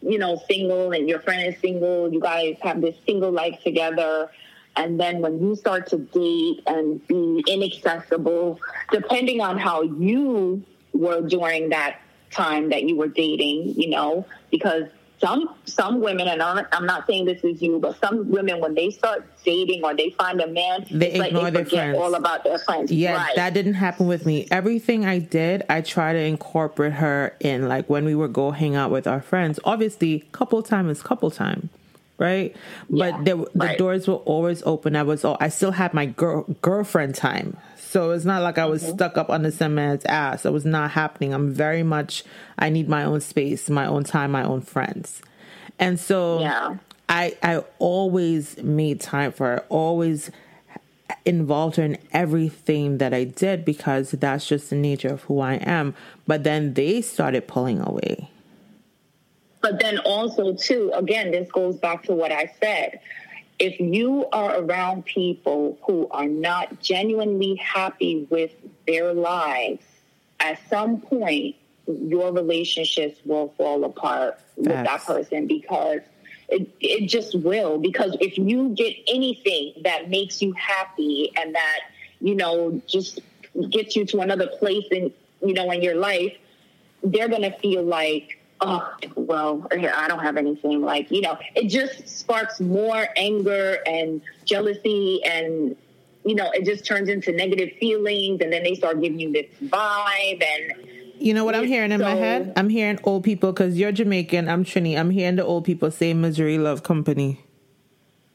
you 0.00 0.18
know, 0.18 0.40
single 0.48 0.92
and 0.92 1.06
your 1.08 1.20
friend 1.20 1.52
is 1.52 1.60
single, 1.60 2.10
you 2.10 2.20
guys 2.20 2.56
have 2.62 2.80
this 2.80 2.96
single 3.04 3.30
life 3.30 3.60
together. 3.62 4.30
And 4.76 4.98
then 4.98 5.20
when 5.20 5.38
you 5.40 5.56
start 5.56 5.88
to 5.88 5.98
date 5.98 6.62
and 6.66 7.06
be 7.06 7.44
inaccessible, 7.46 8.58
depending 8.90 9.42
on 9.42 9.58
how 9.58 9.82
you 9.82 10.64
were 10.94 11.20
during 11.20 11.68
that 11.68 12.00
time 12.30 12.70
that 12.70 12.84
you 12.84 12.96
were 12.96 13.08
dating, 13.08 13.74
you 13.76 13.90
know, 13.90 14.24
because 14.50 14.84
some 15.20 15.54
some 15.66 16.00
women, 16.00 16.28
and 16.28 16.42
I'm, 16.42 16.66
I'm 16.72 16.86
not 16.86 17.06
saying 17.06 17.26
this 17.26 17.42
is 17.44 17.60
you, 17.60 17.78
but 17.78 17.98
some 18.00 18.30
women 18.30 18.60
when 18.60 18.74
they 18.74 18.90
start 18.90 19.24
dating 19.44 19.84
or 19.84 19.94
they 19.94 20.10
find 20.10 20.40
a 20.40 20.46
man, 20.46 20.86
they 20.90 21.12
ignore 21.12 21.44
like 21.44 21.52
they 21.52 21.62
their 21.62 21.70
friends. 21.70 21.98
All 21.98 22.14
about 22.14 22.44
their 22.44 22.58
friends. 22.58 22.90
Yeah, 22.90 23.16
right. 23.16 23.36
that 23.36 23.52
didn't 23.54 23.74
happen 23.74 24.06
with 24.06 24.24
me. 24.24 24.48
Everything 24.50 25.04
I 25.04 25.18
did, 25.18 25.64
I 25.68 25.82
try 25.82 26.12
to 26.12 26.18
incorporate 26.18 26.94
her 26.94 27.36
in. 27.40 27.68
Like 27.68 27.88
when 27.90 28.04
we 28.04 28.14
would 28.14 28.32
go 28.32 28.50
hang 28.50 28.74
out 28.74 28.90
with 28.90 29.06
our 29.06 29.20
friends. 29.20 29.60
Obviously, 29.64 30.20
couple 30.32 30.62
time 30.62 30.88
is 30.88 31.02
couple 31.02 31.30
time 31.30 31.68
right? 32.20 32.54
Yeah, 32.90 33.12
but 33.12 33.24
the 33.24 33.36
right. 33.54 33.78
doors 33.78 34.06
were 34.06 34.16
always 34.16 34.62
open. 34.64 34.94
I 34.94 35.02
was, 35.02 35.24
oh, 35.24 35.38
I 35.40 35.48
still 35.48 35.72
had 35.72 35.94
my 35.94 36.04
girl 36.06 36.44
girlfriend 36.60 37.14
time. 37.16 37.56
So 37.90 38.12
it's 38.12 38.24
not 38.24 38.42
like 38.42 38.56
I 38.56 38.66
was 38.66 38.84
mm-hmm. 38.84 38.92
stuck 38.92 39.18
up 39.18 39.30
on 39.30 39.50
some 39.50 39.74
man's 39.74 40.04
ass. 40.04 40.46
It 40.46 40.52
was 40.52 40.64
not 40.64 40.92
happening. 40.92 41.34
I'm 41.34 41.52
very 41.52 41.82
much, 41.82 42.22
I 42.56 42.68
need 42.70 42.88
my 42.88 43.02
own 43.02 43.20
space, 43.20 43.68
my 43.68 43.84
own 43.84 44.04
time, 44.04 44.30
my 44.30 44.44
own 44.44 44.60
friends. 44.60 45.20
And 45.76 45.98
so 45.98 46.38
yeah. 46.38 46.76
I, 47.08 47.36
I 47.42 47.64
always 47.80 48.56
made 48.58 49.00
time 49.00 49.32
for 49.32 49.46
her, 49.46 49.66
always 49.68 50.30
involved 51.24 51.76
her 51.78 51.82
in 51.82 51.98
everything 52.12 52.98
that 52.98 53.12
I 53.12 53.24
did 53.24 53.64
because 53.64 54.12
that's 54.12 54.46
just 54.46 54.70
the 54.70 54.76
nature 54.76 55.08
of 55.08 55.22
who 55.22 55.40
I 55.40 55.54
am. 55.54 55.96
But 56.28 56.44
then 56.44 56.74
they 56.74 57.02
started 57.02 57.48
pulling 57.48 57.80
away. 57.80 58.30
But 59.62 59.80
then 59.80 59.98
also, 59.98 60.54
too, 60.54 60.92
again, 60.94 61.32
this 61.32 61.50
goes 61.50 61.76
back 61.76 62.04
to 62.04 62.12
what 62.12 62.30
I 62.30 62.54
said 62.60 63.00
if 63.60 63.78
you 63.78 64.26
are 64.32 64.58
around 64.58 65.04
people 65.04 65.78
who 65.82 66.08
are 66.10 66.26
not 66.26 66.80
genuinely 66.80 67.56
happy 67.56 68.26
with 68.30 68.50
their 68.86 69.12
lives, 69.12 69.84
at 70.40 70.58
some 70.70 71.02
point, 71.02 71.56
your 71.86 72.32
relationships 72.32 73.20
will 73.26 73.52
fall 73.58 73.84
apart 73.84 74.40
with 74.56 74.68
that 74.68 75.04
person 75.04 75.46
because 75.46 76.00
it, 76.48 76.68
it 76.80 77.06
just 77.06 77.34
will. 77.34 77.78
Because 77.78 78.16
if 78.20 78.38
you 78.38 78.70
get 78.70 78.96
anything 79.06 79.74
that 79.84 80.08
makes 80.08 80.40
you 80.40 80.52
happy 80.52 81.30
and 81.36 81.54
that, 81.54 81.80
you 82.20 82.34
know, 82.34 82.80
just 82.86 83.20
gets 83.68 83.94
you 83.94 84.06
to 84.06 84.20
another 84.20 84.46
place 84.46 84.86
in, 84.90 85.12
you 85.44 85.52
know, 85.52 85.70
in 85.70 85.82
your 85.82 85.96
life, 85.96 86.34
they're 87.02 87.28
going 87.28 87.42
to 87.42 87.56
feel 87.58 87.82
like, 87.82 88.39
oh, 88.60 88.94
well, 89.14 89.66
I 89.70 90.06
don't 90.08 90.20
have 90.20 90.36
anything. 90.36 90.82
Like, 90.82 91.10
you 91.10 91.20
know, 91.20 91.38
it 91.54 91.68
just 91.68 92.08
sparks 92.08 92.60
more 92.60 93.08
anger 93.16 93.78
and 93.86 94.20
jealousy 94.44 95.20
and, 95.24 95.76
you 96.24 96.34
know, 96.34 96.50
it 96.52 96.64
just 96.64 96.84
turns 96.84 97.08
into 97.08 97.32
negative 97.32 97.70
feelings. 97.78 98.40
And 98.40 98.52
then 98.52 98.62
they 98.62 98.74
start 98.74 99.00
giving 99.00 99.18
you 99.18 99.32
this 99.32 99.46
vibe. 99.62 100.44
And, 100.44 100.88
you 101.18 101.34
know 101.34 101.44
what 101.44 101.54
I'm 101.54 101.66
hearing 101.66 101.92
in 101.92 102.00
so, 102.00 102.04
my 102.04 102.14
head? 102.14 102.52
I'm 102.56 102.68
hearing 102.68 102.98
old 103.04 103.24
people 103.24 103.52
because 103.52 103.78
you're 103.78 103.92
Jamaican. 103.92 104.48
I'm 104.48 104.64
Trini. 104.64 104.98
I'm 104.98 105.10
hearing 105.10 105.36
the 105.36 105.44
old 105.44 105.64
people 105.64 105.90
say 105.90 106.12
misery 106.14 106.58
love 106.58 106.82
company. 106.82 107.40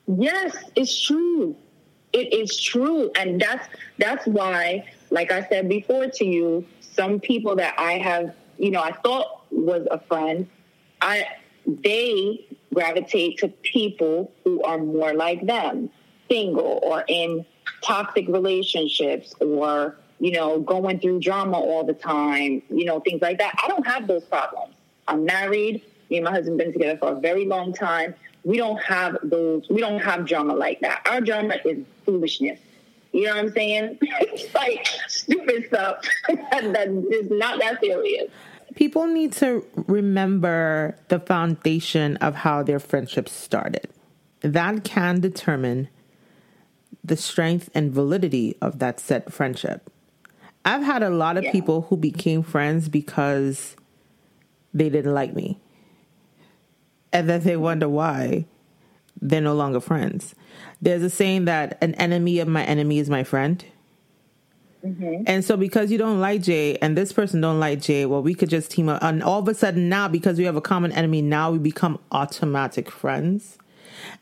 Yes, 0.07 0.55
it's 0.75 0.99
true. 0.99 1.55
It 2.13 2.33
is 2.33 2.59
true. 2.59 3.11
And 3.15 3.41
that's 3.41 3.67
that's 3.97 4.25
why, 4.25 4.85
like 5.09 5.31
I 5.31 5.47
said 5.49 5.67
before 5.67 6.07
to 6.07 6.25
you, 6.25 6.65
some 6.79 7.19
people 7.19 7.55
that 7.57 7.75
I 7.77 7.93
have, 7.93 8.33
you 8.57 8.71
know, 8.71 8.81
I 8.81 8.91
thought 8.91 9.34
was 9.65 9.87
a 9.91 9.99
friend, 10.07 10.47
I 11.01 11.25
they 11.67 12.45
gravitate 12.73 13.39
to 13.39 13.47
people 13.47 14.31
who 14.43 14.61
are 14.63 14.77
more 14.77 15.13
like 15.13 15.45
them, 15.45 15.89
single 16.29 16.79
or 16.83 17.03
in 17.07 17.45
toxic 17.81 18.27
relationships 18.27 19.33
or 19.39 19.97
you 20.19 20.31
know 20.31 20.59
going 20.59 20.99
through 20.99 21.19
drama 21.19 21.57
all 21.57 21.83
the 21.83 21.93
time, 21.93 22.61
you 22.69 22.85
know 22.85 22.99
things 22.99 23.21
like 23.21 23.37
that. 23.39 23.55
I 23.63 23.67
don't 23.67 23.85
have 23.85 24.07
those 24.07 24.23
problems. 24.25 24.73
I'm 25.07 25.25
married. 25.25 25.81
Me 26.09 26.17
and 26.17 26.25
my 26.25 26.31
husband 26.31 26.57
been 26.57 26.71
together 26.71 26.97
for 26.97 27.13
a 27.13 27.19
very 27.19 27.45
long 27.45 27.73
time. 27.73 28.13
We 28.43 28.57
don't 28.57 28.81
have 28.83 29.17
those. 29.23 29.67
We 29.69 29.81
don't 29.81 29.99
have 29.99 30.25
drama 30.25 30.53
like 30.53 30.79
that. 30.81 31.01
Our 31.09 31.21
drama 31.21 31.55
is 31.65 31.79
foolishness. 32.05 32.59
You 33.11 33.25
know 33.25 33.35
what 33.35 33.45
I'm 33.45 33.51
saying? 33.53 33.97
it's 34.01 34.53
like 34.53 34.85
stupid 35.07 35.67
stuff 35.67 36.05
that 36.27 37.07
is 37.11 37.31
not 37.31 37.59
that 37.59 37.79
serious 37.79 38.29
people 38.75 39.07
need 39.07 39.31
to 39.33 39.65
remember 39.87 40.97
the 41.07 41.19
foundation 41.19 42.17
of 42.17 42.35
how 42.35 42.61
their 42.61 42.79
friendship 42.79 43.27
started. 43.27 43.89
That 44.41 44.83
can 44.83 45.21
determine 45.21 45.89
the 47.03 47.17
strength 47.17 47.69
and 47.73 47.91
validity 47.91 48.55
of 48.61 48.79
that 48.79 48.99
set 48.99 49.31
friendship. 49.31 49.91
I've 50.63 50.83
had 50.83 51.03
a 51.03 51.09
lot 51.09 51.37
of 51.37 51.43
yeah. 51.43 51.51
people 51.51 51.83
who 51.83 51.97
became 51.97 52.43
friends 52.43 52.89
because 52.89 53.75
they 54.73 54.89
didn't 54.89 55.13
like 55.13 55.33
me. 55.33 55.59
And 57.13 57.29
then 57.29 57.41
they 57.41 57.55
wonder 57.55 57.87
why 57.87 58.45
they're 59.21 59.41
no 59.41 59.53
longer 59.53 59.79
friends. 59.79 60.35
There's 60.81 61.03
a 61.03 61.09
saying 61.09 61.45
that 61.45 61.77
an 61.81 61.95
enemy 61.95 62.39
of 62.39 62.47
my 62.47 62.63
enemy 62.65 62.99
is 62.99 63.09
my 63.09 63.23
friend. 63.23 63.63
Mm-hmm. 64.85 65.23
And 65.25 65.43
so 65.43 65.57
because 65.57 65.91
you 65.91 65.97
don't 65.97 66.19
like 66.19 66.43
Jay 66.43 66.77
and 66.77 66.97
this 66.97 67.11
person 67.11 67.41
don't 67.41 67.59
like 67.59 67.81
Jay, 67.81 68.05
well, 68.05 68.21
we 68.21 68.35
could 68.35 68.49
just 68.49 68.69
team 68.71 68.87
up. 68.87 69.03
And 69.03 69.23
all 69.23 69.39
of 69.39 69.47
a 69.47 69.53
sudden 69.53 69.89
now, 69.89 70.07
because 70.07 70.37
we 70.37 70.43
have 70.43 70.55
a 70.55 70.61
common 70.61 70.91
enemy, 70.91 71.21
now 71.21 71.51
we 71.51 71.57
become 71.57 71.99
automatic 72.11 72.91
friends. 72.91 73.57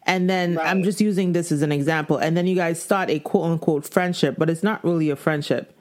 And 0.05 0.30
then 0.30 0.55
right. 0.55 0.68
I'm 0.68 0.84
just 0.84 1.01
using 1.01 1.34
this 1.34 1.51
as 1.51 1.61
an 1.61 1.72
example. 1.72 2.18
And 2.18 2.38
then 2.38 2.47
you 2.47 2.55
guys 2.55 2.82
start 2.82 3.09
a 3.09 3.20
quote 3.20 3.45
unquote 3.45 3.86
friendship, 3.88 4.36
but 4.38 4.49
it's 4.49 4.64
not 4.64 4.84
really 4.84 5.09
a 5.09 5.16
friendship. 5.16 5.76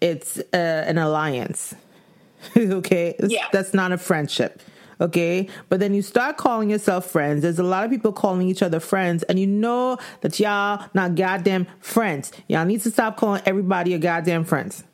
It's 0.00 0.38
uh, 0.38 0.84
an 0.86 0.98
alliance. 0.98 1.74
okay? 2.56 3.14
Yeah. 3.20 3.46
That's 3.52 3.74
not 3.74 3.92
a 3.92 3.98
friendship. 3.98 4.62
Okay. 5.02 5.48
But 5.68 5.80
then 5.80 5.92
you 5.94 6.00
start 6.00 6.36
calling 6.36 6.70
yourself 6.70 7.10
friends. 7.10 7.42
There's 7.42 7.58
a 7.58 7.64
lot 7.64 7.84
of 7.84 7.90
people 7.90 8.12
calling 8.12 8.48
each 8.48 8.62
other 8.62 8.80
friends, 8.80 9.24
and 9.24 9.38
you 9.38 9.46
know 9.48 9.98
that 10.20 10.38
y'all 10.38 10.86
not 10.94 11.16
goddamn 11.16 11.66
friends. 11.80 12.30
Y'all 12.46 12.64
need 12.64 12.80
to 12.82 12.90
stop 12.90 13.16
calling 13.16 13.42
everybody 13.44 13.90
your 13.90 13.98
goddamn 13.98 14.44
friends. 14.44 14.84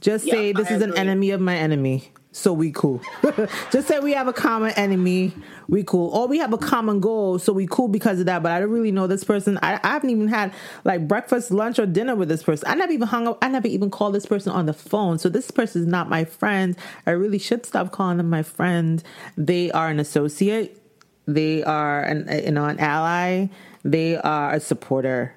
Just 0.00 0.24
say 0.24 0.52
this 0.52 0.70
I 0.70 0.74
is 0.76 0.82
agree. 0.82 0.96
an 0.96 0.98
enemy 1.08 1.30
of 1.30 1.40
my 1.40 1.56
enemy 1.56 2.10
so 2.36 2.52
we 2.52 2.70
cool. 2.70 3.00
Just 3.72 3.88
say 3.88 3.98
we 3.98 4.12
have 4.12 4.28
a 4.28 4.32
common 4.32 4.72
enemy, 4.72 5.32
we 5.68 5.82
cool. 5.82 6.10
Or 6.10 6.28
we 6.28 6.36
have 6.38 6.52
a 6.52 6.58
common 6.58 7.00
goal, 7.00 7.38
so 7.38 7.50
we 7.50 7.66
cool 7.66 7.88
because 7.88 8.20
of 8.20 8.26
that. 8.26 8.42
But 8.42 8.52
I 8.52 8.60
don't 8.60 8.70
really 8.70 8.92
know 8.92 9.06
this 9.06 9.24
person. 9.24 9.58
I, 9.62 9.80
I 9.82 9.88
haven't 9.88 10.10
even 10.10 10.28
had 10.28 10.52
like 10.84 11.08
breakfast, 11.08 11.50
lunch, 11.50 11.78
or 11.78 11.86
dinner 11.86 12.14
with 12.14 12.28
this 12.28 12.42
person. 12.42 12.68
I 12.68 12.74
never 12.74 12.92
even 12.92 13.08
hung 13.08 13.26
up. 13.26 13.38
I 13.40 13.48
never 13.48 13.68
even 13.68 13.88
called 13.88 14.14
this 14.14 14.26
person 14.26 14.52
on 14.52 14.66
the 14.66 14.74
phone. 14.74 15.18
So 15.18 15.30
this 15.30 15.50
person 15.50 15.80
is 15.80 15.86
not 15.86 16.10
my 16.10 16.26
friend. 16.26 16.76
I 17.06 17.12
really 17.12 17.38
should 17.38 17.64
stop 17.64 17.90
calling 17.90 18.18
them 18.18 18.28
my 18.28 18.42
friend. 18.42 19.02
They 19.38 19.70
are 19.70 19.88
an 19.88 19.98
associate. 19.98 20.78
They 21.26 21.64
are 21.64 22.02
an 22.02 22.28
you 22.44 22.52
know 22.52 22.66
an 22.66 22.78
ally. 22.78 23.46
They 23.82 24.18
are 24.18 24.52
a 24.52 24.60
supporter. 24.60 25.34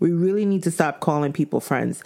We 0.00 0.10
really 0.10 0.46
need 0.46 0.62
to 0.62 0.70
stop 0.70 1.00
calling 1.00 1.34
people 1.34 1.60
friends 1.60 2.02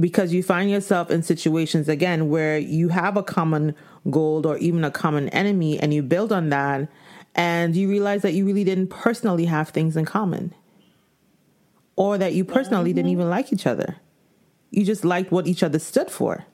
because 0.00 0.32
you 0.32 0.42
find 0.42 0.70
yourself 0.70 1.10
in 1.10 1.22
situations 1.22 1.88
again 1.88 2.28
where 2.28 2.58
you 2.58 2.88
have 2.88 3.16
a 3.16 3.22
common 3.22 3.74
goal 4.10 4.46
or 4.46 4.56
even 4.58 4.82
a 4.82 4.90
common 4.90 5.28
enemy 5.28 5.78
and 5.78 5.92
you 5.92 6.02
build 6.02 6.32
on 6.32 6.48
that 6.48 6.88
and 7.34 7.76
you 7.76 7.88
realize 7.88 8.22
that 8.22 8.32
you 8.32 8.44
really 8.44 8.64
didn't 8.64 8.88
personally 8.88 9.44
have 9.44 9.68
things 9.68 9.96
in 9.96 10.04
common 10.04 10.54
or 11.96 12.16
that 12.18 12.32
you 12.32 12.44
personally 12.44 12.90
mm-hmm. 12.90 12.96
didn't 12.96 13.10
even 13.10 13.28
like 13.28 13.52
each 13.52 13.66
other. 13.66 13.96
You 14.70 14.84
just 14.84 15.04
liked 15.04 15.30
what 15.30 15.46
each 15.46 15.62
other 15.62 15.78
stood 15.78 16.10
for. 16.10 16.46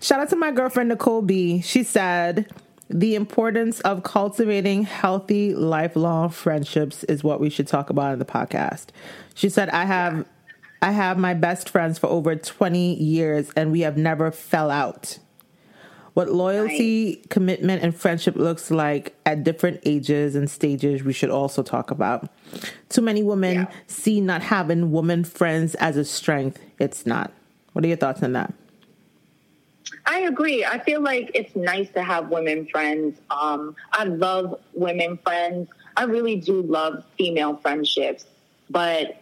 Shout 0.00 0.20
out 0.20 0.30
to 0.30 0.36
my 0.36 0.50
girlfriend 0.50 0.88
Nicole 0.88 1.22
B. 1.22 1.60
She 1.60 1.82
said, 1.82 2.50
the 2.88 3.14
importance 3.14 3.80
of 3.80 4.04
cultivating 4.04 4.84
healthy, 4.84 5.54
lifelong 5.54 6.30
friendships 6.30 7.02
is 7.04 7.24
what 7.24 7.40
we 7.40 7.50
should 7.50 7.66
talk 7.66 7.90
about 7.90 8.12
in 8.12 8.18
the 8.18 8.24
podcast. 8.24 8.86
She 9.34 9.48
said, 9.48 9.68
I 9.70 9.84
have. 9.84 10.26
I 10.82 10.92
have 10.92 11.18
my 11.18 11.34
best 11.34 11.68
friends 11.68 11.98
for 11.98 12.06
over 12.08 12.36
20 12.36 12.94
years 12.94 13.50
and 13.56 13.72
we 13.72 13.80
have 13.80 13.96
never 13.96 14.30
fell 14.30 14.70
out. 14.70 15.18
What 16.14 16.30
loyalty, 16.30 17.16
right. 17.16 17.30
commitment, 17.30 17.82
and 17.82 17.94
friendship 17.94 18.36
looks 18.36 18.70
like 18.70 19.14
at 19.26 19.44
different 19.44 19.80
ages 19.84 20.34
and 20.34 20.48
stages, 20.48 21.04
we 21.04 21.12
should 21.12 21.28
also 21.28 21.62
talk 21.62 21.90
about. 21.90 22.30
Too 22.88 23.02
many 23.02 23.22
women 23.22 23.54
yeah. 23.54 23.70
see 23.86 24.22
not 24.22 24.40
having 24.40 24.90
woman 24.92 25.24
friends 25.24 25.74
as 25.74 25.98
a 25.98 26.06
strength. 26.06 26.58
It's 26.78 27.04
not. 27.04 27.32
What 27.74 27.84
are 27.84 27.88
your 27.88 27.98
thoughts 27.98 28.22
on 28.22 28.32
that? 28.32 28.54
I 30.06 30.20
agree. 30.20 30.64
I 30.64 30.78
feel 30.78 31.02
like 31.02 31.30
it's 31.34 31.54
nice 31.54 31.90
to 31.90 32.02
have 32.02 32.30
women 32.30 32.66
friends. 32.66 33.20
Um, 33.30 33.76
I 33.92 34.04
love 34.04 34.58
women 34.72 35.18
friends. 35.18 35.68
I 35.98 36.04
really 36.04 36.36
do 36.36 36.62
love 36.62 37.04
female 37.18 37.56
friendships. 37.56 38.24
But 38.70 39.20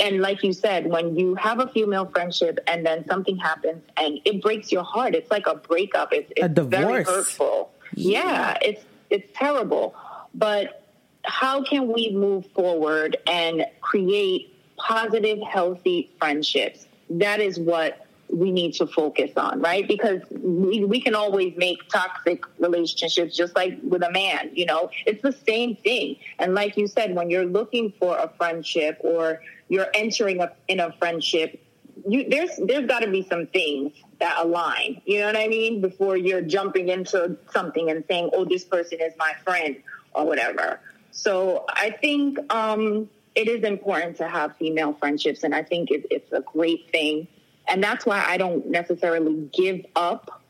and 0.00 0.20
like 0.20 0.42
you 0.42 0.52
said, 0.52 0.86
when 0.86 1.16
you 1.16 1.34
have 1.36 1.60
a 1.60 1.68
female 1.68 2.06
friendship 2.06 2.58
and 2.66 2.84
then 2.84 3.06
something 3.08 3.36
happens 3.36 3.82
and 3.96 4.20
it 4.24 4.42
breaks 4.42 4.72
your 4.72 4.82
heart, 4.82 5.14
it's 5.14 5.30
like 5.30 5.46
a 5.46 5.54
breakup. 5.54 6.12
It's, 6.12 6.30
it's 6.36 6.44
a 6.44 6.48
divorce. 6.48 6.84
very 6.84 7.04
hurtful. 7.04 7.70
Yeah. 7.94 8.22
yeah, 8.22 8.58
it's 8.62 8.84
it's 9.10 9.32
terrible. 9.34 9.94
But 10.34 10.82
how 11.24 11.62
can 11.62 11.92
we 11.92 12.10
move 12.10 12.46
forward 12.52 13.16
and 13.26 13.66
create 13.80 14.54
positive, 14.76 15.38
healthy 15.40 16.10
friendships? 16.18 16.86
That 17.10 17.40
is 17.40 17.58
what 17.58 18.06
we 18.30 18.50
need 18.52 18.74
to 18.74 18.86
focus 18.86 19.30
on, 19.36 19.60
right? 19.60 19.86
Because 19.88 20.20
we, 20.30 20.84
we 20.84 21.00
can 21.00 21.14
always 21.14 21.54
make 21.56 21.88
toxic 21.88 22.44
relationships 22.58 23.36
just 23.36 23.56
like 23.56 23.78
with 23.82 24.02
a 24.02 24.10
man, 24.10 24.50
you 24.54 24.66
know, 24.66 24.90
it's 25.06 25.22
the 25.22 25.32
same 25.32 25.76
thing. 25.76 26.16
And 26.38 26.54
like 26.54 26.76
you 26.76 26.86
said, 26.86 27.14
when 27.14 27.30
you're 27.30 27.46
looking 27.46 27.92
for 27.98 28.16
a 28.16 28.30
friendship 28.36 28.98
or 29.00 29.40
you're 29.68 29.88
entering 29.94 30.40
a, 30.40 30.52
in 30.68 30.80
a 30.80 30.92
friendship, 30.98 31.62
you, 32.06 32.28
there's 32.28 32.50
there's 32.64 32.86
got 32.86 33.00
to 33.00 33.10
be 33.10 33.26
some 33.28 33.46
things 33.48 33.92
that 34.20 34.38
align. 34.38 35.00
You 35.04 35.20
know 35.20 35.26
what 35.26 35.36
I 35.36 35.48
mean? 35.48 35.80
Before 35.80 36.16
you're 36.16 36.42
jumping 36.42 36.88
into 36.88 37.36
something 37.52 37.90
and 37.90 38.04
saying, 38.08 38.30
"Oh, 38.32 38.44
this 38.44 38.64
person 38.64 38.98
is 39.00 39.12
my 39.18 39.32
friend" 39.44 39.76
or 40.14 40.24
whatever. 40.24 40.80
So 41.10 41.64
I 41.68 41.90
think 41.90 42.38
um, 42.52 43.08
it 43.34 43.48
is 43.48 43.64
important 43.64 44.16
to 44.18 44.28
have 44.28 44.56
female 44.56 44.94
friendships, 44.94 45.42
and 45.42 45.54
I 45.54 45.62
think 45.62 45.90
it, 45.90 46.06
it's 46.10 46.32
a 46.32 46.40
great 46.40 46.90
thing. 46.90 47.26
And 47.68 47.82
that's 47.82 48.06
why 48.06 48.24
I 48.26 48.36
don't 48.36 48.66
necessarily 48.66 49.48
give 49.52 49.84
up 49.94 50.42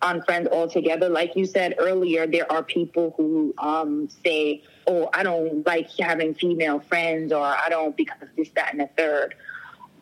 on 0.00 0.22
friends 0.22 0.48
altogether. 0.50 1.08
Like 1.08 1.36
you 1.36 1.46
said 1.46 1.76
earlier, 1.78 2.26
there 2.26 2.50
are 2.50 2.62
people 2.62 3.14
who 3.16 3.54
um, 3.58 4.08
say, 4.24 4.62
oh, 4.86 5.08
I 5.12 5.22
don't 5.22 5.64
like 5.64 5.90
having 5.98 6.34
female 6.34 6.80
friends 6.80 7.32
or 7.32 7.44
I 7.44 7.68
don't 7.68 7.96
because 7.96 8.28
this, 8.36 8.50
that, 8.50 8.72
and 8.72 8.80
the 8.80 8.88
third. 8.96 9.34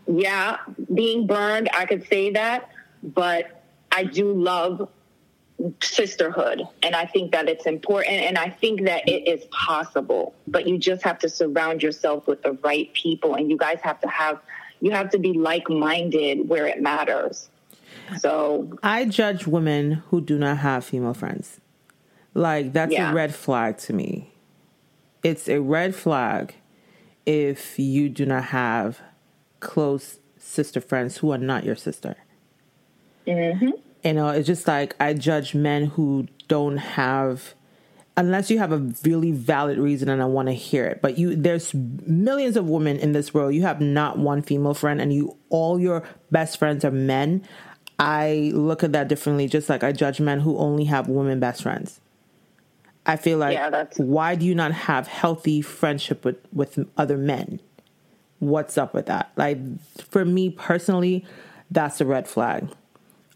Yeah, 0.07 0.57
being 0.93 1.27
burned, 1.27 1.69
I 1.75 1.85
could 1.85 2.09
say 2.09 2.31
that, 2.33 2.71
but 3.03 3.63
I 3.93 4.05
do 4.05 4.33
love 4.33 4.89
sisterhood 5.83 6.63
and 6.83 6.97
I 6.97 7.05
think 7.05 7.33
that 7.33 7.49
it's 7.49 7.67
important 7.67 8.15
and 8.15 8.39
I 8.39 8.49
think 8.49 8.85
that 8.85 9.09
it 9.09 9.29
is 9.29 9.45
possible, 9.51 10.35
but 10.47 10.67
you 10.67 10.79
just 10.79 11.03
have 11.03 11.19
to 11.21 11.29
surround 11.29 11.83
yourself 11.83 12.27
with 12.27 12.43
the 12.43 12.53
right 12.65 12.93
people 12.95 13.35
and 13.35 13.51
you 13.51 13.59
guys 13.59 13.79
have 13.83 14.01
to 14.01 14.09
have 14.09 14.41
you 14.81 14.91
have 14.91 15.11
to 15.11 15.19
be 15.19 15.33
like-minded 15.33 16.49
where 16.49 16.67
it 16.67 16.81
matters. 16.81 17.49
So 18.19 18.79
I 18.83 19.05
judge 19.05 19.47
women 19.47 20.03
who 20.09 20.21
do 20.21 20.39
not 20.39 20.59
have 20.59 20.85
female 20.85 21.15
friends. 21.15 21.61
Like 22.35 22.73
that's 22.73 22.93
yeah. 22.93 23.11
a 23.11 23.15
red 23.15 23.35
flag 23.35 23.79
to 23.79 23.93
me 23.93 24.31
it's 25.23 25.49
a 25.49 25.61
red 25.61 25.95
flag 25.95 26.55
if 27.27 27.79
you 27.79 28.09
do 28.09 28.27
not 28.27 28.45
have 28.45 29.01
close 29.61 30.19
sister 30.39 30.81
friends 30.81 31.19
who 31.19 31.31
are 31.31 31.39
not 31.39 31.65
your 31.65 31.77
sister. 31.77 32.17
Mm-hmm. 33.27 33.71
You 34.03 34.13
know, 34.15 34.29
it's 34.31 34.47
just 34.47 34.67
like 34.67 34.97
I 34.99 35.13
judge 35.15 35.55
men 35.55 35.87
who 35.87 36.27
don't 36.49 36.79
have 36.79 37.55
unless 38.21 38.51
you 38.51 38.59
have 38.59 38.71
a 38.71 38.79
really 39.03 39.33
valid 39.33 39.79
reason 39.79 40.11
and 40.11 40.21
I 40.21 40.27
want 40.27 40.49
to 40.49 40.53
hear 40.53 40.85
it. 40.85 41.01
But 41.01 41.17
you 41.17 41.35
there's 41.35 41.73
millions 41.73 42.55
of 42.55 42.69
women 42.69 42.99
in 42.99 43.13
this 43.13 43.33
world. 43.33 43.55
You 43.55 43.63
have 43.63 43.81
not 43.81 44.19
one 44.19 44.43
female 44.43 44.75
friend 44.75 45.01
and 45.01 45.11
you 45.11 45.39
all 45.49 45.81
your 45.81 46.05
best 46.31 46.59
friends 46.59 46.85
are 46.85 46.91
men. 46.91 47.43
I 47.99 48.53
look 48.55 48.85
at 48.85 48.93
that 48.93 49.09
differently 49.09 49.49
just 49.49 49.71
like 49.71 49.83
I 49.83 49.93
judge 49.93 50.21
men 50.21 50.41
who 50.41 50.59
only 50.59 50.85
have 50.85 51.09
women 51.09 51.41
best 51.41 51.63
friends. 51.63 51.99
I 53.07 53.17
feel 53.17 53.39
like 53.39 53.55
yeah, 53.55 53.87
why 53.97 54.35
do 54.35 54.45
you 54.45 54.55
not 54.55 54.73
have 54.73 55.09
healthy 55.09 55.63
friendship 55.63 56.23
with 56.23 56.37
with 56.53 56.79
other 56.99 57.17
men? 57.17 57.59
What's 58.39 58.77
up 58.77 58.93
with 58.93 59.07
that? 59.07 59.33
Like 59.37 59.59
for 60.11 60.27
me 60.27 60.51
personally, 60.51 61.25
that's 61.71 62.03
a 62.03 62.05
red 62.05 62.29
flag. 62.29 62.69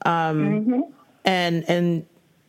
Um, 0.04 0.44
mm-hmm. 0.44 0.80
and 1.24 1.64
and 1.70 2.06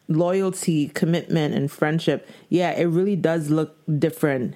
loyalty, 0.07 0.89
commitment, 0.89 1.53
and 1.55 1.71
friendship. 1.71 2.27
Yeah, 2.49 2.71
it 2.71 2.85
really 2.85 3.15
does 3.15 3.49
look 3.49 3.77
different 3.99 4.55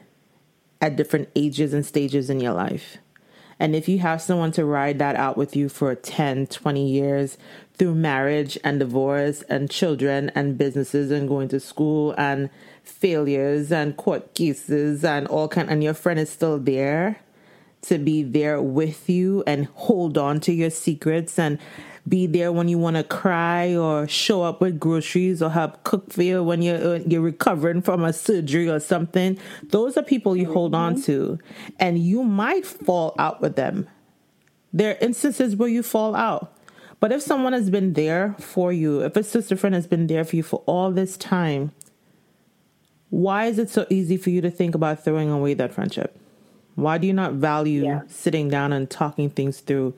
at 0.82 0.96
different 0.96 1.30
ages 1.36 1.74
and 1.74 1.86
stages 1.86 2.30
in 2.30 2.40
your 2.40 2.54
life. 2.54 2.98
And 3.60 3.76
if 3.76 3.90
you 3.90 4.00
have 4.00 4.22
someone 4.22 4.54
to 4.54 4.64
ride 4.64 5.00
that 5.00 5.18
out 5.18 5.36
with 5.36 5.56
you 5.56 5.68
for 5.68 5.94
10, 5.94 6.48
20 6.48 6.90
years, 6.90 7.38
through 7.80 7.96
marriage 7.96 8.58
and 8.64 8.78
divorce 8.78 9.42
and 9.44 9.72
children 9.72 10.30
and 10.36 10.58
businesses 10.58 11.10
and 11.10 11.30
going 11.30 11.48
to 11.48 11.60
school 11.60 12.14
and 12.18 12.50
failures 12.84 13.72
and 13.72 13.96
court 13.96 14.36
cases 14.36 15.04
and 15.06 15.26
all 15.28 15.48
kind 15.48 15.70
and 15.70 15.82
your 15.82 15.94
friend 15.94 16.20
is 16.20 16.30
still 16.30 16.60
there 16.60 17.22
to 17.84 17.98
be 17.98 18.24
there 18.24 18.62
with 18.62 19.10
you 19.10 19.44
and 19.48 19.68
hold 19.74 20.18
on 20.18 20.40
to 20.42 20.54
your 20.54 20.70
secrets 20.70 21.40
and 21.40 21.60
be 22.08 22.26
there 22.26 22.52
when 22.52 22.68
you 22.68 22.78
want 22.78 22.96
to 22.96 23.04
cry 23.04 23.76
or 23.76 24.08
show 24.08 24.42
up 24.42 24.62
with 24.62 24.80
groceries 24.80 25.42
or 25.42 25.52
help 25.52 25.84
cook 25.84 26.12
for 26.12 26.24
you 26.24 26.44
when 26.44 26.62
you're 26.62 26.98
you're 26.98 27.22
recovering 27.22 27.82
from 27.82 28.04
a 28.04 28.12
surgery 28.12 28.70
or 28.70 28.80
something. 28.80 29.38
Those 29.64 29.96
are 29.96 30.04
people 30.04 30.36
you 30.36 30.52
hold 30.52 30.74
on 30.74 30.96
mm-hmm. 30.96 31.04
to, 31.04 31.40
and 31.80 32.00
you 32.00 32.24
might 32.24 32.66
fall 32.66 33.16
out 33.20 33.42
with 33.42 33.56
them. 33.56 33.88
There 34.74 34.92
are 34.92 34.98
instances 35.00 35.56
where 35.56 35.70
you 35.70 35.84
fall 35.84 36.16
out. 36.16 36.56
But 37.00 37.12
if 37.14 37.22
someone 37.22 37.54
has 37.54 37.70
been 37.70 37.94
there 37.94 38.36
for 38.40 38.74
you, 38.74 39.02
if 39.02 39.16
a 39.16 39.24
sister 39.24 39.56
friend 39.56 39.74
has 39.74 39.88
been 39.88 40.08
there 40.08 40.26
for 40.26 40.36
you 40.36 40.44
for 40.44 40.64
all 40.66 40.92
this 40.92 41.16
time, 41.16 41.72
why 43.10 43.46
is 43.46 43.58
it 43.58 43.70
so 43.70 43.86
easy 43.90 44.18
for 44.18 44.32
you 44.32 44.42
to 44.42 44.52
think 44.52 44.76
about 44.76 45.04
throwing 45.04 45.30
away 45.30 45.54
that 45.54 45.74
friendship? 45.74 46.20
Why 46.82 46.98
do 46.98 47.08
you 47.08 47.14
not 47.14 47.34
value 47.34 47.86
yeah. 47.86 48.02
sitting 48.08 48.50
down 48.50 48.74
and 48.74 48.90
talking 48.90 49.30
things 49.30 49.60
through? 49.60 49.94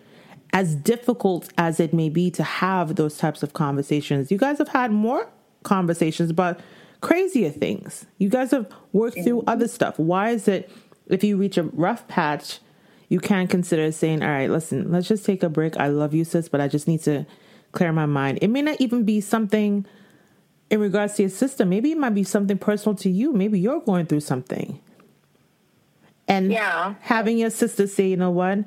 As 0.54 0.76
difficult 0.76 1.50
as 1.58 1.80
it 1.80 1.94
may 1.94 2.10
be 2.10 2.30
to 2.32 2.44
have 2.44 2.96
those 2.96 3.18
types 3.18 3.42
of 3.42 3.54
conversations, 3.54 4.32
you 4.32 4.38
guys 4.38 4.58
have 4.58 4.68
had 4.68 4.92
more 4.92 5.30
conversations 5.64 6.30
about 6.30 6.60
crazier 7.00 7.50
things. 7.50 8.06
You 8.18 8.30
guys 8.30 8.52
have 8.52 8.72
worked 8.92 9.24
through 9.24 9.44
other 9.48 9.68
stuff. 9.68 9.98
Why 9.98 10.32
is 10.32 10.48
it 10.48 10.70
if 11.08 11.24
you 11.24 11.38
reach 11.38 11.58
a 11.58 11.64
rough 11.64 12.08
patch, 12.08 12.60
you 13.10 13.20
can 13.20 13.48
consider 13.48 13.92
saying, 13.92 14.24
all 14.24 14.30
right, 14.30 14.50
listen, 14.50 14.92
let's 14.92 15.08
just 15.08 15.26
take 15.26 15.44
a 15.44 15.50
break. 15.50 15.78
I 15.78 15.88
love 15.88 16.14
you, 16.14 16.24
sis, 16.24 16.48
but 16.48 16.62
I 16.62 16.68
just 16.68 16.88
need 16.88 17.04
to 17.04 17.26
clear 17.74 17.92
my 17.92 18.06
mind. 18.06 18.40
It 18.42 18.48
may 18.48 18.62
not 18.62 18.80
even 18.80 19.04
be 19.04 19.20
something 19.20 19.86
in 20.70 20.80
regards 20.80 21.16
to 21.16 21.24
your 21.24 21.30
sister. 21.30 21.66
Maybe 21.66 21.92
it 21.92 21.98
might 21.98 22.16
be 22.16 22.24
something 22.24 22.58
personal 22.58 22.96
to 22.96 23.10
you. 23.10 23.34
Maybe 23.34 23.60
you're 23.60 23.82
going 23.82 24.06
through 24.06 24.22
something. 24.22 24.80
And 26.28 26.52
yeah. 26.52 26.96
having 27.02 27.38
your 27.38 27.50
sister 27.50 27.88
say, 27.88 28.08
you 28.08 28.18
know 28.18 28.32
what? 28.32 28.60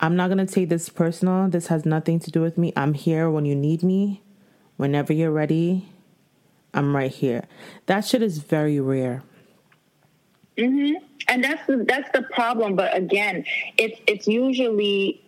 I'm 0.00 0.16
not 0.16 0.28
going 0.28 0.44
to 0.44 0.52
take 0.52 0.68
this 0.68 0.88
personal. 0.88 1.48
This 1.48 1.68
has 1.68 1.84
nothing 1.86 2.18
to 2.20 2.30
do 2.30 2.40
with 2.40 2.58
me. 2.58 2.72
I'm 2.76 2.94
here 2.94 3.30
when 3.30 3.44
you 3.44 3.54
need 3.54 3.82
me. 3.82 4.22
Whenever 4.76 5.12
you're 5.12 5.30
ready, 5.30 5.88
I'm 6.74 6.96
right 6.96 7.12
here. 7.12 7.44
That 7.86 8.04
shit 8.04 8.22
is 8.22 8.38
very 8.38 8.80
rare. 8.80 9.22
Mm-hmm 10.58 11.04
and 11.28 11.44
that's 11.44 11.66
the, 11.66 11.84
that's 11.88 12.10
the 12.12 12.22
problem. 12.22 12.76
But 12.76 12.96
again, 12.96 13.44
it's 13.76 14.00
it's 14.06 14.26
usually 14.26 15.22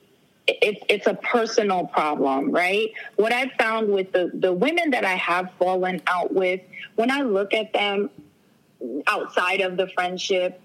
it's 0.47 0.81
it's 0.89 1.07
a 1.07 1.15
personal 1.15 1.87
problem, 1.87 2.51
right? 2.51 2.91
What 3.17 3.33
I've 3.33 3.53
found 3.59 3.89
with 3.91 4.13
the 4.13 4.31
the 4.35 4.53
women 4.53 4.91
that 4.91 5.05
I 5.05 5.15
have 5.15 5.51
fallen 5.59 6.03
out 6.07 6.33
with, 6.33 6.61
when 6.97 7.11
I 7.11 7.23
look 7.23 7.55
at 7.55 7.73
them 7.73 8.11
outside 9.07 9.61
of 9.61 9.77
the 9.77 9.89
friendship, 9.89 10.61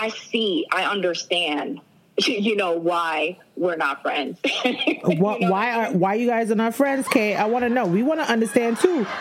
I 0.00 0.08
see, 0.08 0.66
I 0.72 0.84
understand 0.84 1.80
you 2.26 2.56
know 2.56 2.72
why 2.72 3.38
we're 3.56 3.76
not 3.76 4.02
friends. 4.02 4.38
why, 5.04 5.38
know? 5.38 5.50
why 5.50 5.72
are 5.72 5.92
why 5.92 6.14
you 6.14 6.26
guys 6.26 6.50
are 6.50 6.56
not 6.56 6.74
friends, 6.74 7.06
Kay? 7.08 7.36
I 7.36 7.44
want 7.46 7.64
to 7.64 7.68
know. 7.68 7.86
We 7.86 8.02
want 8.02 8.20
to 8.20 8.30
understand 8.30 8.78
too. 8.78 9.06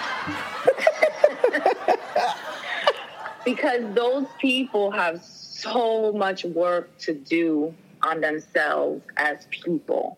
because 3.45 3.93
those 3.93 4.25
people 4.39 4.91
have 4.91 5.23
so 5.23 6.11
much 6.13 6.43
work 6.45 6.97
to 6.99 7.13
do 7.13 7.73
on 8.01 8.21
themselves 8.21 9.03
as 9.17 9.45
people, 9.49 10.17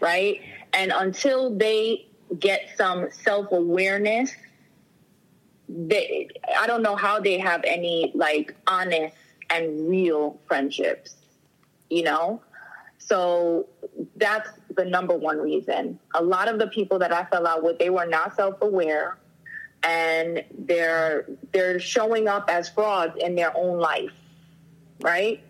right? 0.00 0.40
And 0.72 0.90
until 0.94 1.54
they 1.54 2.06
get 2.38 2.70
some 2.76 3.10
self 3.12 3.52
awareness, 3.52 4.32
they 5.68 6.30
I 6.58 6.66
don't 6.66 6.82
know 6.82 6.96
how 6.96 7.20
they 7.20 7.38
have 7.38 7.62
any 7.64 8.10
like 8.14 8.56
honest 8.66 9.14
and 9.52 9.88
real 9.88 10.40
friendships, 10.46 11.16
you 11.90 12.02
know? 12.02 12.42
So 12.98 13.66
that's 14.16 14.48
the 14.74 14.84
number 14.84 15.14
one 15.14 15.38
reason. 15.38 15.98
A 16.14 16.22
lot 16.22 16.48
of 16.48 16.58
the 16.58 16.68
people 16.68 16.98
that 17.00 17.12
I 17.12 17.24
fell 17.24 17.46
out 17.46 17.62
with, 17.62 17.78
they 17.78 17.90
were 17.90 18.06
not 18.06 18.36
self-aware 18.36 19.18
and 19.82 20.44
they're 20.56 21.26
they're 21.52 21.80
showing 21.80 22.28
up 22.28 22.48
as 22.48 22.68
frauds 22.68 23.16
in 23.18 23.34
their 23.34 23.56
own 23.56 23.78
life, 23.78 24.12
right? 25.00 25.42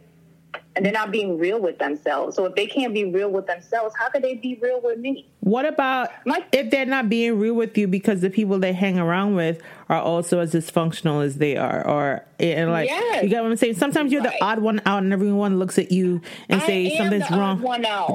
And 0.75 0.85
they're 0.85 0.93
not 0.93 1.11
being 1.11 1.39
real 1.39 1.61
with 1.61 1.79
themselves. 1.79 2.37
So 2.37 2.47
if 2.47 2.55
they 2.55 2.67
can't 2.67 2.95
be 2.95 3.05
real 3.05 3.31
with 3.31 3.47
themselves, 3.47 3.95
how 3.99 4.09
could 4.09 4.23
they 4.23 4.35
be 4.35 4.59
real 4.61 4.81
with 4.81 4.99
me? 4.99 5.29
What 5.41 5.67
about 5.67 6.11
My- 6.25 6.45
if 6.53 6.71
they're 6.71 6.87
not 6.87 7.09
being 7.09 7.39
real 7.39 7.55
with 7.55 7.77
you 7.77 7.87
because 7.87 8.21
the 8.21 8.31
people 8.31 8.59
they 8.59 8.73
hang 8.73 8.99
around 8.99 9.35
with 9.35 9.61
are 9.89 10.01
also 10.01 10.39
as 10.39 10.53
dysfunctional 10.53 11.23
as 11.23 11.37
they 11.37 11.57
are, 11.57 11.87
or 11.87 12.25
and 12.41 12.71
like 12.71 12.89
yes. 12.89 13.23
you 13.23 13.29
get 13.29 13.43
what 13.43 13.51
I'm 13.51 13.57
saying? 13.57 13.75
Sometimes 13.75 14.11
you're 14.11 14.23
right. 14.23 14.33
the 14.39 14.45
odd 14.45 14.61
one 14.61 14.81
out, 14.87 15.03
and 15.03 15.13
everyone 15.13 15.59
looks 15.59 15.79
at 15.79 15.93
you 15.93 16.23
and 16.49 16.63
I 16.63 16.67
say 16.67 16.97
something's 16.97 17.31
wrong. 17.31 17.61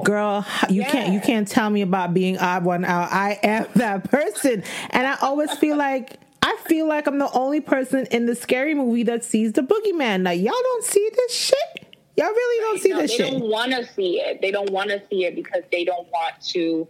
Girl, 0.04 0.46
you 0.70 0.82
yes. 0.82 0.92
can't 0.92 1.14
you 1.14 1.20
can't 1.20 1.48
tell 1.48 1.70
me 1.70 1.82
about 1.82 2.14
being 2.14 2.38
odd 2.40 2.64
one 2.64 2.84
out. 2.86 3.12
I 3.12 3.40
am 3.44 3.68
that 3.76 4.10
person, 4.10 4.64
and 4.90 5.08
I 5.08 5.18
always 5.22 5.52
feel 5.54 5.78
like. 5.78 6.20
I 6.40 6.56
feel 6.66 6.88
like 6.88 7.08
I'm 7.08 7.18
the 7.18 7.30
only 7.32 7.60
person 7.60 8.06
in 8.10 8.26
the 8.26 8.34
scary 8.34 8.74
movie 8.74 9.04
that 9.04 9.26
sees 9.26 9.52
the 9.52 9.64
boogeyman. 9.64 10.22
Now, 10.22 10.32
y'all 10.32 10.54
don't 10.54 10.84
see 10.84 11.10
this 11.14 11.36
shit. 11.36 11.87
Y'all 12.18 12.30
really 12.30 12.62
don't 12.62 12.82
see 12.82 12.90
no, 12.90 13.02
this 13.02 13.12
they 13.12 13.18
shit. 13.18 13.32
They 13.32 13.40
don't 13.40 13.50
want 13.50 13.72
to 13.74 13.86
see 13.94 14.20
it. 14.20 14.42
They 14.42 14.50
don't 14.50 14.72
want 14.72 14.90
to 14.90 15.02
see 15.08 15.26
it 15.26 15.36
because 15.36 15.62
they 15.72 15.86
don't 15.86 16.08
want 16.12 16.42
to. 16.48 16.88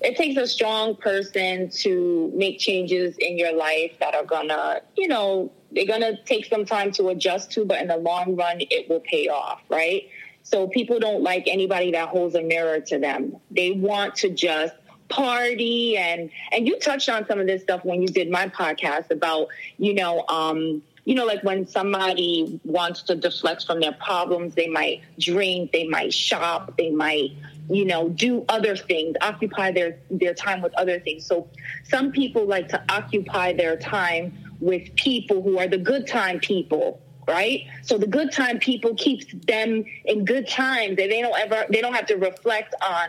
It 0.00 0.16
takes 0.16 0.36
a 0.36 0.48
strong 0.48 0.96
person 0.96 1.70
to 1.70 2.32
make 2.34 2.58
changes 2.58 3.16
in 3.18 3.38
your 3.38 3.54
life 3.54 3.92
that 4.00 4.16
are 4.16 4.24
gonna, 4.24 4.80
you 4.96 5.06
know, 5.06 5.52
they're 5.70 5.86
gonna 5.86 6.20
take 6.24 6.46
some 6.46 6.64
time 6.64 6.90
to 6.92 7.08
adjust 7.08 7.52
to, 7.52 7.64
but 7.64 7.80
in 7.80 7.86
the 7.86 7.96
long 7.96 8.34
run, 8.34 8.58
it 8.58 8.88
will 8.88 9.00
pay 9.00 9.28
off, 9.28 9.60
right? 9.68 10.08
So 10.42 10.66
people 10.66 10.98
don't 10.98 11.22
like 11.22 11.44
anybody 11.46 11.92
that 11.92 12.08
holds 12.08 12.34
a 12.34 12.42
mirror 12.42 12.80
to 12.80 12.98
them. 12.98 13.36
They 13.52 13.70
want 13.70 14.16
to 14.16 14.28
just 14.28 14.74
party 15.08 15.96
and 15.96 16.30
and 16.50 16.66
you 16.66 16.78
touched 16.80 17.08
on 17.08 17.26
some 17.26 17.38
of 17.38 17.46
this 17.46 17.62
stuff 17.62 17.84
when 17.84 18.02
you 18.02 18.08
did 18.08 18.30
my 18.30 18.48
podcast 18.48 19.10
about 19.10 19.48
you 19.78 19.94
know 19.94 20.26
um 20.28 20.82
you 21.04 21.14
know, 21.14 21.24
like 21.24 21.42
when 21.44 21.66
somebody 21.66 22.60
wants 22.64 23.02
to 23.02 23.14
deflect 23.14 23.66
from 23.66 23.80
their 23.80 23.92
problems, 23.92 24.54
they 24.54 24.68
might 24.68 25.02
drink, 25.18 25.72
they 25.72 25.86
might 25.86 26.12
shop, 26.12 26.76
they 26.78 26.90
might, 26.90 27.32
you 27.68 27.84
know, 27.84 28.08
do 28.08 28.44
other 28.48 28.74
things, 28.74 29.14
occupy 29.20 29.70
their, 29.70 29.98
their 30.10 30.32
time 30.32 30.62
with 30.62 30.72
other 30.74 30.98
things. 31.00 31.26
So 31.26 31.48
some 31.82 32.10
people 32.10 32.46
like 32.46 32.68
to 32.68 32.82
occupy 32.88 33.52
their 33.52 33.76
time 33.76 34.32
with 34.60 34.94
people 34.96 35.42
who 35.42 35.58
are 35.58 35.68
the 35.68 35.78
good 35.78 36.06
time 36.06 36.40
people 36.40 37.00
right 37.26 37.66
so 37.82 37.96
the 37.96 38.06
good 38.06 38.30
time 38.30 38.58
people 38.58 38.94
keeps 38.96 39.24
them 39.46 39.84
in 40.04 40.24
good 40.26 40.46
times 40.46 40.88
and 40.88 40.98
they 40.98 41.22
don't 41.22 41.38
ever 41.38 41.64
they 41.70 41.80
don't 41.80 41.94
have 41.94 42.04
to 42.04 42.16
reflect 42.16 42.74
on 42.82 43.08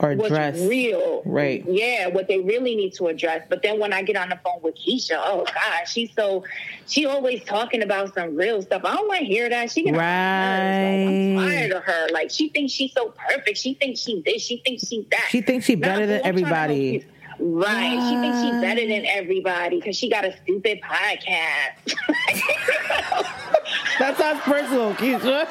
or 0.00 0.10
address 0.10 0.56
what's 0.56 0.68
real. 0.68 1.22
Right. 1.24 1.64
Yeah, 1.66 2.08
what 2.08 2.26
they 2.26 2.40
really 2.40 2.74
need 2.74 2.94
to 2.94 3.06
address. 3.06 3.46
But 3.48 3.62
then 3.62 3.78
when 3.78 3.92
I 3.92 4.02
get 4.02 4.16
on 4.16 4.28
the 4.28 4.38
phone 4.44 4.60
with 4.62 4.74
Keisha, 4.76 5.20
oh 5.24 5.44
God, 5.44 5.84
she's 5.86 6.12
so 6.14 6.44
she 6.86 7.06
always 7.06 7.44
talking 7.44 7.82
about 7.82 8.14
some 8.14 8.34
real 8.34 8.60
stuff. 8.62 8.82
I 8.84 8.94
don't 8.94 9.06
want 9.06 9.20
to 9.20 9.26
hear 9.26 9.48
that. 9.48 9.70
She 9.70 9.90
right. 9.90 9.96
Like, 9.96 10.00
I'm 10.00 11.36
tired 11.36 11.72
of 11.72 11.84
her. 11.84 12.08
Like 12.12 12.30
she 12.30 12.48
thinks 12.48 12.72
she's 12.72 12.92
so 12.92 13.14
perfect. 13.28 13.56
She 13.56 13.74
thinks 13.74 14.00
she 14.00 14.20
this. 14.22 14.42
She 14.42 14.58
thinks 14.58 14.86
she's 14.86 15.06
that. 15.10 15.28
She 15.30 15.40
thinks 15.40 15.66
she 15.66 15.76
better 15.76 16.06
than 16.06 16.22
everybody. 16.24 17.06
Right. 17.38 18.00
She 18.08 18.16
thinks 18.16 18.40
she's 18.40 18.60
better 18.60 18.86
than 18.86 19.06
everybody 19.06 19.80
because 19.80 19.96
she 19.96 20.08
got 20.10 20.24
a 20.24 20.36
stupid 20.42 20.80
podcast. 20.82 21.94
that 23.98 24.16
sounds 24.16 24.40
personal, 24.40 24.94
Keisha. 24.94 25.48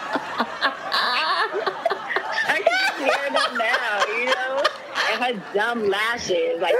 I 3.04 3.10
can 3.10 3.20
hear 3.20 3.30
them 3.32 3.58
now, 3.58 4.06
you 4.18 4.26
know? 4.26 4.64
And 5.12 5.24
her 5.24 5.54
dumb 5.54 5.90
lashes. 5.90 6.62
Like, 6.62 6.76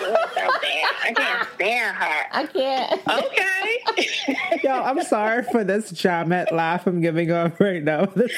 I 0.00 1.12
can't 1.14 1.48
stand 1.54 1.96
her. 1.96 2.26
I 2.32 2.46
can't. 2.46 3.00
Okay. 3.08 4.58
Yo, 4.64 4.70
I'm 4.70 5.02
sorry 5.02 5.42
for 5.44 5.64
this 5.64 5.92
Jamet 5.92 6.52
laugh 6.52 6.86
I'm 6.86 7.00
giving 7.00 7.32
off 7.32 7.60
right 7.60 7.82
now. 7.82 8.06
This, 8.18 8.32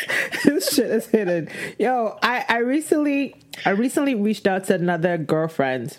this 0.45 0.75
shit 0.75 0.91
is 0.91 1.07
hidden. 1.07 1.49
Yo, 1.79 2.19
I, 2.23 2.45
I 2.49 2.59
recently 2.59 3.35
I 3.65 3.71
recently 3.71 4.15
reached 4.15 4.47
out 4.47 4.65
to 4.65 4.75
another 4.75 5.17
girlfriend 5.17 5.99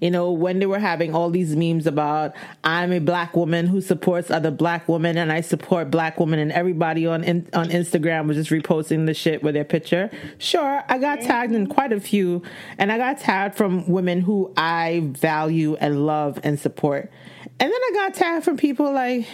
you 0.00 0.10
know, 0.10 0.30
when 0.30 0.58
they 0.58 0.66
were 0.66 0.78
having 0.78 1.14
all 1.14 1.30
these 1.30 1.56
memes 1.56 1.86
about 1.86 2.34
I'm 2.64 2.92
a 2.92 2.98
black 2.98 3.36
woman 3.36 3.66
who 3.66 3.80
supports 3.80 4.30
other 4.30 4.50
black 4.50 4.88
women 4.88 5.16
and 5.16 5.32
I 5.32 5.40
support 5.40 5.90
black 5.90 6.20
women 6.20 6.38
and 6.38 6.52
everybody 6.52 7.06
on 7.06 7.24
in, 7.24 7.48
on 7.52 7.68
Instagram 7.68 8.26
was 8.26 8.36
just 8.36 8.50
reposting 8.50 9.06
the 9.06 9.14
shit 9.14 9.42
with 9.42 9.54
their 9.54 9.64
picture. 9.64 10.10
Sure, 10.38 10.82
I 10.88 10.98
got 10.98 11.20
tagged 11.20 11.54
in 11.54 11.66
quite 11.66 11.92
a 11.92 12.00
few 12.00 12.42
and 12.78 12.92
I 12.92 12.98
got 12.98 13.18
tagged 13.18 13.56
from 13.56 13.88
women 13.88 14.20
who 14.20 14.52
I 14.56 15.02
value 15.04 15.76
and 15.76 16.06
love 16.06 16.38
and 16.42 16.58
support. 16.58 17.10
And 17.58 17.72
then 17.72 17.80
I 17.80 17.90
got 17.94 18.14
tagged 18.14 18.44
from 18.44 18.56
people 18.56 18.92
like 18.92 19.26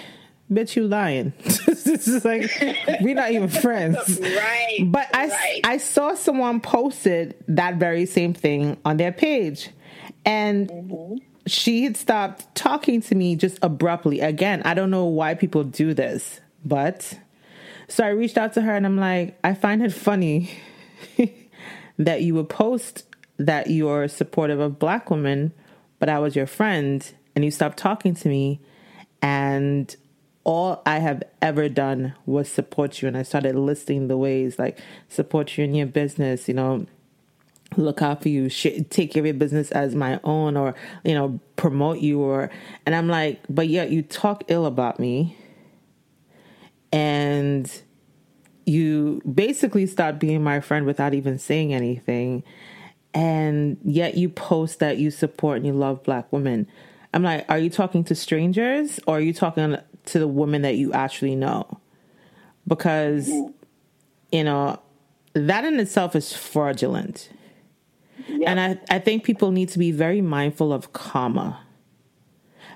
bitch 0.52 0.76
you 0.76 0.86
lying 0.86 1.32
it's 1.44 1.84
just 1.84 2.24
like 2.24 2.50
we're 3.00 3.14
not 3.14 3.30
even 3.30 3.48
friends 3.62 4.20
right 4.20 4.78
but 4.86 5.08
i 5.14 5.28
right. 5.28 5.60
i 5.64 5.78
saw 5.78 6.14
someone 6.14 6.60
posted 6.60 7.34
that 7.48 7.76
very 7.76 8.04
same 8.04 8.34
thing 8.34 8.76
on 8.84 8.98
their 8.98 9.12
page 9.12 9.70
and 10.24 10.68
mm-hmm. 10.68 11.16
she 11.46 11.84
had 11.84 11.96
stopped 11.96 12.54
talking 12.54 13.00
to 13.02 13.14
me 13.14 13.36
just 13.36 13.58
abruptly. 13.62 14.20
Again, 14.20 14.62
I 14.64 14.74
don't 14.74 14.90
know 14.90 15.04
why 15.04 15.34
people 15.34 15.64
do 15.64 15.94
this, 15.94 16.40
but 16.64 17.18
so 17.88 18.04
I 18.04 18.08
reached 18.08 18.38
out 18.38 18.54
to 18.54 18.62
her 18.62 18.74
and 18.74 18.86
I'm 18.86 18.96
like, 18.96 19.38
I 19.44 19.54
find 19.54 19.82
it 19.82 19.92
funny 19.92 20.50
that 21.98 22.22
you 22.22 22.34
would 22.34 22.48
post 22.48 23.04
that 23.38 23.68
you're 23.68 24.08
supportive 24.08 24.60
of 24.60 24.78
black 24.78 25.10
women, 25.10 25.52
but 25.98 26.08
I 26.08 26.18
was 26.18 26.36
your 26.36 26.46
friend 26.46 27.08
and 27.34 27.44
you 27.44 27.50
stopped 27.50 27.78
talking 27.78 28.14
to 28.14 28.28
me 28.28 28.60
and 29.20 29.94
all 30.44 30.82
I 30.84 30.98
have 30.98 31.22
ever 31.40 31.68
done 31.68 32.14
was 32.26 32.48
support 32.48 33.00
you 33.00 33.08
and 33.08 33.16
I 33.16 33.22
started 33.22 33.54
listing 33.54 34.08
the 34.08 34.16
ways 34.16 34.58
like 34.58 34.80
support 35.08 35.56
you 35.56 35.64
in 35.64 35.74
your 35.74 35.86
business, 35.86 36.48
you 36.48 36.54
know, 36.54 36.86
look 37.76 38.02
out 38.02 38.22
for 38.22 38.28
you, 38.28 38.48
take 38.48 39.12
care 39.12 39.20
of 39.20 39.26
your 39.26 39.34
business 39.34 39.70
as 39.72 39.94
my 39.94 40.20
own, 40.24 40.56
or 40.56 40.74
you 41.04 41.14
know, 41.14 41.40
promote 41.56 41.98
you, 41.98 42.20
or 42.20 42.50
and 42.86 42.94
I'm 42.94 43.08
like, 43.08 43.40
but 43.48 43.68
yet 43.68 43.90
you 43.90 44.02
talk 44.02 44.44
ill 44.48 44.66
about 44.66 44.98
me, 44.98 45.36
and 46.92 47.70
you 48.66 49.20
basically 49.32 49.86
stop 49.86 50.18
being 50.18 50.42
my 50.42 50.60
friend 50.60 50.86
without 50.86 51.14
even 51.14 51.38
saying 51.38 51.74
anything, 51.74 52.44
and 53.14 53.76
yet 53.84 54.16
you 54.16 54.28
post 54.28 54.78
that 54.78 54.98
you 54.98 55.10
support 55.10 55.58
and 55.58 55.66
you 55.66 55.72
love 55.72 56.02
black 56.02 56.32
women. 56.32 56.66
I'm 57.14 57.22
like, 57.22 57.44
are 57.48 57.58
you 57.58 57.68
talking 57.68 58.04
to 58.04 58.14
strangers 58.14 58.98
or 59.06 59.18
are 59.18 59.20
you 59.20 59.34
talking 59.34 59.76
to 60.06 60.18
the 60.18 60.28
women 60.28 60.62
that 60.62 60.76
you 60.76 60.92
actually 60.92 61.36
know? 61.36 61.78
Because, 62.66 63.28
you 64.30 64.44
know, 64.44 64.80
that 65.34 65.64
in 65.64 65.78
itself 65.78 66.16
is 66.16 66.32
fraudulent 66.32 67.28
and 68.46 68.60
I, 68.60 68.78
I 68.90 68.98
think 68.98 69.24
people 69.24 69.50
need 69.50 69.68
to 69.70 69.78
be 69.78 69.92
very 69.92 70.20
mindful 70.20 70.72
of 70.72 70.92
karma. 70.92 71.60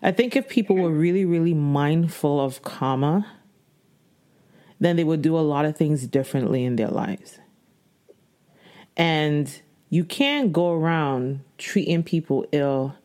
I 0.02 0.12
think 0.12 0.36
if 0.36 0.48
people 0.48 0.76
were 0.76 0.90
really, 0.90 1.24
really 1.24 1.54
mindful 1.54 2.40
of 2.40 2.62
karma, 2.62 3.26
then 4.78 4.96
they 4.96 5.04
would 5.04 5.22
do 5.22 5.36
a 5.36 5.40
lot 5.40 5.64
of 5.64 5.76
things 5.76 6.06
differently 6.06 6.64
in 6.64 6.76
their 6.76 6.88
lives. 6.88 7.38
And 8.96 9.50
you 9.88 10.04
can't 10.04 10.52
go 10.52 10.72
around 10.72 11.40
treating 11.58 12.02
people 12.02 12.46
ill 12.52 12.96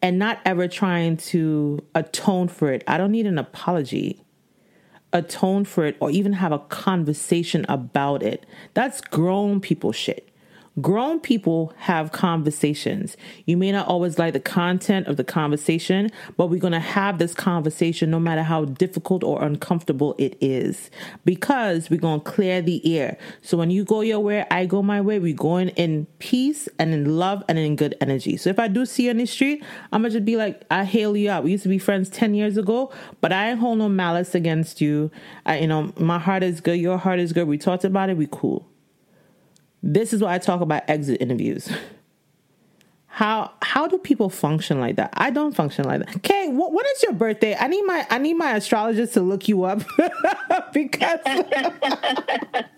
and 0.00 0.18
not 0.18 0.40
ever 0.44 0.68
trying 0.68 1.16
to 1.16 1.84
atone 1.94 2.48
for 2.48 2.72
it. 2.72 2.84
I 2.86 2.98
don't 2.98 3.12
need 3.12 3.26
an 3.26 3.38
apology. 3.38 4.24
Atone 5.12 5.64
for 5.64 5.86
it 5.86 5.96
or 6.00 6.10
even 6.10 6.34
have 6.34 6.52
a 6.52 6.58
conversation 6.58 7.64
about 7.68 8.22
it. 8.22 8.44
That's 8.74 9.00
grown 9.00 9.60
people 9.60 9.90
shit. 9.90 10.27
Grown 10.82 11.18
people 11.18 11.72
have 11.78 12.12
conversations. 12.12 13.16
You 13.46 13.56
may 13.56 13.72
not 13.72 13.88
always 13.88 14.18
like 14.18 14.34
the 14.34 14.40
content 14.40 15.06
of 15.06 15.16
the 15.16 15.24
conversation, 15.24 16.10
but 16.36 16.48
we're 16.48 16.60
going 16.60 16.74
to 16.74 16.78
have 16.78 17.18
this 17.18 17.32
conversation 17.32 18.10
no 18.10 18.20
matter 18.20 18.42
how 18.42 18.66
difficult 18.66 19.24
or 19.24 19.42
uncomfortable 19.42 20.14
it 20.18 20.36
is 20.42 20.90
because 21.24 21.88
we're 21.88 22.00
going 22.00 22.20
to 22.20 22.30
clear 22.30 22.60
the 22.60 22.98
air. 22.98 23.16
So 23.40 23.56
when 23.56 23.70
you 23.70 23.82
go 23.84 24.02
your 24.02 24.20
way, 24.20 24.46
I 24.50 24.66
go 24.66 24.82
my 24.82 25.00
way. 25.00 25.18
We're 25.18 25.34
going 25.34 25.70
in 25.70 26.06
peace 26.18 26.68
and 26.78 26.92
in 26.92 27.16
love 27.16 27.42
and 27.48 27.58
in 27.58 27.74
good 27.74 27.94
energy. 28.00 28.36
So 28.36 28.50
if 28.50 28.58
I 28.58 28.68
do 28.68 28.84
see 28.84 29.04
you 29.04 29.10
on 29.10 29.16
the 29.16 29.26
street, 29.26 29.64
I'm 29.90 30.02
going 30.02 30.12
to 30.12 30.18
just 30.18 30.26
be 30.26 30.36
like, 30.36 30.64
I 30.70 30.84
hail 30.84 31.16
you 31.16 31.30
out. 31.30 31.44
We 31.44 31.52
used 31.52 31.62
to 31.62 31.70
be 31.70 31.78
friends 31.78 32.10
10 32.10 32.34
years 32.34 32.58
ago, 32.58 32.92
but 33.20 33.32
I 33.32 33.50
ain't 33.50 33.58
hold 33.58 33.78
no 33.78 33.88
malice 33.88 34.34
against 34.34 34.80
you. 34.80 35.10
I, 35.46 35.60
you 35.60 35.66
know, 35.66 35.92
my 35.98 36.18
heart 36.18 36.42
is 36.42 36.60
good. 36.60 36.78
Your 36.78 36.98
heart 36.98 37.20
is 37.20 37.32
good. 37.32 37.48
We 37.48 37.56
talked 37.56 37.84
about 37.84 38.10
it. 38.10 38.16
We 38.16 38.28
cool. 38.30 38.68
This 39.82 40.12
is 40.12 40.22
why 40.22 40.34
I 40.34 40.38
talk 40.38 40.60
about 40.60 40.82
exit 40.88 41.20
interviews. 41.20 41.70
how 43.06 43.52
how 43.62 43.86
do 43.86 43.98
people 43.98 44.28
function 44.28 44.80
like 44.80 44.96
that? 44.96 45.10
I 45.14 45.30
don't 45.30 45.54
function 45.54 45.84
like 45.84 46.00
that. 46.00 46.16
Okay, 46.16 46.48
what, 46.48 46.72
when 46.72 46.84
is 46.96 47.02
your 47.02 47.12
birthday? 47.12 47.56
I 47.58 47.68
need 47.68 47.82
my 47.82 48.06
I 48.10 48.18
need 48.18 48.34
my 48.34 48.56
astrologist 48.56 49.14
to 49.14 49.20
look 49.20 49.48
you 49.48 49.64
up 49.64 49.78
because 50.72 51.20
because 51.24 51.44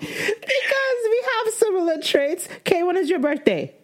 we 0.01 1.25
have 1.35 1.55
similar 1.55 2.01
traits. 2.03 2.49
Okay, 2.59 2.83
when 2.83 2.97
is 2.97 3.09
your 3.11 3.19
birthday? 3.19 3.75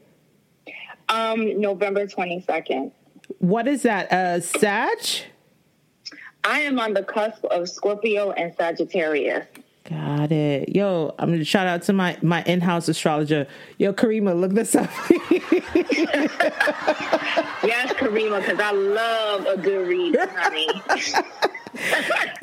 Um, 1.08 1.60
November 1.60 2.06
twenty 2.06 2.40
second. 2.40 2.92
What 3.38 3.66
is 3.68 3.82
that? 3.82 4.12
Uh, 4.12 4.40
Sag. 4.40 4.98
I 6.44 6.60
am 6.60 6.78
on 6.78 6.94
the 6.94 7.02
cusp 7.02 7.44
of 7.46 7.68
Scorpio 7.68 8.30
and 8.30 8.54
Sagittarius. 8.54 9.46
Got 9.88 10.32
it. 10.32 10.74
Yo, 10.74 11.14
I'm 11.18 11.30
gonna 11.30 11.44
shout 11.44 11.68
out 11.68 11.82
to 11.82 11.92
my 11.92 12.18
my 12.20 12.42
in-house 12.42 12.88
astrologer. 12.88 13.46
Yo, 13.78 13.92
Karima, 13.92 14.38
look 14.38 14.52
this 14.52 14.74
up. 14.74 14.90
yes, 17.62 17.92
Karima, 17.92 18.40
because 18.40 18.58
I 18.58 18.72
love 18.72 19.46
a 19.46 19.56
good 19.56 19.86
read, 19.86 20.16
honey. 20.32 20.68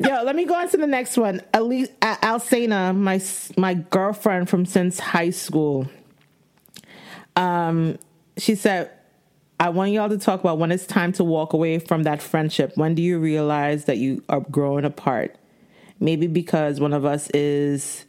Yo, 0.00 0.22
let 0.22 0.36
me 0.36 0.46
go 0.46 0.54
on 0.54 0.70
to 0.70 0.78
the 0.78 0.86
next 0.86 1.18
one. 1.18 1.42
Elise, 1.52 1.88
Alsana, 2.00 2.96
my 2.96 3.20
my 3.58 3.74
girlfriend 3.74 4.48
from 4.48 4.64
since 4.64 4.98
high 4.98 5.30
school. 5.30 5.86
Um, 7.36 7.98
she 8.38 8.54
said, 8.54 8.90
"I 9.60 9.68
want 9.68 9.90
y'all 9.90 10.08
to 10.08 10.16
talk 10.18 10.40
about 10.40 10.58
when 10.58 10.72
it's 10.72 10.86
time 10.86 11.12
to 11.14 11.24
walk 11.24 11.52
away 11.52 11.78
from 11.78 12.04
that 12.04 12.22
friendship. 12.22 12.72
When 12.76 12.94
do 12.94 13.02
you 13.02 13.18
realize 13.18 13.84
that 13.84 13.98
you 13.98 14.22
are 14.30 14.40
growing 14.40 14.86
apart?" 14.86 15.36
Maybe 16.00 16.26
because 16.26 16.80
one 16.80 16.92
of 16.92 17.04
us 17.04 17.30
is 17.30 18.04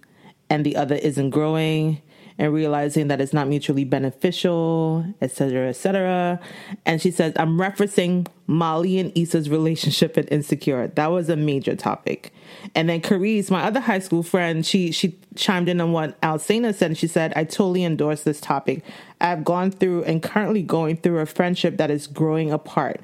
and 0.49 0.65
the 0.65 0.75
other 0.75 0.95
isn't 0.95 1.31
growing 1.31 2.01
and 2.37 2.53
realizing 2.53 3.07
that 3.07 3.21
it's 3.21 3.31
not 3.31 3.47
mutually 3.47 3.85
beneficial, 3.85 5.05
etc., 5.21 5.69
etc. 5.69 6.39
And 6.85 7.01
she 7.01 7.09
says, 7.09 7.33
I'm 7.37 7.57
referencing 7.57 8.27
Molly 8.47 8.99
and 8.99 9.13
Issa's 9.15 9.49
relationship 9.49 10.17
and 10.17 10.29
Insecure. 10.29 10.87
That 10.89 11.11
was 11.11 11.29
a 11.29 11.37
major 11.37 11.75
topic. 11.75 12.33
And 12.73 12.89
then 12.89 12.99
Carice, 13.01 13.49
my 13.49 13.63
other 13.63 13.79
high 13.79 13.99
school 13.99 14.21
friend, 14.21 14.65
she 14.65 14.91
she 14.91 15.17
chimed 15.35 15.69
in 15.69 15.79
on 15.79 15.93
what 15.93 16.19
Alcena 16.21 16.73
said, 16.75 16.91
and 16.91 16.97
she 16.97 17.07
said, 17.07 17.31
I 17.35 17.45
totally 17.45 17.83
endorse 17.83 18.23
this 18.23 18.41
topic. 18.41 18.83
I've 19.21 19.45
gone 19.45 19.71
through 19.71 20.03
and 20.03 20.21
currently 20.21 20.61
going 20.61 20.97
through 20.97 21.19
a 21.19 21.25
friendship 21.25 21.77
that 21.77 21.89
is 21.89 22.05
growing 22.05 22.51
apart. 22.51 23.01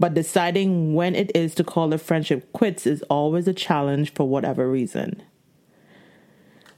But 0.00 0.14
deciding 0.14 0.94
when 0.94 1.14
it 1.14 1.30
is 1.36 1.54
to 1.56 1.62
call 1.62 1.92
a 1.92 1.98
friendship 1.98 2.52
quits 2.54 2.86
is 2.86 3.02
always 3.02 3.46
a 3.46 3.52
challenge 3.52 4.14
for 4.14 4.26
whatever 4.26 4.68
reason. 4.68 5.22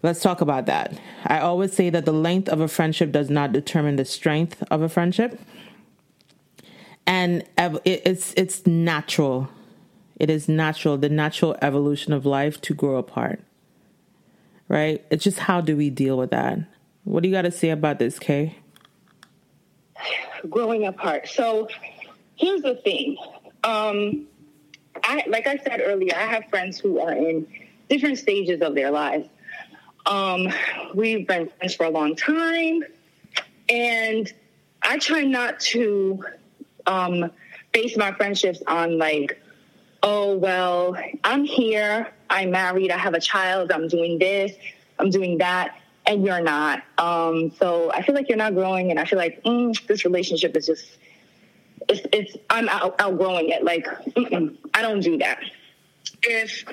Let's 0.03 0.21
talk 0.21 0.41
about 0.41 0.67
that. 0.67 0.99
I 1.25 1.39
always 1.39 1.73
say 1.73 1.89
that 1.89 2.05
the 2.05 2.13
length 2.13 2.49
of 2.49 2.61
a 2.61 2.67
friendship 2.67 3.13
does 3.13 3.31
not 3.31 3.53
determine 3.53 3.95
the 3.95 4.05
strength 4.05 4.65
of 4.73 4.83
a 4.83 4.89
friendship. 4.89 5.41
And 7.07 7.45
it's 7.57 8.35
it's 8.37 8.67
natural. 8.67 9.49
It 10.19 10.29
is 10.29 10.49
natural, 10.49 10.99
the 10.99 11.09
natural 11.09 11.57
evolution 11.63 12.13
of 12.13 12.27
life 12.27 12.61
to 12.63 12.75
grow 12.75 12.97
apart. 12.97 13.41
Right? 14.67 15.05
It's 15.11 15.23
just 15.23 15.39
how 15.39 15.61
do 15.61 15.77
we 15.77 15.91
deal 15.91 16.19
with 16.19 16.31
that? 16.31 16.59
What 17.05 17.23
do 17.23 17.29
you 17.29 17.35
got 17.35 17.43
to 17.43 17.53
say 17.53 17.71
about 17.71 18.01
this, 18.01 18.19
Kay? 18.19 18.57
Growing 20.51 20.87
apart. 20.87 21.29
So 21.29 21.69
here's 22.43 22.63
the 22.63 22.75
thing. 22.75 23.17
Um, 23.63 24.27
I, 25.05 25.25
like 25.29 25.47
I 25.47 25.57
said 25.59 25.81
earlier, 25.83 26.13
I 26.15 26.27
have 26.27 26.45
friends 26.51 26.79
who 26.79 26.99
are 26.99 27.13
in 27.13 27.47
different 27.89 28.19
stages 28.19 28.61
of 28.61 28.75
their 28.75 28.91
lives. 28.91 29.29
Um, 30.07 30.49
we've 30.93 31.27
been 31.27 31.49
friends 31.49 31.75
for 31.77 31.87
a 31.87 31.91
long 31.91 32.17
time, 32.17 32.83
and 33.69 34.33
I 34.83 34.99
try 34.99 35.23
not 35.23 35.61
to 35.61 36.25
um, 36.87 37.31
base 37.71 37.97
my 37.97 38.13
friendships 38.13 38.61
on 38.67 38.99
like, 38.99 39.41
oh 40.03 40.37
well, 40.37 40.97
I'm 41.23 41.45
here, 41.45 42.13
I'm 42.29 42.51
married, 42.51 42.91
I 42.91 42.99
have 42.99 43.15
a 43.15 43.21
child, 43.21 43.71
I'm 43.71 43.87
doing 43.87 44.19
this, 44.19 44.53
I'm 44.99 45.11
doing 45.11 45.39
that, 45.39 45.79
and 46.07 46.27
you're 46.27 46.43
not. 46.43 46.83
Um, 46.99 47.53
so 47.53 47.93
I 47.93 48.03
feel 48.03 48.17
like 48.17 48.29
you're 48.29 48.37
not 48.37 48.55
growing, 48.55 48.91
and 48.91 48.99
I 48.99 49.05
feel 49.05 49.21
like 49.21 49.45
mm, 49.45 49.87
this 49.87 50.05
relationship 50.05 50.57
is 50.57 50.67
just 50.67 50.99
it's, 51.89 52.07
it's 52.13 52.37
I'm 52.51 52.69
out, 52.69 52.95
outgrowing 52.99 53.51
it. 53.51 53.65
Like 53.65 53.87
I 54.75 54.83
don't 54.83 55.01
do 55.01 55.19
that. 55.19 55.41
If 56.23 56.65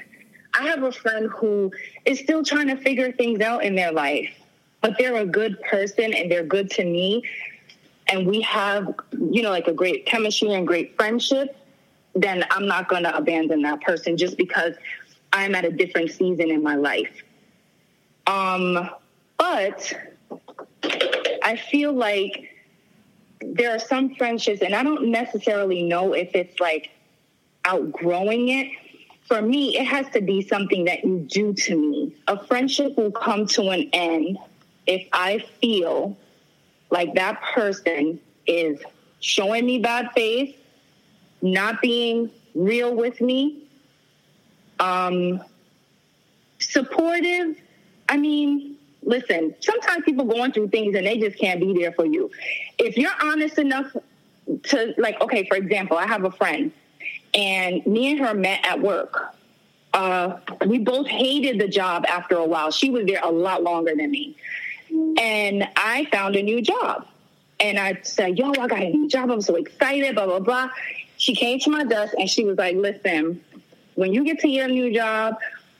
I 0.53 0.67
have 0.67 0.83
a 0.83 0.91
friend 0.91 1.29
who 1.29 1.71
is 2.05 2.19
still 2.19 2.43
trying 2.43 2.67
to 2.67 2.77
figure 2.77 3.11
things 3.11 3.41
out 3.41 3.63
in 3.63 3.75
their 3.75 3.91
life, 3.91 4.29
but 4.81 4.97
they're 4.97 5.17
a 5.17 5.25
good 5.25 5.61
person 5.61 6.13
and 6.13 6.31
they're 6.31 6.43
good 6.43 6.71
to 6.71 6.83
me, 6.83 7.23
and 8.07 8.27
we 8.27 8.41
have 8.41 8.93
you 9.11 9.41
know 9.41 9.49
like 9.49 9.67
a 9.67 9.73
great 9.73 10.05
chemistry 10.05 10.53
and 10.53 10.65
great 10.67 10.95
friendship, 10.95 11.55
then 12.15 12.45
I'm 12.51 12.67
not 12.67 12.89
going 12.89 13.03
to 13.03 13.15
abandon 13.15 13.61
that 13.63 13.81
person 13.81 14.17
just 14.17 14.37
because 14.37 14.75
I'm 15.33 15.55
at 15.55 15.65
a 15.65 15.71
different 15.71 16.11
season 16.11 16.49
in 16.49 16.63
my 16.63 16.75
life. 16.75 17.11
Um, 18.25 18.89
but 19.37 19.93
I 21.43 21.55
feel 21.55 21.93
like 21.93 22.58
there 23.41 23.73
are 23.73 23.79
some 23.79 24.15
friendships, 24.15 24.61
and 24.61 24.75
I 24.75 24.83
don't 24.83 25.11
necessarily 25.11 25.83
know 25.83 26.13
if 26.13 26.35
it's 26.35 26.59
like 26.59 26.91
outgrowing 27.65 28.49
it. 28.49 28.71
For 29.27 29.41
me, 29.41 29.77
it 29.77 29.85
has 29.85 30.07
to 30.13 30.21
be 30.21 30.41
something 30.41 30.85
that 30.85 31.03
you 31.03 31.19
do 31.19 31.53
to 31.53 31.75
me. 31.75 32.15
A 32.27 32.45
friendship 32.47 32.97
will 32.97 33.11
come 33.11 33.45
to 33.47 33.69
an 33.69 33.89
end 33.93 34.37
if 34.87 35.07
I 35.13 35.45
feel 35.61 36.17
like 36.89 37.13
that 37.13 37.41
person 37.53 38.19
is 38.47 38.81
showing 39.19 39.65
me 39.65 39.79
bad 39.79 40.09
faith, 40.15 40.57
not 41.41 41.81
being 41.81 42.31
real 42.55 42.95
with 42.95 43.21
me, 43.21 43.67
um, 44.79 45.43
supportive. 46.57 47.55
I 48.07 48.17
mean, 48.17 48.78
listen, 49.03 49.55
sometimes 49.59 50.03
people 50.05 50.25
going 50.25 50.51
through 50.51 50.69
things 50.69 50.95
and 50.95 51.05
they 51.05 51.17
just 51.17 51.37
can't 51.37 51.59
be 51.59 51.73
there 51.73 51.91
for 51.91 52.05
you. 52.05 52.31
If 52.77 52.97
you're 52.97 53.11
honest 53.21 53.57
enough 53.57 53.95
to, 54.63 54.93
like, 54.97 55.19
okay, 55.21 55.47
for 55.47 55.57
example, 55.57 55.97
I 55.97 56.07
have 56.07 56.23
a 56.23 56.31
friend 56.31 56.71
and 57.33 57.85
me 57.85 58.11
and 58.11 58.19
her 58.19 58.33
met 58.33 58.65
at 58.65 58.81
work. 58.81 59.35
Uh, 59.93 60.37
we 60.67 60.79
both 60.79 61.07
hated 61.07 61.59
the 61.59 61.67
job 61.67 62.05
after 62.07 62.35
a 62.35 62.45
while. 62.45 62.71
She 62.71 62.89
was 62.89 63.05
there 63.05 63.21
a 63.23 63.31
lot 63.31 63.63
longer 63.63 63.95
than 63.95 64.11
me. 64.11 64.35
And 65.17 65.67
I 65.75 66.05
found 66.11 66.35
a 66.35 66.43
new 66.43 66.61
job. 66.61 67.07
And 67.59 67.77
I 67.77 67.99
said, 68.03 68.37
Yo, 68.37 68.51
I 68.51 68.67
got 68.67 68.79
a 68.79 68.89
new 68.89 69.07
job. 69.09 69.29
I'm 69.29 69.41
so 69.41 69.55
excited, 69.55 70.15
blah, 70.15 70.25
blah, 70.25 70.39
blah. 70.39 70.69
She 71.17 71.35
came 71.35 71.59
to 71.59 71.69
my 71.69 71.83
desk 71.83 72.13
and 72.17 72.29
she 72.29 72.45
was 72.45 72.57
like, 72.57 72.75
Listen, 72.75 73.43
when 73.95 74.13
you 74.13 74.23
get 74.23 74.39
to 74.39 74.47
your 74.47 74.67
new 74.67 74.93
job, 74.93 75.37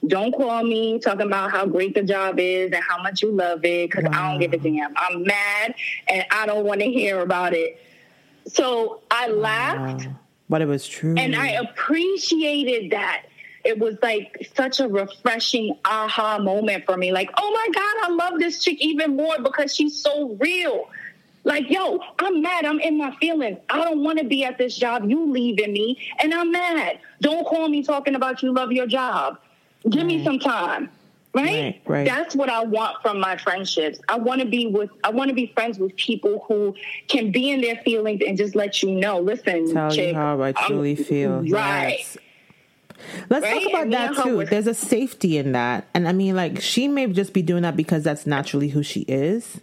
don't 0.08 0.32
call 0.32 0.64
me 0.64 1.00
talking 1.00 1.28
about 1.28 1.52
how 1.52 1.66
great 1.66 1.94
the 1.94 2.04
job 2.04 2.40
is 2.40 2.72
and 2.72 2.84
how 2.84 3.02
much 3.02 3.22
you 3.22 3.32
love 3.32 3.64
it 3.66 3.90
because 3.90 4.06
wow. 4.06 4.12
I 4.14 4.32
don't 4.32 4.40
give 4.40 4.54
a 4.54 4.58
damn. 4.58 4.94
I'm 4.96 5.24
mad 5.24 5.76
and 6.08 6.26
I 6.32 6.46
don't 6.46 6.66
want 6.66 6.80
to 6.82 6.90
hear 6.90 7.22
about 7.22 7.54
it. 7.54 7.82
So 8.48 9.02
I 9.12 9.28
laughed. 9.28 10.06
Wow. 10.06 10.14
But 10.50 10.62
it 10.62 10.68
was 10.68 10.88
true. 10.88 11.16
And 11.18 11.36
I 11.36 11.50
appreciated 11.50 12.92
that. 12.92 13.26
It 13.66 13.78
was 13.78 13.98
like 14.02 14.50
such 14.56 14.80
a 14.80 14.88
refreshing 14.88 15.78
aha 15.86 16.40
moment 16.40 16.86
for 16.86 16.98
me. 16.98 17.12
Like, 17.12 17.30
oh 17.38 17.52
my 17.52 17.70
God, 17.74 18.10
I 18.10 18.30
love 18.30 18.40
this 18.40 18.64
chick 18.64 18.78
even 18.80 19.16
more 19.16 19.38
because 19.38 19.76
she's 19.76 19.96
so 19.96 20.36
real. 20.40 20.90
Like, 21.44 21.70
yo, 21.70 22.00
I'm 22.18 22.42
mad. 22.42 22.66
I'm 22.66 22.80
in 22.80 22.98
my 22.98 23.16
feelings. 23.18 23.60
I 23.70 23.84
don't 23.84 24.04
want 24.04 24.20
to 24.20 24.26
be 24.26 24.44
at 24.44 24.58
this 24.58 24.76
job. 24.76 25.10
You 25.10 25.32
leaving 25.32 25.74
me, 25.74 25.98
and 26.20 26.34
I'm 26.34 26.52
mad. 26.52 27.00
Don't 27.22 27.46
call 27.46 27.68
me 27.68 27.84
talking 27.84 28.16
about 28.16 28.42
you 28.42 28.54
love 28.54 28.72
your 28.72 28.88
job. 28.88 29.40
Give 29.88 30.02
right. 30.02 30.08
me 30.08 30.24
some 30.24 30.40
time. 30.40 30.90
Right? 31.32 31.46
right? 31.46 31.82
Right, 31.86 32.06
That's 32.08 32.36
what 32.36 32.50
I 32.50 32.64
want 32.64 33.04
from 33.04 33.20
my 33.20 33.38
friendships. 33.38 34.00
I 34.10 34.18
want 34.18 34.42
to 34.42 34.48
be 34.48 34.66
with 34.68 34.90
I 35.04 35.12
want 35.12 35.30
to 35.30 35.36
be 35.36 35.52
friends 35.54 35.78
with 35.78 35.96
people 35.96 36.44
who 36.48 36.76
can 37.08 37.32
be 37.32 37.52
in 37.52 37.62
their 37.62 37.76
feelings 37.78 38.22
and 38.26 38.36
just 38.36 38.56
let 38.56 38.82
you 38.82 38.92
know, 38.92 39.20
listen, 39.20 39.72
tell 39.72 39.92
chick, 39.92 40.10
you 40.10 40.16
how 40.16 40.42
I 40.42 40.54
truly 40.54 40.98
I'm, 40.98 41.04
feel. 41.04 41.44
Right. 41.50 42.00
Yes. 42.00 42.18
Let's 43.30 43.44
right? 43.44 43.64
talk 43.64 43.70
about 43.72 43.90
that 43.92 44.24
too. 44.24 44.44
There's 44.46 44.68
a 44.68 44.74
safety 44.74 45.38
in 45.38 45.52
that. 45.52 45.88
And 45.94 46.08
I 46.08 46.14
mean 46.14 46.36
like 46.36 46.62
she 46.62 46.88
may 46.88 47.06
just 47.08 47.32
be 47.34 47.44
doing 47.44 47.62
that 47.62 47.76
because 47.76 48.04
that's 48.04 48.26
naturally 48.26 48.70
who 48.70 48.82
she 48.82 49.02
is. 49.02 49.62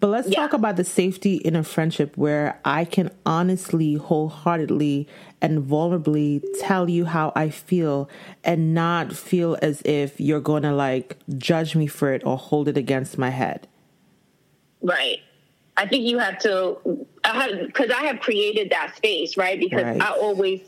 But 0.00 0.08
let's 0.08 0.28
yeah. 0.28 0.40
talk 0.40 0.52
about 0.52 0.76
the 0.76 0.84
safety 0.84 1.36
in 1.36 1.56
a 1.56 1.64
friendship 1.64 2.16
where 2.16 2.60
I 2.64 2.84
can 2.84 3.10
honestly, 3.24 3.94
wholeheartedly, 3.94 5.08
and 5.40 5.62
vulnerably 5.62 6.42
tell 6.60 6.88
you 6.88 7.04
how 7.04 7.32
I 7.36 7.50
feel 7.50 8.08
and 8.42 8.74
not 8.74 9.14
feel 9.14 9.56
as 9.62 9.82
if 9.82 10.20
you're 10.20 10.40
going 10.40 10.62
to 10.62 10.72
like 10.72 11.18
judge 11.36 11.76
me 11.76 11.86
for 11.86 12.12
it 12.12 12.22
or 12.24 12.36
hold 12.36 12.68
it 12.68 12.76
against 12.76 13.18
my 13.18 13.30
head. 13.30 13.66
Right. 14.82 15.20
I 15.76 15.86
think 15.86 16.04
you 16.04 16.18
have 16.18 16.38
to, 16.40 16.78
because 17.22 17.90
I, 17.90 18.00
I, 18.00 18.04
have 18.04 18.20
created 18.20 18.70
that 18.70 18.94
space, 18.96 19.36
right? 19.36 19.58
Because 19.58 19.82
right. 19.82 20.00
I 20.00 20.10
always 20.10 20.60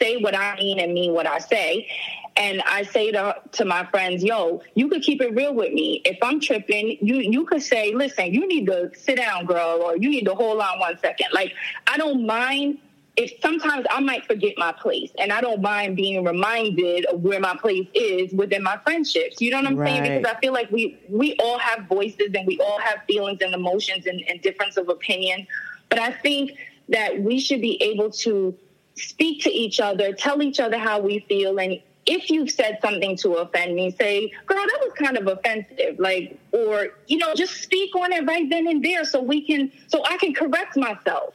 say 0.00 0.16
what 0.16 0.34
I 0.34 0.56
mean 0.56 0.78
and 0.78 0.94
mean 0.94 1.12
what 1.12 1.26
I 1.26 1.38
say. 1.38 1.88
And 2.36 2.62
I 2.66 2.82
say 2.82 3.12
to, 3.12 3.36
to 3.52 3.64
my 3.64 3.86
friends, 3.86 4.22
yo, 4.22 4.62
you 4.74 4.88
could 4.88 5.02
keep 5.02 5.22
it 5.22 5.34
real 5.34 5.54
with 5.54 5.72
me. 5.72 6.02
If 6.04 6.18
I'm 6.22 6.38
tripping, 6.38 6.98
you 7.00 7.16
you 7.16 7.46
could 7.46 7.62
say, 7.62 7.94
listen, 7.94 8.32
you 8.32 8.46
need 8.46 8.66
to 8.66 8.90
sit 8.94 9.16
down, 9.16 9.46
girl, 9.46 9.80
or 9.82 9.96
you 9.96 10.10
need 10.10 10.26
to 10.26 10.34
hold 10.34 10.60
on 10.60 10.78
one 10.78 10.98
second. 10.98 11.28
Like, 11.32 11.54
I 11.86 11.96
don't 11.96 12.26
mind 12.26 12.78
if 13.16 13.32
sometimes 13.40 13.86
I 13.90 14.00
might 14.00 14.26
forget 14.26 14.54
my 14.58 14.72
place 14.72 15.10
and 15.18 15.32
I 15.32 15.40
don't 15.40 15.62
mind 15.62 15.96
being 15.96 16.22
reminded 16.22 17.06
of 17.06 17.22
where 17.22 17.40
my 17.40 17.56
place 17.56 17.88
is 17.94 18.32
within 18.32 18.62
my 18.62 18.78
friendships. 18.84 19.40
You 19.40 19.50
know 19.52 19.56
what 19.56 19.66
I'm 19.68 19.76
right. 19.76 19.88
saying? 19.88 20.18
Because 20.18 20.34
I 20.36 20.38
feel 20.40 20.52
like 20.52 20.70
we 20.70 20.98
we 21.08 21.34
all 21.38 21.58
have 21.58 21.86
voices 21.86 22.30
and 22.34 22.46
we 22.46 22.60
all 22.60 22.78
have 22.80 22.98
feelings 23.06 23.40
and 23.40 23.54
emotions 23.54 24.06
and, 24.06 24.22
and 24.28 24.42
difference 24.42 24.76
of 24.76 24.90
opinion. 24.90 25.46
But 25.88 25.98
I 25.98 26.12
think 26.12 26.52
that 26.90 27.18
we 27.20 27.40
should 27.40 27.62
be 27.62 27.82
able 27.82 28.10
to 28.10 28.54
speak 28.96 29.42
to 29.44 29.50
each 29.50 29.80
other, 29.80 30.12
tell 30.12 30.42
each 30.42 30.60
other 30.60 30.78
how 30.78 31.00
we 31.00 31.20
feel, 31.20 31.58
and 31.58 31.80
if 32.06 32.30
you've 32.30 32.50
said 32.50 32.78
something 32.80 33.16
to 33.18 33.34
offend 33.34 33.74
me, 33.74 33.90
say, 33.90 34.32
girl, 34.46 34.58
that 34.58 34.78
was 34.80 34.92
kind 34.96 35.18
of 35.18 35.26
offensive. 35.26 35.98
Like, 35.98 36.38
or, 36.52 36.88
you 37.08 37.18
know, 37.18 37.34
just 37.34 37.62
speak 37.62 37.94
on 37.96 38.12
it 38.12 38.24
right 38.26 38.48
then 38.48 38.68
and 38.68 38.82
there 38.82 39.04
so 39.04 39.20
we 39.20 39.44
can, 39.44 39.72
so 39.88 40.04
I 40.04 40.16
can 40.16 40.32
correct 40.32 40.76
myself. 40.76 41.34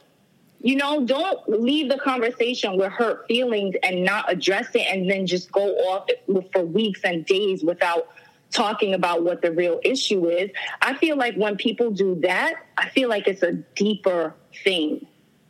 You 0.60 0.76
know, 0.76 1.04
don't 1.04 1.46
leave 1.48 1.90
the 1.90 1.98
conversation 1.98 2.78
with 2.78 2.92
hurt 2.92 3.26
feelings 3.26 3.74
and 3.82 4.04
not 4.04 4.32
address 4.32 4.68
it 4.74 4.86
and 4.90 5.10
then 5.10 5.26
just 5.26 5.52
go 5.52 5.74
off 5.88 6.08
for 6.52 6.64
weeks 6.64 7.00
and 7.04 7.26
days 7.26 7.62
without 7.62 8.08
talking 8.50 8.94
about 8.94 9.24
what 9.24 9.42
the 9.42 9.50
real 9.50 9.80
issue 9.82 10.28
is. 10.28 10.50
I 10.80 10.94
feel 10.94 11.16
like 11.16 11.34
when 11.34 11.56
people 11.56 11.90
do 11.90 12.14
that, 12.20 12.54
I 12.78 12.88
feel 12.90 13.08
like 13.08 13.26
it's 13.26 13.42
a 13.42 13.52
deeper 13.52 14.34
thing. 14.62 15.06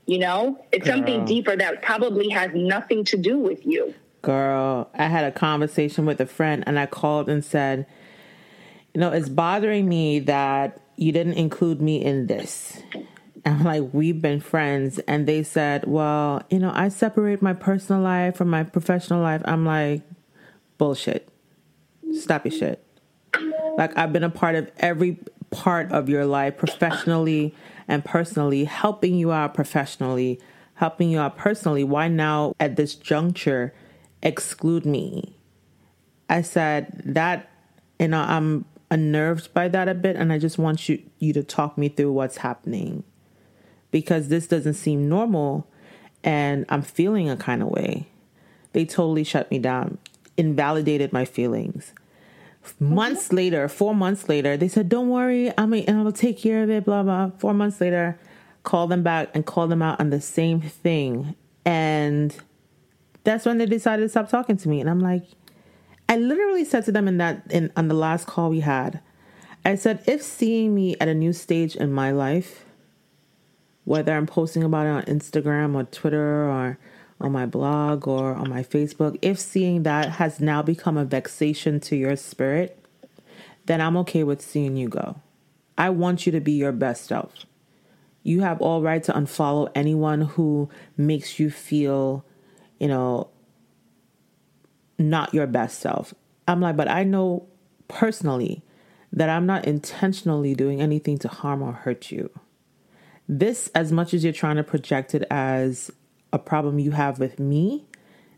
You 0.06 0.18
know, 0.18 0.64
it's 0.72 0.86
something 0.86 1.24
deeper 1.24 1.54
that 1.56 1.82
probably 1.82 2.28
has 2.30 2.50
nothing 2.54 3.04
to 3.04 3.16
do 3.16 3.38
with 3.38 3.64
you. 3.64 3.94
Girl, 4.22 4.88
I 4.94 5.06
had 5.06 5.24
a 5.24 5.32
conversation 5.32 6.06
with 6.06 6.20
a 6.20 6.26
friend 6.26 6.62
and 6.66 6.78
I 6.78 6.86
called 6.86 7.28
and 7.28 7.44
said, 7.44 7.86
you 8.94 9.00
know, 9.00 9.10
it's 9.10 9.28
bothering 9.28 9.88
me 9.88 10.20
that 10.20 10.80
you 10.96 11.12
didn't 11.12 11.34
include 11.34 11.80
me 11.80 12.02
in 12.02 12.26
this. 12.26 12.80
I'm 13.44 13.64
like, 13.64 13.82
we've 13.92 14.22
been 14.22 14.40
friends. 14.40 15.00
And 15.00 15.26
they 15.26 15.42
said, 15.42 15.84
well, 15.86 16.42
you 16.50 16.58
know, 16.58 16.70
I 16.72 16.88
separate 16.88 17.42
my 17.42 17.52
personal 17.52 18.00
life 18.00 18.36
from 18.36 18.48
my 18.48 18.62
professional 18.62 19.20
life. 19.20 19.42
I'm 19.44 19.66
like, 19.66 20.02
bullshit. 20.78 21.28
Stop 22.12 22.44
your 22.44 22.52
shit. 22.52 22.84
Like, 23.76 23.96
I've 23.98 24.12
been 24.12 24.22
a 24.22 24.30
part 24.30 24.54
of 24.54 24.70
every 24.78 25.18
part 25.50 25.90
of 25.90 26.08
your 26.08 26.26
life, 26.26 26.56
professionally 26.56 27.54
and 27.88 28.04
personally, 28.04 28.64
helping 28.64 29.14
you 29.14 29.32
out 29.32 29.54
professionally, 29.54 30.40
helping 30.74 31.10
you 31.10 31.18
out 31.18 31.36
personally. 31.36 31.82
Why 31.82 32.08
now, 32.08 32.54
at 32.60 32.76
this 32.76 32.94
juncture, 32.94 33.74
exclude 34.22 34.86
me? 34.86 35.36
I 36.28 36.42
said, 36.42 37.02
that, 37.04 37.50
know, 38.08 38.20
I'm 38.20 38.64
unnerved 38.90 39.52
by 39.54 39.68
that 39.68 39.88
a 39.88 39.94
bit. 39.94 40.16
And 40.16 40.32
I 40.32 40.38
just 40.38 40.58
want 40.58 40.88
you, 40.88 41.02
you 41.18 41.32
to 41.32 41.42
talk 41.42 41.76
me 41.76 41.88
through 41.88 42.12
what's 42.12 42.38
happening 42.38 43.04
because 43.90 44.28
this 44.28 44.46
doesn't 44.46 44.74
seem 44.74 45.08
normal 45.08 45.66
and 46.24 46.64
I'm 46.68 46.82
feeling 46.82 47.28
a 47.28 47.36
kind 47.36 47.62
of 47.62 47.68
way. 47.68 48.08
They 48.72 48.84
totally 48.84 49.24
shut 49.24 49.50
me 49.50 49.58
down, 49.58 49.98
invalidated 50.36 51.12
my 51.12 51.24
feelings. 51.24 51.92
Months 52.78 53.32
later, 53.32 53.68
four 53.68 53.94
months 53.94 54.28
later, 54.28 54.56
they 54.56 54.68
said, 54.68 54.88
Don't 54.88 55.08
worry, 55.08 55.52
I'm 55.58 55.72
and 55.72 55.98
I'll 55.98 56.12
take 56.12 56.38
care 56.38 56.62
of 56.62 56.70
it, 56.70 56.84
blah 56.84 57.02
blah. 57.02 57.30
Four 57.38 57.54
months 57.54 57.80
later, 57.80 58.18
call 58.62 58.86
them 58.86 59.02
back 59.02 59.30
and 59.34 59.44
call 59.44 59.66
them 59.66 59.82
out 59.82 59.98
on 59.98 60.10
the 60.10 60.20
same 60.20 60.60
thing. 60.60 61.34
And 61.64 62.34
that's 63.24 63.46
when 63.46 63.58
they 63.58 63.66
decided 63.66 64.02
to 64.02 64.08
stop 64.08 64.28
talking 64.28 64.56
to 64.56 64.68
me. 64.68 64.80
And 64.80 64.90
I'm 64.90 65.00
like, 65.00 65.24
I 66.08 66.16
literally 66.16 66.64
said 66.64 66.84
to 66.86 66.92
them 66.92 67.08
in 67.08 67.18
that 67.18 67.42
in 67.50 67.72
on 67.76 67.88
the 67.88 67.94
last 67.94 68.26
call 68.26 68.50
we 68.50 68.60
had, 68.60 69.00
I 69.64 69.76
said, 69.76 70.02
if 70.06 70.22
seeing 70.22 70.74
me 70.74 70.96
at 71.00 71.08
a 71.08 71.14
new 71.14 71.32
stage 71.32 71.76
in 71.76 71.92
my 71.92 72.10
life 72.10 72.64
whether 73.84 74.12
I'm 74.14 74.26
posting 74.26 74.62
about 74.62 74.86
it 74.86 74.90
on 74.90 75.02
Instagram 75.04 75.74
or 75.74 75.84
Twitter 75.84 76.48
or 76.48 76.78
on 77.20 77.32
my 77.32 77.46
blog 77.46 78.06
or 78.06 78.34
on 78.34 78.48
my 78.48 78.62
Facebook, 78.62 79.18
if 79.22 79.38
seeing 79.38 79.82
that 79.82 80.10
has 80.10 80.40
now 80.40 80.62
become 80.62 80.96
a 80.96 81.04
vexation 81.04 81.80
to 81.80 81.96
your 81.96 82.16
spirit, 82.16 82.78
then 83.66 83.80
I'm 83.80 83.96
okay 83.98 84.24
with 84.24 84.42
seeing 84.42 84.76
you 84.76 84.88
go. 84.88 85.20
I 85.76 85.90
want 85.90 86.26
you 86.26 86.32
to 86.32 86.40
be 86.40 86.52
your 86.52 86.72
best 86.72 87.06
self. 87.06 87.46
You 88.22 88.42
have 88.42 88.60
all 88.60 88.82
right 88.82 89.02
to 89.04 89.12
unfollow 89.12 89.70
anyone 89.74 90.22
who 90.22 90.68
makes 90.96 91.40
you 91.40 91.50
feel, 91.50 92.24
you 92.82 92.88
know, 92.88 93.28
not 94.98 95.32
your 95.32 95.46
best 95.46 95.78
self. 95.78 96.12
I'm 96.48 96.60
like, 96.60 96.76
but 96.76 96.88
I 96.88 97.04
know 97.04 97.46
personally 97.86 98.64
that 99.12 99.28
I'm 99.28 99.46
not 99.46 99.66
intentionally 99.66 100.56
doing 100.56 100.82
anything 100.82 101.16
to 101.18 101.28
harm 101.28 101.62
or 101.62 101.70
hurt 101.70 102.10
you. 102.10 102.28
This, 103.28 103.70
as 103.72 103.92
much 103.92 104.12
as 104.12 104.24
you're 104.24 104.32
trying 104.32 104.56
to 104.56 104.64
project 104.64 105.14
it 105.14 105.22
as 105.30 105.92
a 106.32 106.40
problem 106.40 106.80
you 106.80 106.90
have 106.90 107.20
with 107.20 107.38
me, 107.38 107.86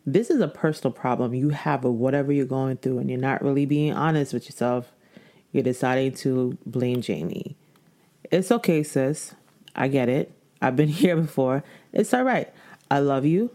this 0.04 0.28
is 0.28 0.42
a 0.42 0.48
personal 0.48 0.92
problem 0.92 1.32
you 1.32 1.48
have 1.48 1.82
with 1.82 1.94
whatever 1.94 2.30
you're 2.30 2.44
going 2.44 2.76
through, 2.76 2.98
and 2.98 3.08
you're 3.08 3.18
not 3.18 3.42
really 3.42 3.64
being 3.64 3.94
honest 3.94 4.34
with 4.34 4.44
yourself. 4.44 4.92
You're 5.52 5.62
deciding 5.62 6.12
to 6.16 6.58
blame 6.66 7.00
Jamie. 7.00 7.56
It's 8.30 8.52
okay, 8.52 8.82
sis. 8.82 9.34
I 9.74 9.88
get 9.88 10.10
it. 10.10 10.32
I've 10.60 10.76
been 10.76 10.88
here 11.00 11.16
before. 11.16 11.64
It's 11.94 12.12
all 12.12 12.24
right. 12.24 12.52
I 12.90 12.98
love 12.98 13.24
you, 13.24 13.50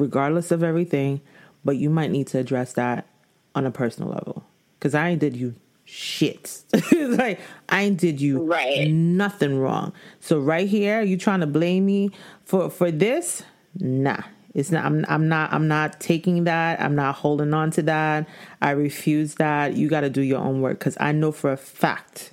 regardless 0.00 0.50
of 0.50 0.62
everything, 0.62 1.20
but 1.64 1.76
you 1.76 1.90
might 1.90 2.10
need 2.10 2.26
to 2.28 2.38
address 2.38 2.72
that 2.74 3.06
on 3.54 3.66
a 3.66 3.70
personal 3.70 4.10
level. 4.10 4.44
Because 4.78 4.94
I 4.94 5.10
ain't 5.10 5.20
did 5.20 5.36
you 5.36 5.54
shit. 5.84 6.62
like 6.92 7.40
I 7.68 7.82
ain't 7.82 7.98
did 7.98 8.20
you 8.20 8.44
right. 8.44 8.90
nothing 8.90 9.58
wrong. 9.58 9.92
So 10.20 10.38
right 10.38 10.68
here, 10.68 11.02
you 11.02 11.16
trying 11.16 11.40
to 11.40 11.46
blame 11.46 11.86
me 11.86 12.10
for 12.44 12.70
for 12.70 12.90
this? 12.90 13.42
Nah. 13.78 14.22
It's 14.54 14.70
not 14.70 14.84
I'm 14.84 15.04
I'm 15.08 15.28
not 15.28 15.52
I'm 15.52 15.68
not 15.68 16.00
taking 16.00 16.44
that. 16.44 16.80
I'm 16.80 16.94
not 16.94 17.16
holding 17.16 17.54
on 17.54 17.70
to 17.72 17.82
that. 17.82 18.28
I 18.60 18.70
refuse 18.70 19.36
that. 19.36 19.74
You 19.74 19.88
got 19.88 20.00
to 20.00 20.10
do 20.10 20.22
your 20.22 20.40
own 20.40 20.60
work 20.60 20.80
cuz 20.80 20.96
I 21.00 21.12
know 21.12 21.32
for 21.32 21.52
a 21.52 21.56
fact 21.56 22.32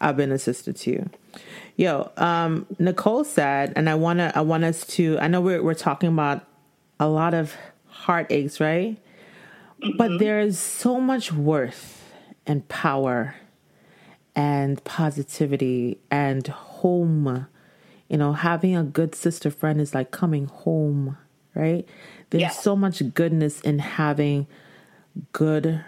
I've 0.00 0.16
been 0.16 0.32
a 0.32 0.38
sister 0.38 0.72
to 0.72 0.90
you. 0.90 1.10
Yo, 1.76 2.10
um 2.16 2.66
Nicole 2.78 3.24
said 3.24 3.72
and 3.74 3.88
I 3.88 3.94
want 3.96 4.18
to 4.18 4.32
I 4.36 4.40
want 4.42 4.64
us 4.64 4.86
to 4.88 5.18
I 5.18 5.26
know 5.26 5.40
we're 5.40 5.62
we're 5.62 5.74
talking 5.74 6.08
about 6.08 6.44
a 7.02 7.08
lot 7.08 7.34
of 7.34 7.56
heartaches, 7.88 8.60
right? 8.60 8.96
Mm-hmm. 9.82 9.96
But 9.96 10.20
there 10.20 10.38
is 10.38 10.56
so 10.56 11.00
much 11.00 11.32
worth 11.32 12.14
and 12.46 12.66
power 12.68 13.34
and 14.36 14.82
positivity 14.84 15.98
and 16.12 16.46
home. 16.46 17.48
You 18.08 18.18
know, 18.18 18.34
having 18.34 18.76
a 18.76 18.84
good 18.84 19.16
sister 19.16 19.50
friend 19.50 19.80
is 19.80 19.94
like 19.94 20.12
coming 20.12 20.46
home, 20.46 21.18
right? 21.56 21.88
There's 22.30 22.42
yeah. 22.42 22.50
so 22.50 22.76
much 22.76 23.02
goodness 23.14 23.60
in 23.62 23.80
having 23.80 24.46
good 25.32 25.84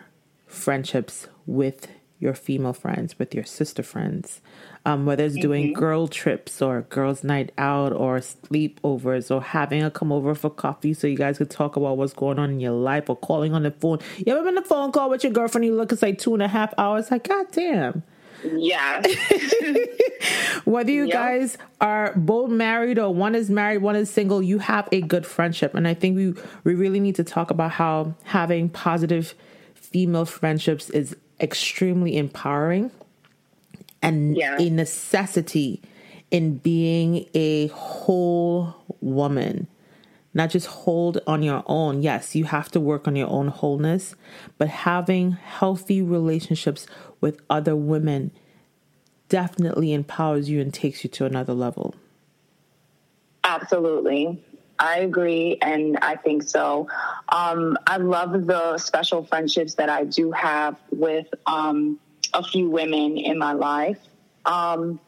friendships 0.49 1.29
with 1.47 1.87
your 2.25 2.35
female 2.35 2.73
friends, 2.73 3.19
with 3.19 3.35
your 3.35 3.45
sister 3.45 3.83
friends, 3.83 4.41
um, 4.87 5.07
whether 5.07 5.25
it's 5.25 5.37
doing 5.37 5.67
mm-hmm. 5.67 5.79
girl 5.79 6.09
trips 6.09 6.61
or 6.61 6.83
girls' 6.83 7.23
night 7.23 7.53
out 7.57 7.93
or 7.93 8.19
sleepovers 8.19 9.31
or 9.31 9.43
having 9.43 9.83
a 9.83 9.91
come 9.91 10.11
over 10.11 10.35
for 10.35 10.51
coffee 10.51 10.95
so 10.95 11.07
you 11.07 11.17
guys 11.17 11.39
could 11.39 11.51
talk 11.51 11.77
about 11.77 11.97
what's 11.97 12.13
going 12.13 12.39
on 12.39 12.51
in 12.51 12.61
your 12.61 12.73
life 12.73 13.09
or 13.09 13.17
calling 13.17 13.55
on 13.55 13.63
the 13.63 13.71
phone. 13.71 13.99
You 14.19 14.33
ever 14.33 14.45
been 14.45 14.57
on 14.57 14.65
a 14.65 14.67
phone 14.67 14.91
call 14.91 15.11
with 15.11 15.23
your 15.23 15.33
girlfriend? 15.33 15.65
You 15.65 15.75
look, 15.75 15.93
it's 15.93 16.03
like 16.03 16.19
two 16.19 16.35
and 16.35 16.43
a 16.43 16.49
half 16.49 16.75
hours. 16.79 17.11
Like, 17.11 17.29
God 17.29 17.47
damn. 17.53 18.03
Yeah. 18.43 19.03
Whether 20.65 20.93
you 20.93 21.05
yep. 21.05 21.13
guys 21.13 21.59
are 21.81 22.13
both 22.17 22.51
married 22.51 22.99
or 22.99 23.13
one 23.13 23.35
is 23.35 23.51
married, 23.51 23.79
one 23.79 23.97
is 23.97 24.11
single, 24.11 24.43
you 24.43 24.59
have 24.59 24.89
a 24.93 25.01
good 25.01 25.27
friendship. 25.27 25.75
And 25.75 25.87
I 25.87 25.95
think 25.95 26.17
we, 26.17 26.35
we 26.65 26.75
really 26.75 27.01
need 27.01 27.17
to 27.17 27.25
talk 27.25 27.51
about 27.51 27.73
how 27.73 28.15
having 28.25 28.69
positive 28.69 29.35
female 29.75 30.25
friendships 30.25 30.91
is 30.91 31.17
extremely 31.41 32.17
empowering 32.17 32.91
and 34.03 34.37
yeah. 34.37 34.57
a 34.59 34.71
necessity 34.71 35.81
in 36.31 36.57
being 36.57 37.27
a 37.35 37.69
whole 37.69 38.75
woman. 39.01 39.67
Not 40.37 40.51
just 40.51 40.67
hold 40.67 41.21
on 41.27 41.43
your 41.43 41.63
own. 41.67 42.03
Yes, 42.03 42.35
you 42.35 42.45
have 42.45 42.71
to 42.73 42.81
work 42.81 43.07
on 43.07 43.15
your 43.15 43.31
own 43.31 43.49
wholeness, 43.49 44.17
but 44.59 44.69
having 44.69 45.33
healthy 45.33 46.03
relationships 46.03 46.87
with 47.21 47.41
other 47.49 47.77
women 47.77 48.33
definitely 49.29 49.93
empowers 49.93 50.51
you 50.51 50.61
and 50.61 50.75
takes 50.75 51.05
you 51.05 51.11
to 51.11 51.25
another 51.25 51.55
level. 51.55 51.95
Absolutely. 53.45 54.43
I 54.79 55.01
agree, 55.01 55.59
and 55.63 55.99
I 55.99 56.17
think 56.17 56.43
so. 56.43 56.89
Um, 57.29 57.79
I 57.87 57.99
love 57.99 58.47
the 58.47 58.77
special 58.79 59.25
friendships 59.25 59.75
that 59.75 59.89
I 59.89 60.05
do 60.05 60.33
have 60.33 60.77
with 60.91 61.27
um, 61.47 61.99
a 62.33 62.43
few 62.43 62.69
women 62.69 63.17
in 63.17 63.39
my 63.39 63.53
life. 63.53 64.01
Um, 64.45 64.99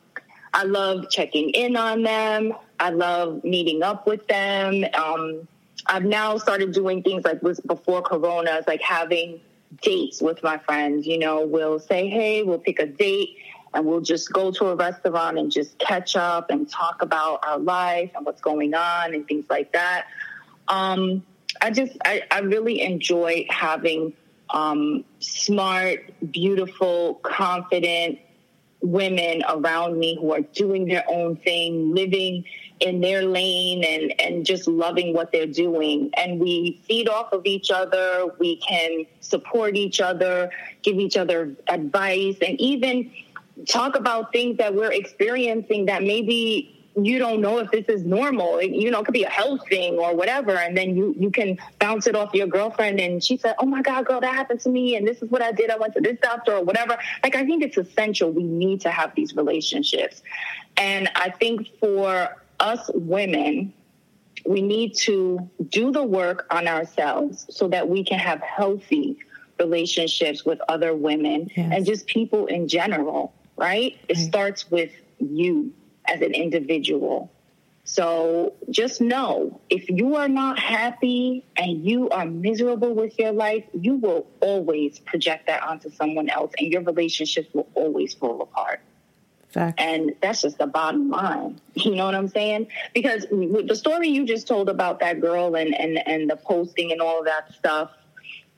I 0.55 0.65
love 0.65 1.11
checking 1.11 1.51
in 1.51 1.77
on 1.77 2.03
them. 2.03 2.55
I 2.79 2.91
love 2.91 3.43
meeting 3.45 3.83
up 3.83 4.07
with 4.07 4.27
them. 4.29 4.85
Um, 4.95 5.49
I've 5.87 6.05
now 6.05 6.39
started 6.39 6.73
doing 6.73 7.03
things 7.03 7.25
like 7.25 7.43
was 7.43 7.61
before 7.61 8.03
Corona, 8.03 8.57
it's 8.57 8.67
like 8.67 8.83
having 8.83 9.41
dates 9.83 10.23
with 10.23 10.43
my 10.43 10.59
friends. 10.59 11.07
You 11.07 11.19
know, 11.19 11.45
we'll 11.47 11.79
say, 11.79 12.09
hey, 12.09 12.43
we'll 12.43 12.59
pick 12.59 12.79
a 12.79 12.87
date 12.87 13.37
and 13.77 13.85
we'll 13.85 14.01
just 14.01 14.33
go 14.33 14.51
to 14.51 14.69
a 14.69 14.75
restaurant 14.75 15.39
and 15.39 15.53
just 15.53 15.79
catch 15.79 16.17
up 16.17 16.49
and 16.49 16.69
talk 16.69 17.03
about 17.03 17.45
our 17.47 17.59
life 17.59 18.11
and 18.17 18.25
what's 18.25 18.41
going 18.41 18.73
on 18.73 19.15
and 19.15 19.29
things 19.29 19.45
like 19.51 19.71
that. 19.73 20.07
Um, 20.67 21.23
I 21.61 21.71
just, 21.71 21.97
I, 22.03 22.23
I 22.31 22.41
really 22.41 22.81
enjoy 22.81 23.47
having 23.51 24.15
um, 24.49 25.05
smart, 25.21 26.11
beautiful, 26.31 27.17
confident 27.17 28.19
women 28.81 29.43
around 29.49 29.99
me 29.99 30.17
who 30.19 30.33
are 30.33 30.41
doing 30.41 30.87
their 30.87 31.05
own 31.09 31.37
thing, 31.37 31.95
living 31.95 32.45
in 32.81 33.01
their 33.01 33.25
lane 33.25 33.85
and, 33.85 34.21
and 34.21 34.47
just 34.47 34.67
loving 34.69 35.13
what 35.13 35.33
they're 35.33 35.47
doing. 35.47 36.11
And 36.17 36.41
we 36.41 36.81
feed 36.87 37.09
off 37.09 37.33
of 37.33 37.45
each 37.45 37.71
other. 37.71 38.27
We 38.39 38.57
can 38.57 39.05
support 39.21 39.77
each 39.77 40.01
other, 40.01 40.51
give 40.83 40.99
each 40.99 41.17
other 41.17 41.57
advice, 41.69 42.37
and 42.41 42.59
even 42.61 43.13
talk 43.69 43.97
about 43.97 44.33
things 44.33 44.59
that 44.59 44.75
we're 44.75 44.93
experiencing 44.93 45.87
that 45.87 46.03
maybe 46.03 46.73
you 46.97 47.19
don't 47.19 47.43
know 47.43 47.59
if 47.59 47.71
this 47.71 47.85
is 47.89 48.05
normal. 48.05 48.57
It, 48.59 48.71
you 48.71 48.91
know, 48.91 49.01
it 49.01 49.05
could 49.05 49.13
be 49.13 49.25
a 49.25 49.31
health 49.31 49.61
thing 49.69 49.99
or 49.99 50.15
whatever. 50.15 50.53
And 50.53 50.77
then 50.77 50.97
you, 50.97 51.15
you 51.19 51.31
can 51.31 51.59
bounce 51.79 52.07
it 52.07 52.17
off 52.17 52.33
your 52.33 52.47
girlfriend 52.47 53.01
and 53.01 53.23
she 53.23 53.37
said, 53.37 53.55
Oh 53.59 53.67
my 53.67 53.83
God, 53.83 54.07
girl, 54.07 54.21
that 54.21 54.35
happened 54.35 54.61
to 54.61 54.71
me. 54.71 54.97
And 54.97 55.07
this 55.07 55.21
is 55.21 55.31
what 55.31 55.43
I 55.43 55.53
did. 55.53 55.71
I 55.71 55.77
went 55.77 55.95
to 55.95 56.01
this 56.01 56.19
doctor 56.23 56.55
or 56.55 56.65
whatever. 56.65 56.97
Like, 57.23 57.37
I 57.37 57.45
think 57.45 57.63
it's 57.63 57.77
essential. 57.77 58.31
We 58.31 58.45
need 58.45 58.81
to 58.83 58.91
have 58.91 59.15
these 59.15 59.35
relationships. 59.37 60.23
And 60.79 61.11
I 61.15 61.31
think 61.31 61.69
for 61.81 62.43
us 62.61 62.91
women, 62.95 63.75
we 64.47 64.63
need 64.63 64.95
to 64.95 65.51
do 65.69 65.91
the 65.93 66.03
work 66.03 66.47
on 66.51 66.67
ourselves 66.67 67.47
so 67.51 67.69
that 67.69 67.89
we 67.89 68.05
can 68.05 68.19
have 68.19 68.41
healthy 68.41 69.19
relationships 69.59 70.45
with 70.45 70.61
other 70.69 70.95
women 70.95 71.51
yes. 71.57 71.73
and 71.73 71.87
just 71.87 72.07
people 72.07 72.47
in 72.47 72.69
general, 72.69 73.33
right? 73.57 73.99
It 74.09 74.17
right. 74.17 74.27
starts 74.27 74.71
with 74.71 74.93
you 75.19 75.73
as 76.07 76.21
an 76.21 76.35
individual. 76.35 77.31
So 77.85 78.55
just 78.69 79.01
know 79.01 79.61
if 79.71 79.89
you 79.89 80.17
are 80.17 80.29
not 80.29 80.59
happy 80.59 81.45
and 81.57 81.85
you 81.85 82.11
are 82.11 82.27
miserable 82.27 82.93
with 82.95 83.17
your 83.17 83.31
life, 83.31 83.65
you 83.73 83.95
will 83.95 84.27
always 84.41 84.99
project 84.99 85.47
that 85.47 85.63
onto 85.63 85.91
someone 85.91 86.29
else 86.29 86.53
and 86.59 86.73
your 86.73 86.83
relationships 86.83 87.49
will 87.55 87.69
always 87.75 88.13
fall 88.13 88.43
apart. 88.43 88.81
Fact. 89.51 89.81
And 89.81 90.17
that's 90.21 90.43
just 90.43 90.59
the 90.59 90.67
bottom 90.67 91.11
line. 91.11 91.61
You 91.75 91.95
know 91.95 92.07
what 92.07 92.15
I'm 92.15 92.29
saying? 92.29 92.69
Because 92.93 93.27
the 93.31 93.77
story 93.77 94.09
you 94.09 94.25
just 94.25 94.49
told 94.49 94.69
about 94.69 94.99
that 95.01 95.21
girl 95.21 95.55
and, 95.55 95.73
and, 95.79 95.99
and 96.09 96.29
the 96.29 96.37
posting 96.37 96.91
and 96.91 97.01
all 97.01 97.21
of 97.21 97.27
that 97.27 97.53
stuff, 97.53 97.91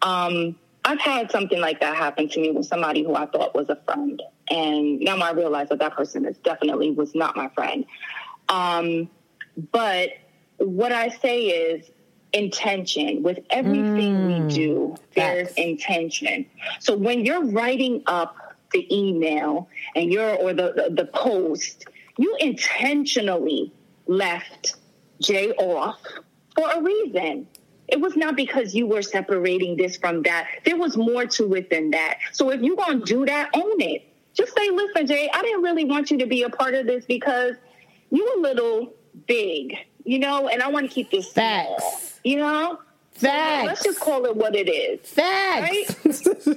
um, 0.01 0.57
I've 0.85 1.01
had 1.01 1.31
something 1.31 1.61
like 1.61 1.81
that 1.81 1.97
happen 1.97 2.29
to 2.31 2.41
me 2.41 2.53
with 2.53 2.67
somebody 2.67 3.03
who 3.03 3.15
I 3.15 3.27
thought 3.27 3.55
was 3.55 3.69
a 3.69 3.77
friend. 3.77 4.23
And 4.51 5.01
now 5.01 5.19
I 5.19 5.33
realize 5.33 5.69
that 5.69 5.79
that 5.81 5.95
person 5.95 6.25
is 6.25 6.39
definitely 6.39 6.91
was 6.91 7.15
not 7.15 7.37
my 7.37 7.49
friend. 7.51 7.85
Um, 8.49 9.11
but 9.73 10.11
what 10.59 10.93
I 10.93 11.09
say 11.09 11.47
is 11.47 11.91
intention. 12.33 13.23
With 13.23 13.41
everything 13.51 14.19
mm, 14.19 14.27
we 14.27 14.41
do, 14.41 14.97
there's 15.15 15.53
intention. 15.55 16.47
So 16.81 16.97
when 16.97 17.25
you're 17.25 17.45
writing 17.45 18.03
up 18.07 18.37
the 18.73 18.87
email 18.95 19.69
and 19.97 20.13
you're 20.13 20.35
or 20.35 20.53
the, 20.53 20.73
the, 20.75 20.95
the 20.95 21.05
post, 21.07 21.87
you 22.19 22.37
intentionally 22.41 23.73
left 24.07 24.77
Jay 25.21 25.53
off 25.53 26.01
for 26.55 26.71
a 26.71 26.83
reason. 26.83 27.47
It 27.87 28.01
was 28.01 28.17
not 28.17 28.37
because 28.37 28.75
you 28.75 28.87
were 28.87 29.01
separating 29.01 29.77
this 29.77 29.97
from 29.97 30.23
that. 30.25 30.47
There 30.67 30.77
was 30.77 30.97
more 30.97 31.25
to 31.25 31.55
it 31.55 31.71
than 31.71 31.93
that. 31.93 32.19
So 32.33 32.51
if 32.51 32.61
you're 32.61 32.77
going 32.77 33.01
to 33.01 33.05
do 33.07 33.25
that, 33.27 33.51
own 33.55 33.81
it. 33.81 34.08
Just 34.39 34.57
say, 34.57 34.71
listen, 34.71 35.07
Jay, 35.09 35.29
I 35.35 35.43
didn't 35.43 35.63
really 35.63 35.85
want 35.85 36.13
you 36.13 36.19
to 36.19 36.27
be 36.27 36.45
a 36.45 36.49
part 36.49 36.75
of 36.75 36.87
this 36.87 37.05
because 37.05 37.57
you're 38.11 38.39
a 38.39 38.41
little 38.41 38.95
big, 39.27 39.77
you 40.05 40.21
know, 40.21 40.49
and 40.49 40.63
I 40.63 40.69
want 40.69 40.89
to 40.89 40.95
keep 40.95 41.11
this 41.11 41.33
Facts. 41.33 41.83
small, 41.83 42.01
you 42.23 42.37
know? 42.37 42.79
Facts. 43.13 43.61
So 43.63 43.67
let's 43.67 43.83
just 43.83 44.01
call 44.01 44.27
it 44.27 44.37
what 44.37 44.55
it 44.55 44.69
is. 44.69 45.01
Facts. 45.01 46.07
Right? 46.07 46.57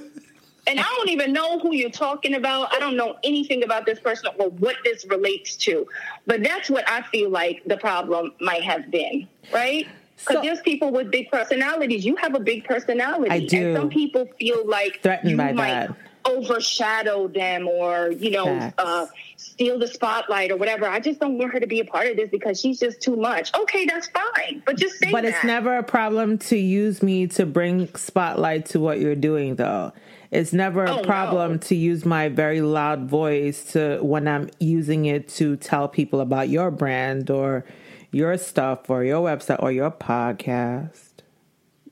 and 0.68 0.78
I 0.78 0.84
don't 0.96 1.08
even 1.08 1.32
know 1.32 1.58
who 1.58 1.74
you're 1.74 1.90
talking 1.90 2.34
about. 2.34 2.72
I 2.72 2.78
don't 2.78 2.96
know 2.96 3.16
anything 3.24 3.64
about 3.64 3.84
this 3.84 3.98
person 3.98 4.30
or 4.38 4.50
what 4.50 4.76
this 4.84 5.04
relates 5.06 5.56
to. 5.56 5.84
But 6.24 6.44
that's 6.44 6.70
what 6.70 6.88
I 6.88 7.02
feel 7.02 7.30
like 7.30 7.64
the 7.66 7.78
problem 7.78 8.32
might 8.40 8.62
have 8.62 8.92
been, 8.92 9.26
right? 9.52 9.88
Because 10.18 10.36
so, 10.36 10.42
there's 10.42 10.60
people 10.60 10.92
with 10.92 11.10
big 11.10 11.32
personalities. 11.32 12.04
You 12.04 12.14
have 12.14 12.36
a 12.36 12.40
big 12.40 12.62
personality. 12.62 13.28
I 13.28 13.40
do. 13.40 13.66
And 13.66 13.76
some 13.76 13.88
people 13.88 14.28
feel 14.38 14.64
like 14.68 15.02
threatened 15.02 15.36
by 15.36 15.52
that. 15.52 15.96
Overshadow 16.24 17.28
them, 17.28 17.68
or 17.68 18.10
you 18.12 18.30
know, 18.30 18.72
uh, 18.78 19.06
steal 19.36 19.78
the 19.78 19.86
spotlight, 19.86 20.50
or 20.50 20.56
whatever. 20.56 20.88
I 20.88 21.00
just 21.00 21.20
don't 21.20 21.38
want 21.38 21.52
her 21.52 21.60
to 21.60 21.66
be 21.66 21.80
a 21.80 21.84
part 21.84 22.08
of 22.08 22.16
this 22.16 22.30
because 22.30 22.60
she's 22.60 22.78
just 22.78 23.00
too 23.00 23.16
much. 23.16 23.54
Okay, 23.54 23.86
that's 23.86 24.08
fine, 24.08 24.62
but 24.64 24.76
just 24.76 24.98
say. 24.98 25.10
But 25.10 25.22
that. 25.22 25.34
it's 25.34 25.44
never 25.44 25.76
a 25.76 25.82
problem 25.82 26.38
to 26.38 26.56
use 26.56 27.02
me 27.02 27.26
to 27.28 27.46
bring 27.46 27.94
spotlight 27.94 28.66
to 28.66 28.80
what 28.80 29.00
you're 29.00 29.14
doing, 29.14 29.56
though. 29.56 29.92
It's 30.32 30.54
never 30.54 30.84
a 30.84 30.96
oh, 30.96 31.02
problem 31.02 31.52
no. 31.52 31.58
to 31.58 31.74
use 31.74 32.06
my 32.06 32.30
very 32.30 32.62
loud 32.62 33.06
voice 33.08 33.72
to 33.72 33.98
when 34.00 34.26
I'm 34.26 34.48
using 34.58 35.04
it 35.04 35.28
to 35.36 35.56
tell 35.56 35.88
people 35.88 36.20
about 36.20 36.48
your 36.48 36.70
brand 36.70 37.28
or 37.30 37.66
your 38.10 38.38
stuff 38.38 38.88
or 38.88 39.04
your 39.04 39.22
website 39.22 39.62
or 39.62 39.70
your 39.70 39.90
podcast. 39.90 41.11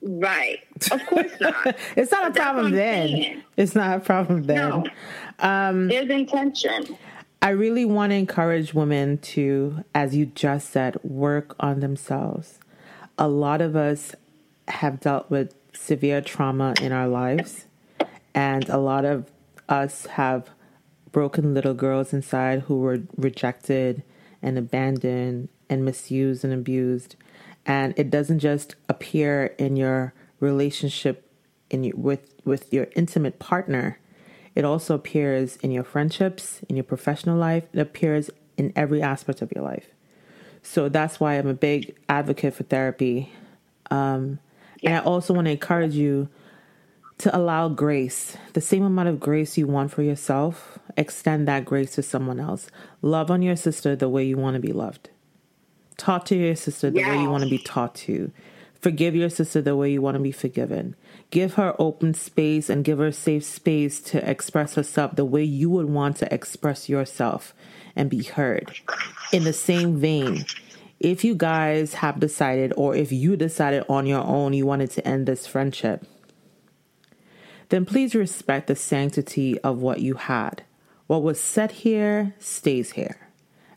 Right. 0.01 0.59
Of 0.91 1.05
course 1.05 1.31
not. 1.39 1.75
it's 1.95 2.11
not 2.11 2.33
but 2.33 2.37
a 2.37 2.43
problem 2.43 2.71
then. 2.71 3.07
Saying. 3.07 3.43
It's 3.57 3.75
not 3.75 3.97
a 3.97 3.99
problem 3.99 4.43
then. 4.43 4.57
No. 4.57 4.83
Um, 5.39 5.87
There's 5.87 6.09
intention. 6.09 6.97
I 7.41 7.49
really 7.49 7.85
want 7.85 8.11
to 8.11 8.15
encourage 8.15 8.73
women 8.73 9.17
to, 9.19 9.83
as 9.95 10.15
you 10.15 10.27
just 10.27 10.69
said, 10.69 10.97
work 11.03 11.55
on 11.59 11.79
themselves. 11.79 12.59
A 13.17 13.27
lot 13.27 13.61
of 13.61 13.75
us 13.75 14.13
have 14.67 14.99
dealt 14.99 15.29
with 15.29 15.55
severe 15.73 16.21
trauma 16.21 16.75
in 16.81 16.91
our 16.91 17.07
lives, 17.07 17.65
and 18.35 18.69
a 18.69 18.77
lot 18.77 19.05
of 19.05 19.31
us 19.67 20.05
have 20.05 20.49
broken 21.11 21.53
little 21.53 21.73
girls 21.73 22.13
inside 22.13 22.61
who 22.61 22.79
were 22.79 23.01
rejected 23.17 24.03
and 24.41 24.57
abandoned 24.57 25.49
and 25.69 25.83
misused 25.83 26.43
and 26.43 26.53
abused. 26.53 27.15
And 27.65 27.93
it 27.97 28.09
doesn't 28.09 28.39
just 28.39 28.75
appear 28.89 29.55
in 29.57 29.75
your 29.75 30.13
relationship 30.39 31.27
in 31.69 31.83
your, 31.83 31.95
with 31.95 32.33
with 32.43 32.73
your 32.73 32.87
intimate 32.95 33.39
partner. 33.39 33.99
It 34.55 34.65
also 34.65 34.95
appears 34.95 35.55
in 35.57 35.71
your 35.71 35.83
friendships, 35.83 36.61
in 36.67 36.75
your 36.75 36.83
professional 36.83 37.37
life. 37.37 37.63
It 37.73 37.79
appears 37.79 38.29
in 38.57 38.73
every 38.75 39.01
aspect 39.01 39.41
of 39.41 39.51
your 39.55 39.63
life. 39.63 39.87
So 40.61 40.89
that's 40.89 41.19
why 41.19 41.35
I'm 41.35 41.47
a 41.47 41.53
big 41.53 41.95
advocate 42.09 42.53
for 42.53 42.63
therapy. 42.63 43.31
Um. 43.89 44.39
And 44.83 44.95
I 44.95 44.99
also 44.99 45.33
want 45.33 45.45
to 45.45 45.51
encourage 45.51 45.93
you 45.93 46.27
to 47.19 47.35
allow 47.37 47.69
grace, 47.69 48.35
the 48.53 48.61
same 48.61 48.83
amount 48.83 49.07
of 49.07 49.19
grace 49.19 49.57
you 49.57 49.67
want 49.67 49.91
for 49.91 50.01
yourself, 50.01 50.79
extend 50.97 51.47
that 51.47 51.65
grace 51.65 51.93
to 51.93 52.01
someone 52.01 52.39
else. 52.39 52.67
Love 53.03 53.29
on 53.29 53.43
your 53.43 53.55
sister 53.55 53.95
the 53.95 54.09
way 54.09 54.23
you 54.23 54.37
want 54.37 54.55
to 54.55 54.59
be 54.59 54.73
loved. 54.73 55.09
Talk 55.97 56.25
to 56.25 56.35
your 56.35 56.55
sister 56.55 56.89
the 56.89 56.99
yes. 56.99 57.09
way 57.09 57.21
you 57.21 57.29
want 57.29 57.43
to 57.43 57.49
be 57.49 57.57
taught 57.57 57.95
to. 57.95 58.31
Forgive 58.81 59.15
your 59.15 59.29
sister 59.29 59.61
the 59.61 59.75
way 59.75 59.91
you 59.91 60.01
want 60.01 60.15
to 60.15 60.23
be 60.23 60.31
forgiven. 60.31 60.95
Give 61.29 61.53
her 61.53 61.75
open 61.77 62.15
space 62.15 62.67
and 62.67 62.83
give 62.83 62.97
her 62.97 63.11
safe 63.11 63.43
space 63.43 64.01
to 64.01 64.27
express 64.27 64.73
herself 64.73 65.15
the 65.15 65.25
way 65.25 65.43
you 65.43 65.69
would 65.69 65.87
want 65.87 66.17
to 66.17 66.33
express 66.33 66.89
yourself 66.89 67.53
and 67.95 68.09
be 68.09 68.23
heard. 68.23 68.73
In 69.31 69.43
the 69.43 69.53
same 69.53 69.99
vein, 69.99 70.45
if 70.99 71.23
you 71.23 71.35
guys 71.35 71.95
have 71.95 72.19
decided, 72.19 72.73
or 72.75 72.95
if 72.95 73.11
you 73.11 73.35
decided 73.35 73.85
on 73.87 74.07
your 74.07 74.23
own 74.23 74.53
you 74.53 74.65
wanted 74.65 74.89
to 74.91 75.07
end 75.07 75.27
this 75.27 75.45
friendship, 75.45 76.03
then 77.69 77.85
please 77.85 78.15
respect 78.15 78.65
the 78.65 78.75
sanctity 78.75 79.59
of 79.59 79.79
what 79.79 80.01
you 80.01 80.15
had. 80.15 80.63
What 81.05 81.21
was 81.21 81.39
said 81.39 81.71
here 81.71 82.33
stays 82.39 82.93
here. 82.93 83.29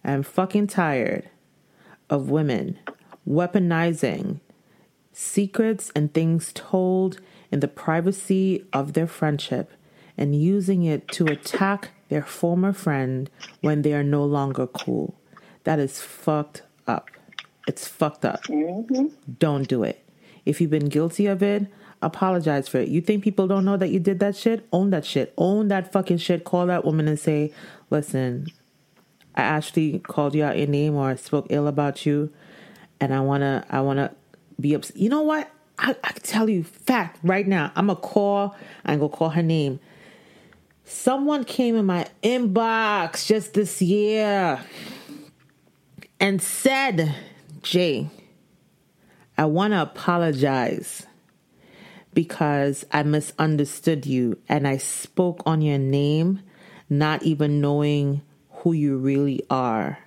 I'm 0.03 0.23
fucking 0.23 0.69
tired 0.69 1.29
of 2.11 2.31
women 2.31 2.79
weaponizing 3.29 4.41
secrets 5.13 5.91
and 5.95 6.13
things 6.13 6.53
told 6.55 7.21
in 7.51 7.61
the 7.61 7.69
privacy 7.69 8.65
of 8.73 8.93
their 8.93 9.07
friendship 9.07 9.73
and 10.19 10.41
using 10.41 10.83
it 10.83 11.09
to 11.09 11.27
attack 11.27 11.91
their 12.09 12.23
former 12.23 12.73
friend 12.73 13.31
when 13.61 13.83
they 13.83 13.93
are 13.95 14.05
no 14.05 14.25
longer 14.25 14.67
cool. 14.67 15.15
That 15.65 15.79
is 15.79 16.01
fucked 16.01 16.63
up. 16.87 17.11
It's 17.67 17.89
fucked 17.89 18.25
up. 18.25 18.43
Mm-hmm. 18.45 19.07
Don't 19.39 19.69
do 19.69 19.83
it. 19.83 20.05
If 20.45 20.61
you've 20.61 20.71
been 20.71 20.89
guilty 20.89 21.27
of 21.27 21.43
it, 21.43 21.67
apologize 22.03 22.69
for 22.69 22.79
it. 22.79 22.89
You 22.89 23.01
think 23.01 23.25
people 23.25 23.49
don't 23.49 23.65
know 23.65 23.79
that 23.79 23.89
you 23.89 23.99
did 23.99 24.21
that 24.21 24.37
shit? 24.37 24.67
Own 24.73 24.91
that 24.91 25.07
shit. 25.07 25.33
Own 25.39 25.69
that 25.69 25.91
fucking 25.91 26.19
shit. 26.19 26.45
Call 26.45 26.67
that 26.67 26.85
woman 26.85 27.09
and 27.09 27.19
say, 27.19 27.53
listen, 27.89 28.49
I 29.37 29.43
actually 29.43 29.99
called 29.99 30.35
you 30.35 30.45
out 30.45 30.59
your 30.59 30.67
name 30.67 30.95
or 30.95 31.11
I 31.11 31.17
spoke 31.17 31.47
ill 31.51 31.67
about 31.67 32.07
you, 32.07 32.33
and 33.01 33.13
I 33.15 33.21
wanna 33.21 33.65
I 33.69 33.81
wanna 33.81 34.15
be 34.61 34.75
upset. 34.75 34.97
You 34.97 35.09
know 35.09 35.23
what? 35.23 35.51
I, 35.79 35.97
I 36.05 36.13
tell 36.23 36.49
you, 36.49 36.63
fact 36.63 37.19
right 37.23 37.47
now. 37.47 37.73
I'm 37.75 37.89
gonna 37.89 37.99
call. 37.99 38.55
I'm 38.85 38.99
gonna 38.99 39.09
call 39.09 39.31
her 39.31 39.43
name. 39.43 39.81
Someone 40.85 41.45
came 41.45 41.77
in 41.77 41.87
my 41.87 42.07
inbox 42.23 43.27
just 43.27 43.55
this 43.55 43.81
year 43.81 44.61
and 46.21 46.43
said, 46.43 47.15
Jay, 47.63 48.09
I 49.37 49.47
want 49.47 49.73
to 49.73 49.83
apologize 49.83 51.07
because 52.13 52.85
I 52.93 53.03
misunderstood 53.03 54.07
you 54.07 54.39
and 54.49 54.69
I 54.69 54.77
spoke 54.77 55.43
on 55.47 55.63
your 55.63 55.79
name, 55.79 56.41
not 56.89 57.23
even 57.23 57.61
knowing 57.61 58.23
who 58.65 58.73
you 58.73 58.97
really 58.97 59.43
are. 59.51 59.99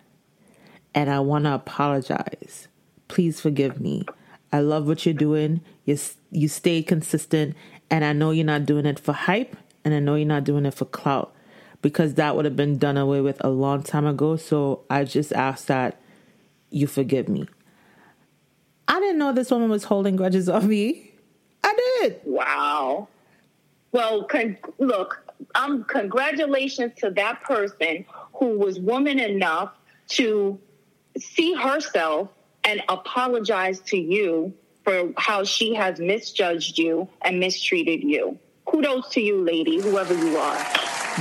And 0.96 1.12
I 1.12 1.20
want 1.20 1.46
to 1.46 1.54
apologize. 1.54 2.68
Please 3.08 3.40
forgive 3.40 3.80
me. 3.80 4.04
I 4.52 4.62
love 4.62 4.88
what 4.88 5.06
you're 5.06 5.14
doing. 5.14 5.62
You, 5.86 6.00
you 6.32 6.48
stay 6.48 6.82
consistent, 6.82 7.56
and 7.92 8.04
I 8.04 8.14
know 8.14 8.32
you're 8.32 8.46
not 8.46 8.66
doing 8.66 8.88
it 8.88 9.00
for 9.00 9.14
hype, 9.14 9.56
and 9.86 9.94
I 9.94 10.00
know 10.00 10.16
you're 10.16 10.28
not 10.28 10.44
doing 10.44 10.66
it 10.66 10.74
for 10.74 10.86
clout 10.86 11.36
because 11.84 12.16
that 12.16 12.36
would 12.36 12.46
have 12.46 12.56
been 12.56 12.80
done 12.80 12.98
away 12.98 13.22
with 13.22 13.38
a 13.46 13.50
long 13.50 13.84
time 13.84 14.08
ago. 14.08 14.36
So 14.38 14.84
I 14.90 15.04
just 15.04 15.32
ask 15.34 15.68
that 15.68 16.02
you 16.72 16.88
forgive 16.88 17.30
me. 17.30 17.48
I 18.88 19.00
didn't 19.00 19.20
know 19.20 19.34
this 19.34 19.52
woman 19.52 19.70
was 19.70 19.84
holding 19.84 20.16
grudges 20.16 20.50
on 20.50 20.68
me. 20.68 21.14
I 21.64 21.76
did. 22.02 22.22
Wow. 22.26 23.08
Well, 23.92 24.24
con- 24.24 24.58
look, 24.80 25.24
um, 25.54 25.84
congratulations 25.84 26.94
to 26.98 27.12
that 27.12 27.44
person 27.44 28.04
who 28.38 28.58
was 28.58 28.80
woman 28.80 29.20
enough 29.20 29.72
to 30.10 30.60
see 31.18 31.54
herself 31.54 32.30
and 32.64 32.82
apologize 32.90 33.80
to 33.80 33.98
you 33.98 34.54
for 34.84 35.12
how 35.18 35.44
she 35.44 35.74
has 35.74 36.00
misjudged 36.00 36.78
you 36.78 37.10
and 37.22 37.40
mistreated 37.40 38.04
you. 38.04 38.38
Kudos 38.66 39.10
to 39.10 39.22
you, 39.22 39.44
lady, 39.44 39.82
whoever 39.82 40.14
you 40.14 40.38
are. 40.38 40.58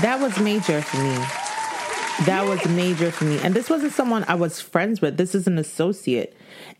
That 0.03 0.19
was 0.21 0.39
major 0.39 0.83
for 0.83 0.99
me. 0.99 1.17
That 2.27 2.47
was 2.47 2.65
major 2.67 3.11
for 3.11 3.25
me. 3.25 3.39
And 3.43 3.55
this 3.55 3.69
wasn't 3.69 3.93
someone 3.93 4.25
I 4.27 4.35
was 4.35 4.61
friends 4.61 5.01
with. 5.01 5.17
This 5.17 5.35
is 5.35 5.47
an 5.47 5.59
associate. 5.59 6.37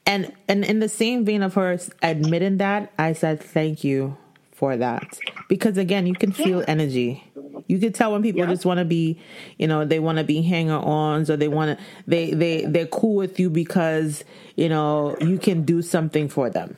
And 0.07 0.33
and 0.49 0.65
in 0.65 0.81
the 0.81 0.89
same 0.89 1.25
vein 1.25 1.43
of 1.43 1.55
her 1.55 1.79
admitting 2.03 2.57
that, 2.59 2.93
I 2.99 3.13
said 3.13 3.41
thank 3.41 3.85
you 3.85 4.17
for 4.53 4.77
that. 4.77 5.19
Because 5.49 5.77
again, 5.77 6.07
you 6.07 6.15
can 6.15 6.33
feel 6.33 6.65
energy. 6.67 7.26
You 7.67 7.79
can 7.79 7.93
tell 7.93 8.13
when 8.13 8.23
people 8.23 8.41
yeah. 8.41 8.47
just 8.47 8.65
want 8.65 8.79
to 8.79 8.85
be, 8.85 9.19
you 9.59 9.67
know, 9.67 9.85
they 9.85 9.99
want 9.99 10.19
to 10.19 10.25
be 10.25 10.43
hanger-ons 10.43 11.31
or 11.31 11.37
they 11.37 11.49
want 11.49 11.79
to 11.79 11.85
they 12.07 12.33
they 12.33 12.65
they're 12.65 12.87
cool 12.87 13.17
with 13.17 13.41
you 13.41 13.51
because, 13.51 14.25
you 14.57 14.69
know, 14.69 15.17
you 15.21 15.39
can 15.39 15.65
do 15.65 15.83
something 15.83 16.29
for 16.29 16.51
them. 16.51 16.77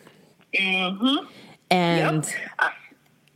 Mhm. 0.54 1.26
And 1.70 2.24
yep. 2.24 2.72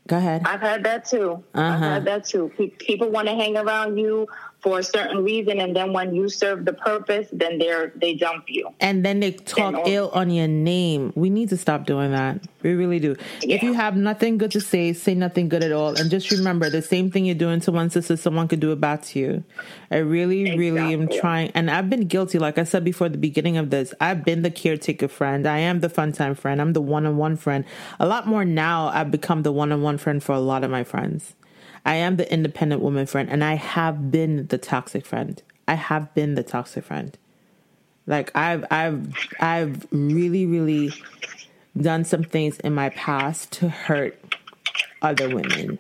Go 0.09 0.17
ahead. 0.17 0.43
I've 0.45 0.61
had 0.61 0.85
that 0.85 1.05
too. 1.05 1.43
Uh-huh. 1.55 1.75
I've 1.75 1.79
had 1.79 2.05
that 2.07 2.25
too. 2.25 2.51
People 2.79 3.11
want 3.11 3.29
to 3.29 3.35
hang 3.35 3.57
around 3.57 3.99
you 3.99 4.27
for 4.63 4.79
a 4.79 4.83
certain 4.83 5.25
reason, 5.25 5.61
and 5.61 5.75
then 5.75 5.93
when 5.93 6.15
you 6.15 6.29
serve 6.29 6.65
the 6.65 6.73
purpose, 6.73 7.29
then 7.33 7.59
they're 7.59 7.93
they 7.97 8.15
dump 8.15 8.45
you. 8.47 8.71
And 8.81 9.05
then 9.05 9.19
they 9.19 9.33
talk 9.33 9.89
ill 9.89 10.11
on 10.15 10.31
your 10.31 10.47
name. 10.47 11.13
We 11.17 11.31
need 11.31 11.49
to 11.49 11.57
stop 11.57 11.85
doing 11.85 12.13
that. 12.13 12.41
We 12.63 12.75
really 12.75 13.01
do. 13.01 13.17
Yeah. 13.41 13.57
If 13.57 13.65
you 13.65 13.73
have 13.73 13.97
nothing 13.97 14.39
good 14.39 14.53
to 14.53 14.61
say, 14.61 14.93
say 14.93 15.15
nothing 15.15 15.49
good 15.49 15.65
at 15.65 15.73
all, 15.73 15.97
and 15.97 16.09
just 16.11 16.31
remember 16.31 16.71
the 16.71 16.81
same 16.81 17.11
thing 17.11 17.25
you're 17.25 17.35
doing 17.35 17.59
to 17.61 17.73
one 17.73 17.91
sister, 17.91 18.17
someone 18.17 18.47
could 18.47 18.61
do 18.61 18.71
it 18.71 18.81
back 18.81 19.03
to 19.03 19.19
you. 19.19 19.45
I 19.91 19.97
really, 19.97 20.43
exactly. 20.43 20.71
really 20.71 20.93
am 20.95 21.09
trying, 21.09 21.51
and 21.55 21.69
I've 21.69 21.91
been 21.91 22.07
guilty. 22.07 22.39
Like 22.39 22.57
I 22.57 22.65
said 22.65 22.85
before 22.85 23.09
the 23.09 23.19
beginning 23.19 23.57
of 23.57 23.71
this, 23.71 23.93
I've 24.01 24.25
been 24.25 24.43
the 24.43 24.51
caretaker 24.51 25.09
friend. 25.09 25.45
I 25.45 25.59
am 25.59 25.81
the 25.81 25.89
fun 25.89 26.13
time 26.13 26.37
friend. 26.37 26.61
I'm 26.61 26.73
the 26.73 26.81
one 26.81 27.05
on 27.05 27.17
one 27.17 27.37
friend. 27.37 27.65
A 27.99 28.07
lot 28.07 28.29
more 28.29 28.45
now. 28.45 28.89
I've 28.89 29.11
become 29.11 29.43
the 29.43 29.53
one 29.53 29.73
on 29.73 29.83
one 29.83 29.99
friend 29.99 30.23
for 30.23 30.33
a 30.33 30.41
lot 30.41 30.63
of 30.63 30.71
my 30.71 30.85
friends. 30.85 31.35
I 31.85 31.95
am 31.95 32.17
the 32.17 32.33
independent 32.33 32.83
woman 32.83 33.07
friend, 33.07 33.29
and 33.29 33.43
I 33.43 33.55
have 33.55 34.11
been 34.11 34.47
the 34.49 34.59
toxic 34.59 35.05
friend. 35.05 35.43
I 35.67 35.75
have 35.75 36.15
been 36.15 36.35
the 36.35 36.43
toxic 36.43 36.85
friend. 36.85 37.17
Like 38.07 38.35
I've 38.37 38.65
I've 38.71 39.15
I've 39.41 39.87
really 39.91 40.47
really 40.47 40.93
done 41.81 42.05
some 42.05 42.25
things 42.25 42.59
in 42.61 42.75
my 42.75 42.91
past 42.91 43.53
to 43.53 43.69
hurt 43.69 44.19
other 45.01 45.29
women. 45.29 45.79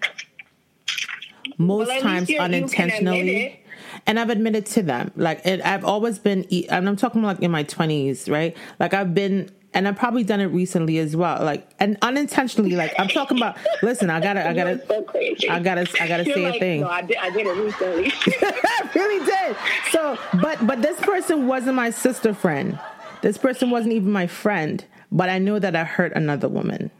Most 1.59 1.89
well, 1.89 2.01
times 2.01 2.31
unintentionally. 2.31 3.59
And 4.07 4.19
I've 4.19 4.31
admitted 4.31 4.67
to 4.67 4.83
them. 4.83 5.13
Like 5.17 5.47
I've 5.47 5.85
always 5.85 6.19
been 6.19 6.47
and 6.71 6.89
I'm 6.89 6.97
talking 6.97 7.23
like 7.23 7.41
in 7.41 7.51
my 7.51 7.65
20s, 7.65 8.31
right? 8.31 8.57
Like 8.81 8.95
I've 8.95 9.15
been 9.15 9.51
and 9.75 9.89
I've 9.89 9.97
probably 9.97 10.25
done 10.25 10.41
it 10.41 10.47
recently 10.47 10.99
as 10.99 11.17
well. 11.17 11.43
Like 11.43 11.69
and 11.79 11.97
unintentionally, 12.03 12.77
like 12.77 12.95
I'm 12.99 13.09
talking 13.09 13.37
about. 13.37 13.57
Listen, 13.83 14.11
I 14.11 14.21
gotta, 14.21 14.49
I 14.49 14.55
gotta, 14.55 14.81
so 14.87 15.51
I 15.51 15.61
gotta, 15.61 15.87
I 16.01 16.09
gotta 16.09 16.25
You're 16.25 16.35
say 16.35 16.45
like, 16.47 16.57
a 16.57 16.59
thing. 16.59 16.81
No, 16.83 16.89
I 16.89 17.03
did, 17.03 17.17
I 17.17 17.31
did 17.31 17.47
it 17.47 17.57
recently. 17.57 18.13
I 18.13 18.91
really 18.95 19.25
did. 19.25 19.57
So, 19.91 20.19
but 20.41 20.67
but 20.67 20.83
this 20.83 21.01
person 21.01 21.47
wasn't 21.47 21.77
my 21.77 21.91
sister 21.91 22.35
friend. 22.35 22.79
This 23.23 23.39
person 23.39 23.71
wasn't 23.71 23.95
even 23.95 24.11
my 24.11 24.27
friend. 24.27 24.85
But 25.11 25.29
I 25.29 25.39
know 25.39 25.59
that 25.59 25.77
I 25.77 25.85
hurt 25.85 26.13
another 26.15 26.49
woman. 26.49 26.91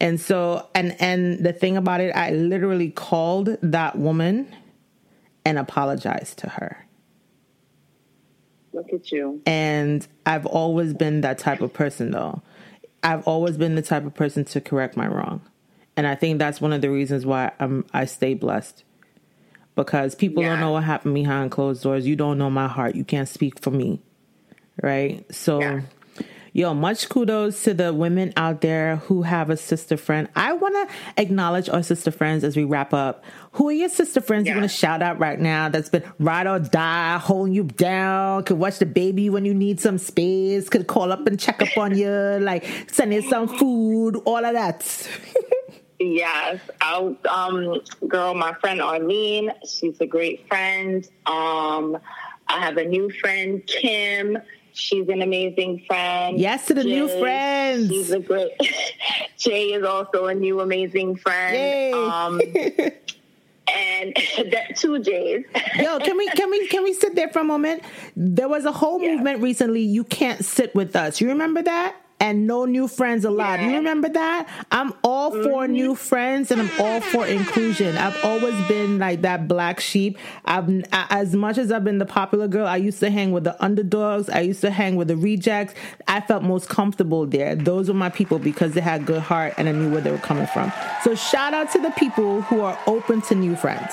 And 0.00 0.20
so, 0.20 0.66
and 0.74 0.96
and 1.00 1.44
the 1.44 1.52
thing 1.52 1.76
about 1.76 2.00
it, 2.00 2.10
I 2.14 2.30
literally 2.30 2.90
called 2.90 3.56
that 3.62 3.98
woman 3.98 4.54
and 5.44 5.58
apologized 5.58 6.38
to 6.38 6.48
her. 6.50 6.87
Look 8.72 8.92
at 8.92 9.10
you. 9.10 9.40
And 9.46 10.06
I've 10.26 10.46
always 10.46 10.94
been 10.94 11.22
that 11.22 11.38
type 11.38 11.60
of 11.60 11.72
person, 11.72 12.10
though. 12.10 12.42
I've 13.02 13.26
always 13.26 13.56
been 13.56 13.74
the 13.74 13.82
type 13.82 14.04
of 14.04 14.14
person 14.14 14.44
to 14.46 14.60
correct 14.60 14.96
my 14.96 15.06
wrong. 15.06 15.40
And 15.96 16.06
I 16.06 16.14
think 16.14 16.38
that's 16.38 16.60
one 16.60 16.72
of 16.72 16.80
the 16.80 16.90
reasons 16.90 17.26
why 17.26 17.52
I'm 17.58 17.84
I 17.92 18.04
stay 18.04 18.34
blessed. 18.34 18.84
Because 19.74 20.14
people 20.14 20.42
yeah. 20.42 20.50
don't 20.50 20.60
know 20.60 20.72
what 20.72 20.84
happened 20.84 21.14
behind 21.14 21.50
closed 21.50 21.82
doors. 21.82 22.06
You 22.06 22.16
don't 22.16 22.38
know 22.38 22.50
my 22.50 22.68
heart. 22.68 22.94
You 22.94 23.04
can't 23.04 23.28
speak 23.28 23.60
for 23.60 23.70
me. 23.70 24.00
Right? 24.82 25.24
So 25.34 25.60
yeah. 25.60 25.80
Yo, 26.52 26.72
much 26.72 27.08
kudos 27.08 27.62
to 27.64 27.74
the 27.74 27.92
women 27.92 28.32
out 28.36 28.62
there 28.62 28.96
who 28.96 29.22
have 29.22 29.50
a 29.50 29.56
sister 29.56 29.96
friend. 29.96 30.28
I 30.34 30.54
want 30.54 30.74
to 30.74 30.94
acknowledge 31.20 31.68
our 31.68 31.82
sister 31.82 32.10
friends 32.10 32.42
as 32.42 32.56
we 32.56 32.64
wrap 32.64 32.94
up. 32.94 33.22
Who 33.52 33.68
are 33.68 33.72
your 33.72 33.88
sister 33.88 34.20
friends 34.20 34.46
yeah. 34.46 34.54
you 34.54 34.60
want 34.60 34.70
to 34.70 34.76
shout 34.76 35.02
out 35.02 35.18
right 35.18 35.38
now 35.38 35.68
that's 35.68 35.90
been 35.90 36.04
ride 36.18 36.46
or 36.46 36.58
die, 36.58 37.18
holding 37.18 37.54
you 37.54 37.64
down, 37.64 38.44
could 38.44 38.58
watch 38.58 38.78
the 38.78 38.86
baby 38.86 39.28
when 39.28 39.44
you 39.44 39.52
need 39.52 39.78
some 39.78 39.98
space, 39.98 40.68
could 40.68 40.86
call 40.86 41.12
up 41.12 41.26
and 41.26 41.38
check 41.38 41.60
up 41.60 41.76
on 41.76 41.96
you, 41.96 42.08
like 42.40 42.64
send 42.90 43.12
you 43.12 43.22
some 43.22 43.48
food, 43.48 44.16
all 44.24 44.44
of 44.44 44.54
that. 44.54 45.08
Yes, 46.00 46.60
I'll, 46.80 47.16
um, 47.28 47.80
girl, 48.06 48.32
my 48.34 48.54
friend 48.54 48.80
Arlene, 48.80 49.52
she's 49.68 50.00
a 50.00 50.06
great 50.06 50.46
friend. 50.46 51.06
Um, 51.26 51.98
I 52.46 52.60
have 52.60 52.76
a 52.76 52.84
new 52.84 53.10
friend, 53.10 53.66
Kim. 53.66 54.38
She's 54.78 55.08
an 55.08 55.22
amazing 55.22 55.84
friend. 55.86 56.38
Yes, 56.38 56.66
to 56.66 56.74
the 56.74 56.84
Jay, 56.84 56.90
new 56.90 57.08
friends. 57.20 57.88
She's 57.88 58.10
a 58.10 58.20
great. 58.20 58.52
Jay 59.36 59.72
is 59.72 59.84
also 59.84 60.26
a 60.26 60.34
new 60.34 60.60
amazing 60.60 61.16
friend. 61.16 61.54
Yay. 61.54 61.92
Um, 61.92 62.40
and 63.74 64.14
that 64.52 64.76
two 64.76 64.98
J's. 65.00 65.44
Yo, 65.76 65.98
can 65.98 66.16
we 66.16 66.28
can 66.28 66.50
we 66.50 66.66
can 66.68 66.84
we 66.84 66.94
sit 66.94 67.14
there 67.14 67.28
for 67.28 67.40
a 67.40 67.44
moment? 67.44 67.82
There 68.16 68.48
was 68.48 68.64
a 68.64 68.72
whole 68.72 69.00
yeah. 69.00 69.14
movement 69.14 69.42
recently. 69.42 69.80
You 69.80 70.04
can't 70.04 70.44
sit 70.44 70.74
with 70.74 70.94
us. 70.96 71.20
You 71.20 71.28
remember 71.28 71.62
that? 71.62 71.96
And 72.20 72.46
no 72.46 72.64
new 72.64 72.88
friends 72.88 73.24
allowed. 73.24 73.60
You 73.60 73.76
remember 73.76 74.08
that? 74.08 74.48
I'm 74.70 74.92
all 75.04 75.30
for 75.30 75.64
mm-hmm. 75.64 75.72
new 75.72 75.94
friends 75.94 76.50
and 76.50 76.60
I'm 76.60 76.70
all 76.80 77.00
for 77.00 77.26
inclusion. 77.26 77.96
I've 77.96 78.24
always 78.24 78.54
been 78.66 78.98
like 78.98 79.22
that 79.22 79.46
black 79.46 79.80
sheep. 79.80 80.18
I've 80.44 80.68
as 80.92 81.34
much 81.34 81.58
as 81.58 81.70
I've 81.70 81.84
been 81.84 81.98
the 81.98 82.06
popular 82.06 82.48
girl, 82.48 82.66
I 82.66 82.76
used 82.76 83.00
to 83.00 83.10
hang 83.10 83.32
with 83.32 83.44
the 83.44 83.62
underdogs. 83.62 84.28
I 84.28 84.40
used 84.40 84.60
to 84.62 84.70
hang 84.70 84.96
with 84.96 85.08
the 85.08 85.16
rejects. 85.16 85.74
I 86.06 86.20
felt 86.20 86.42
most 86.42 86.68
comfortable 86.68 87.26
there. 87.26 87.54
Those 87.54 87.88
were 87.88 87.94
my 87.94 88.10
people 88.10 88.38
because 88.38 88.72
they 88.72 88.80
had 88.80 89.06
good 89.06 89.22
heart 89.22 89.54
and 89.56 89.68
I 89.68 89.72
knew 89.72 89.90
where 89.90 90.00
they 90.00 90.10
were 90.10 90.18
coming 90.18 90.46
from. 90.46 90.72
So 91.04 91.14
shout 91.14 91.54
out 91.54 91.70
to 91.72 91.78
the 91.78 91.90
people 91.92 92.42
who 92.42 92.60
are 92.60 92.78
open 92.86 93.22
to 93.22 93.34
new 93.34 93.54
friends, 93.54 93.92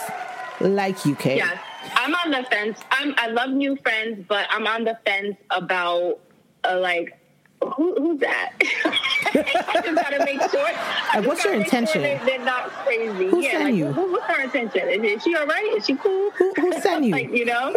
like 0.60 1.06
UK. 1.06 1.26
Yes. 1.26 1.60
I'm 1.94 2.14
on 2.16 2.32
the 2.32 2.44
fence. 2.50 2.80
I'm, 2.92 3.14
I 3.18 3.28
love 3.28 3.52
new 3.52 3.76
friends, 3.78 4.26
but 4.28 4.48
I'm 4.50 4.66
on 4.66 4.84
the 4.84 4.98
fence 5.06 5.38
about 5.52 6.20
uh, 6.64 6.80
like 6.80 7.18
who, 7.62 7.96
who's 7.96 8.20
that? 8.20 8.54
I 8.62 9.82
just 9.84 9.96
gotta 9.96 10.24
make 10.26 10.42
sure. 10.50 10.64
Like, 10.64 11.26
what's 11.26 11.44
your 11.44 11.54
intention? 11.54 12.04
Sure 12.04 12.26
they, 12.26 12.38
are 12.38 12.46
not 12.46 12.70
crazy. 12.70 13.28
Who 13.28 13.42
yeah, 13.42 13.52
sent 13.52 13.64
like, 13.66 13.76
you? 13.76 13.92
Who, 13.92 14.12
what's 14.12 14.26
her 14.26 14.42
intention? 14.42 14.90
Is, 14.90 15.04
is 15.04 15.24
she 15.24 15.36
all 15.36 15.46
right? 15.46 15.74
Is 15.76 15.86
she 15.86 15.96
cool? 15.96 16.32
Who, 16.32 16.54
who 16.54 16.74
sent 16.82 17.06
you? 17.06 17.12
like, 17.12 17.32
you 17.32 17.46
know, 17.46 17.76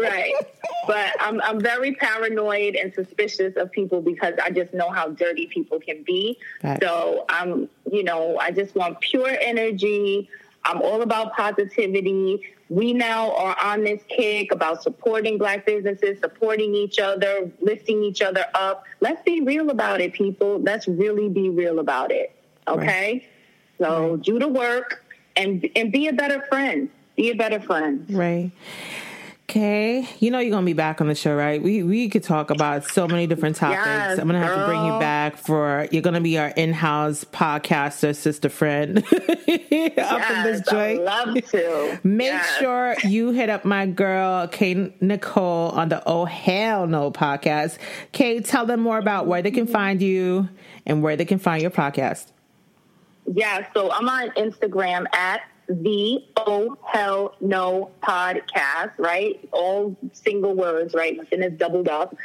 right? 0.00 0.34
But 0.86 1.12
I'm 1.20 1.40
I'm 1.40 1.60
very 1.60 1.94
paranoid 1.94 2.76
and 2.76 2.94
suspicious 2.94 3.56
of 3.56 3.72
people 3.72 4.00
because 4.00 4.34
I 4.42 4.50
just 4.50 4.72
know 4.74 4.90
how 4.90 5.08
dirty 5.08 5.46
people 5.46 5.80
can 5.80 6.02
be. 6.02 6.38
So 6.80 7.24
I'm, 7.28 7.68
you 7.90 8.04
know, 8.04 8.38
I 8.38 8.50
just 8.50 8.74
want 8.74 9.00
pure 9.00 9.36
energy. 9.40 10.28
I'm 10.66 10.82
all 10.82 11.02
about 11.02 11.34
positivity. 11.34 12.42
We 12.68 12.92
now 12.92 13.32
are 13.36 13.56
on 13.62 13.84
this 13.84 14.02
kick 14.08 14.52
about 14.52 14.82
supporting 14.82 15.38
Black 15.38 15.64
businesses, 15.64 16.18
supporting 16.18 16.74
each 16.74 16.98
other, 16.98 17.50
lifting 17.60 18.02
each 18.02 18.20
other 18.20 18.44
up. 18.54 18.84
Let's 19.00 19.22
be 19.22 19.40
real 19.40 19.70
about 19.70 20.00
it, 20.00 20.12
people. 20.12 20.60
Let's 20.60 20.88
really 20.88 21.28
be 21.28 21.48
real 21.48 21.78
about 21.78 22.10
it. 22.10 22.34
Okay? 22.66 23.12
Right. 23.12 23.28
So 23.78 24.14
right. 24.14 24.22
do 24.22 24.38
the 24.40 24.48
work 24.48 25.04
and 25.36 25.68
and 25.76 25.92
be 25.92 26.08
a 26.08 26.12
better 26.12 26.44
friend. 26.48 26.90
Be 27.14 27.30
a 27.30 27.36
better 27.36 27.60
friend. 27.60 28.04
Right. 28.10 28.50
Okay, 29.48 30.08
you 30.18 30.32
know 30.32 30.40
you're 30.40 30.50
gonna 30.50 30.66
be 30.66 30.72
back 30.72 31.00
on 31.00 31.06
the 31.06 31.14
show, 31.14 31.32
right? 31.32 31.62
We 31.62 31.84
we 31.84 32.08
could 32.08 32.24
talk 32.24 32.50
about 32.50 32.84
so 32.84 33.06
many 33.06 33.28
different 33.28 33.54
topics. 33.54 33.86
Yes, 33.86 34.18
I'm 34.18 34.26
gonna 34.26 34.40
have 34.40 34.56
girl. 34.56 34.66
to 34.66 34.66
bring 34.66 34.84
you 34.86 34.98
back 34.98 35.36
for 35.36 35.86
you're 35.92 36.02
gonna 36.02 36.20
be 36.20 36.36
our 36.36 36.48
in-house 36.48 37.22
podcaster, 37.22 38.14
sister 38.16 38.48
friend. 38.48 38.98
up 39.12 39.12
yes, 39.48 40.46
in 40.46 40.52
this 40.52 40.68
joint. 40.68 41.02
love 41.04 41.34
to. 41.34 42.00
Make 42.02 42.26
yes. 42.26 42.58
sure 42.58 42.96
you 43.04 43.30
hit 43.30 43.48
up 43.48 43.64
my 43.64 43.86
girl 43.86 44.48
Kay 44.48 44.92
Nicole 45.00 45.70
on 45.70 45.90
the 45.90 46.02
Oh 46.06 46.24
Hell 46.24 46.88
No 46.88 47.12
podcast. 47.12 47.78
Kay, 48.10 48.40
tell 48.40 48.66
them 48.66 48.80
more 48.80 48.98
about 48.98 49.28
where 49.28 49.42
they 49.42 49.52
can 49.52 49.68
find 49.68 50.02
you 50.02 50.48
and 50.86 51.04
where 51.04 51.14
they 51.14 51.24
can 51.24 51.38
find 51.38 51.62
your 51.62 51.70
podcast. 51.70 52.32
Yeah, 53.32 53.66
so 53.72 53.92
I'm 53.92 54.08
on 54.08 54.30
Instagram 54.30 55.04
at 55.14 55.42
the 55.68 56.24
Oh 56.36 56.76
Hell 56.84 57.34
No 57.40 57.90
podcast, 58.02 58.92
right? 58.98 59.40
All 59.52 59.96
single 60.12 60.54
words, 60.54 60.94
right? 60.94 61.16
Nothing 61.16 61.42
is 61.42 61.52
doubled 61.58 61.88
up. 61.88 62.16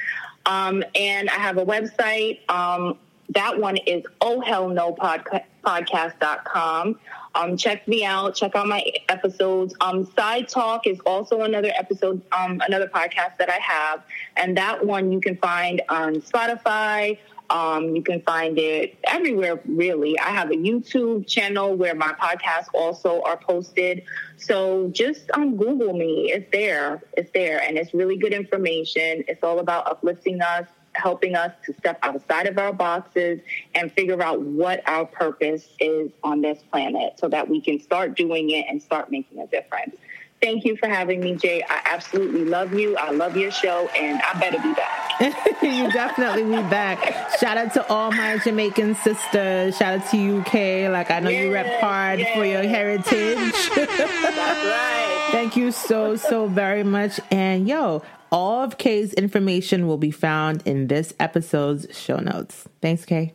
Um, 0.45 0.83
and 0.95 1.29
I 1.29 1.33
have 1.33 1.57
a 1.57 1.65
website. 1.65 2.49
Um, 2.49 2.97
that 3.29 3.59
one 3.59 3.77
is 3.77 4.03
Oh 4.19 4.41
Hell 4.41 4.69
No 4.69 4.93
podcast, 4.93 5.43
podcast.com. 5.63 6.99
Um, 7.33 7.55
check 7.55 7.87
me 7.87 8.03
out. 8.03 8.35
Check 8.35 8.55
out 8.55 8.67
my 8.67 8.83
episodes. 9.07 9.73
Um, 9.79 10.05
Side 10.17 10.49
Talk 10.49 10.85
is 10.85 10.99
also 11.05 11.41
another 11.41 11.71
episode, 11.77 12.21
um, 12.37 12.61
another 12.67 12.87
podcast 12.87 13.37
that 13.37 13.49
I 13.49 13.57
have. 13.61 14.03
And 14.35 14.57
that 14.57 14.85
one 14.85 15.11
you 15.11 15.21
can 15.21 15.37
find 15.37 15.81
on 15.87 16.15
Spotify, 16.15 17.17
um, 17.51 17.95
you 17.95 18.01
can 18.01 18.21
find 18.21 18.57
it 18.57 18.97
everywhere, 19.03 19.59
really. 19.65 20.17
I 20.17 20.29
have 20.29 20.51
a 20.51 20.55
YouTube 20.55 21.27
channel 21.27 21.75
where 21.75 21.93
my 21.93 22.13
podcasts 22.13 22.69
also 22.73 23.21
are 23.23 23.35
posted. 23.35 24.03
So 24.37 24.89
just 24.93 25.29
um, 25.33 25.57
Google 25.57 25.91
me. 25.91 26.31
It's 26.31 26.49
there. 26.51 27.03
It's 27.17 27.29
there. 27.33 27.61
And 27.61 27.77
it's 27.77 27.93
really 27.93 28.17
good 28.17 28.31
information. 28.31 29.25
It's 29.27 29.43
all 29.43 29.59
about 29.59 29.85
uplifting 29.85 30.41
us, 30.41 30.65
helping 30.93 31.35
us 31.35 31.51
to 31.65 31.73
step 31.73 31.99
outside 32.03 32.47
of 32.47 32.57
our 32.57 32.71
boxes 32.71 33.41
and 33.75 33.91
figure 33.91 34.21
out 34.23 34.41
what 34.41 34.81
our 34.87 35.05
purpose 35.05 35.67
is 35.81 36.09
on 36.23 36.41
this 36.41 36.63
planet 36.71 37.19
so 37.19 37.27
that 37.27 37.49
we 37.49 37.59
can 37.59 37.81
start 37.81 38.15
doing 38.15 38.51
it 38.51 38.65
and 38.69 38.81
start 38.81 39.11
making 39.11 39.39
a 39.39 39.47
difference. 39.47 39.97
Thank 40.41 40.65
you 40.65 40.75
for 40.75 40.87
having 40.89 41.19
me, 41.19 41.35
Jay. 41.35 41.63
I 41.69 41.81
absolutely 41.85 42.45
love 42.45 42.73
you. 42.73 42.97
I 42.97 43.11
love 43.11 43.37
your 43.37 43.51
show, 43.51 43.87
and 43.89 44.19
I 44.23 44.39
better 44.39 44.57
be 44.57 44.73
back. 44.73 45.61
you 45.61 45.91
definitely 45.91 46.43
be 46.45 46.63
back. 46.67 47.37
Shout 47.39 47.57
out 47.57 47.73
to 47.73 47.87
all 47.89 48.11
my 48.11 48.39
Jamaican 48.39 48.95
sisters. 48.95 49.77
Shout 49.77 49.99
out 49.99 50.09
to 50.09 50.17
you, 50.17 50.41
Kay. 50.43 50.89
Like 50.89 51.11
I 51.11 51.19
know 51.19 51.29
yes, 51.29 51.43
you 51.43 51.53
rep 51.53 51.79
hard 51.79 52.19
yes. 52.19 52.35
for 52.35 52.45
your 52.45 52.63
heritage. 52.63 53.69
Right. 54.41 55.27
Thank 55.31 55.55
you 55.55 55.71
so 55.71 56.15
so 56.15 56.47
very 56.47 56.83
much. 56.83 57.19
And 57.29 57.67
yo, 57.67 58.01
all 58.31 58.63
of 58.63 58.77
Kay's 58.77 59.13
information 59.13 59.87
will 59.87 59.97
be 59.97 60.11
found 60.11 60.61
in 60.65 60.87
this 60.87 61.13
episode's 61.19 61.87
show 61.97 62.17
notes. 62.17 62.67
Thanks, 62.81 63.05
Kay. 63.05 63.33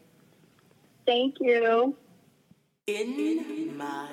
Thank 1.07 1.37
you. 1.41 1.97
In 2.87 3.77
my 3.77 4.09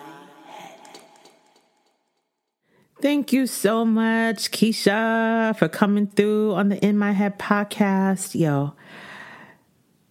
Thank 3.03 3.33
you 3.33 3.47
so 3.47 3.83
much, 3.83 4.51
Keisha, 4.51 5.57
for 5.57 5.67
coming 5.67 6.07
through 6.07 6.53
on 6.53 6.69
the 6.69 6.77
In 6.77 6.97
My 6.97 7.11
Head 7.11 7.37
podcast. 7.37 8.33
Yo, 8.33 8.75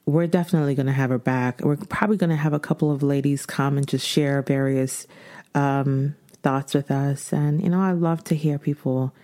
we're 0.04 0.26
definitely 0.26 0.74
going 0.74 0.88
to 0.88 0.92
have 0.92 1.08
her 1.08 1.16
back. 1.16 1.62
We're 1.62 1.76
probably 1.76 2.18
going 2.18 2.28
to 2.28 2.36
have 2.36 2.52
a 2.52 2.60
couple 2.60 2.92
of 2.92 3.02
ladies 3.02 3.46
come 3.46 3.78
and 3.78 3.88
just 3.88 4.06
share 4.06 4.42
various 4.42 5.06
um, 5.54 6.16
thoughts 6.42 6.74
with 6.74 6.90
us. 6.90 7.32
And, 7.32 7.62
you 7.62 7.70
know, 7.70 7.80
I 7.80 7.92
love 7.92 8.24
to 8.24 8.34
hear 8.34 8.58
people, 8.58 9.14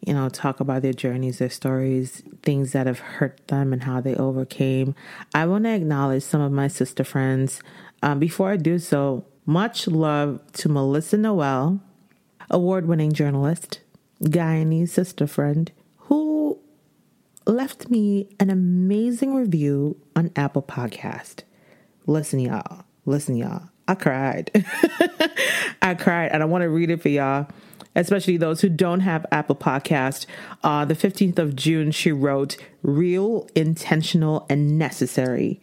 you 0.00 0.14
know, 0.14 0.30
talk 0.30 0.60
about 0.60 0.80
their 0.80 0.94
journeys, 0.94 1.40
their 1.40 1.50
stories, 1.50 2.22
things 2.42 2.72
that 2.72 2.86
have 2.86 3.00
hurt 3.00 3.48
them 3.48 3.74
and 3.74 3.82
how 3.82 4.00
they 4.00 4.14
overcame. 4.14 4.94
I 5.34 5.44
want 5.44 5.64
to 5.64 5.74
acknowledge 5.74 6.22
some 6.22 6.40
of 6.40 6.52
my 6.52 6.68
sister 6.68 7.04
friends. 7.04 7.60
Um, 8.02 8.18
before 8.18 8.52
I 8.52 8.56
do 8.56 8.78
so, 8.78 9.26
much 9.44 9.86
love 9.86 10.40
to 10.54 10.70
Melissa 10.70 11.18
Noel 11.18 11.82
award 12.50 12.86
winning 12.86 13.12
journalist, 13.12 13.80
Guyanese 14.22 14.88
sister 14.88 15.26
friend, 15.26 15.70
who 15.96 16.58
left 17.46 17.90
me 17.90 18.28
an 18.40 18.50
amazing 18.50 19.34
review 19.34 19.96
on 20.16 20.30
Apple 20.36 20.62
Podcast. 20.62 21.42
Listen, 22.06 22.40
y'all. 22.40 22.84
Listen, 23.06 23.36
y'all. 23.36 23.68
I 23.86 23.94
cried. 23.94 24.50
I 25.82 25.94
cried, 25.94 26.30
and 26.32 26.42
I 26.42 26.46
want 26.46 26.62
to 26.62 26.70
read 26.70 26.90
it 26.90 27.02
for 27.02 27.10
y'all, 27.10 27.46
especially 27.94 28.38
those 28.38 28.62
who 28.62 28.68
don't 28.68 29.00
have 29.00 29.26
Apple 29.30 29.56
Podcast. 29.56 30.26
Uh, 30.62 30.84
the 30.84 30.94
15th 30.94 31.38
of 31.38 31.54
June, 31.54 31.90
she 31.90 32.12
wrote, 32.12 32.56
Real, 32.82 33.46
intentional, 33.54 34.46
and 34.48 34.78
necessary. 34.78 35.60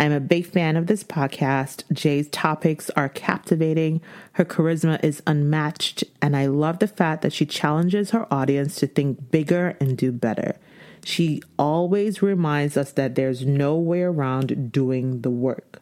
I'm 0.00 0.12
a 0.12 0.18
big 0.18 0.46
fan 0.46 0.78
of 0.78 0.86
this 0.86 1.04
podcast. 1.04 1.84
Jay's 1.92 2.26
topics 2.30 2.88
are 2.96 3.10
captivating, 3.10 4.00
her 4.32 4.46
charisma 4.46 4.98
is 5.04 5.22
unmatched, 5.26 6.04
and 6.22 6.34
I 6.34 6.46
love 6.46 6.78
the 6.78 6.88
fact 6.88 7.20
that 7.20 7.34
she 7.34 7.44
challenges 7.44 8.12
her 8.12 8.26
audience 8.32 8.76
to 8.76 8.86
think 8.86 9.30
bigger 9.30 9.76
and 9.78 9.98
do 9.98 10.10
better. 10.10 10.56
She 11.04 11.42
always 11.58 12.22
reminds 12.22 12.78
us 12.78 12.92
that 12.92 13.14
there's 13.14 13.44
no 13.44 13.76
way 13.76 14.00
around 14.00 14.72
doing 14.72 15.20
the 15.20 15.28
work. 15.28 15.79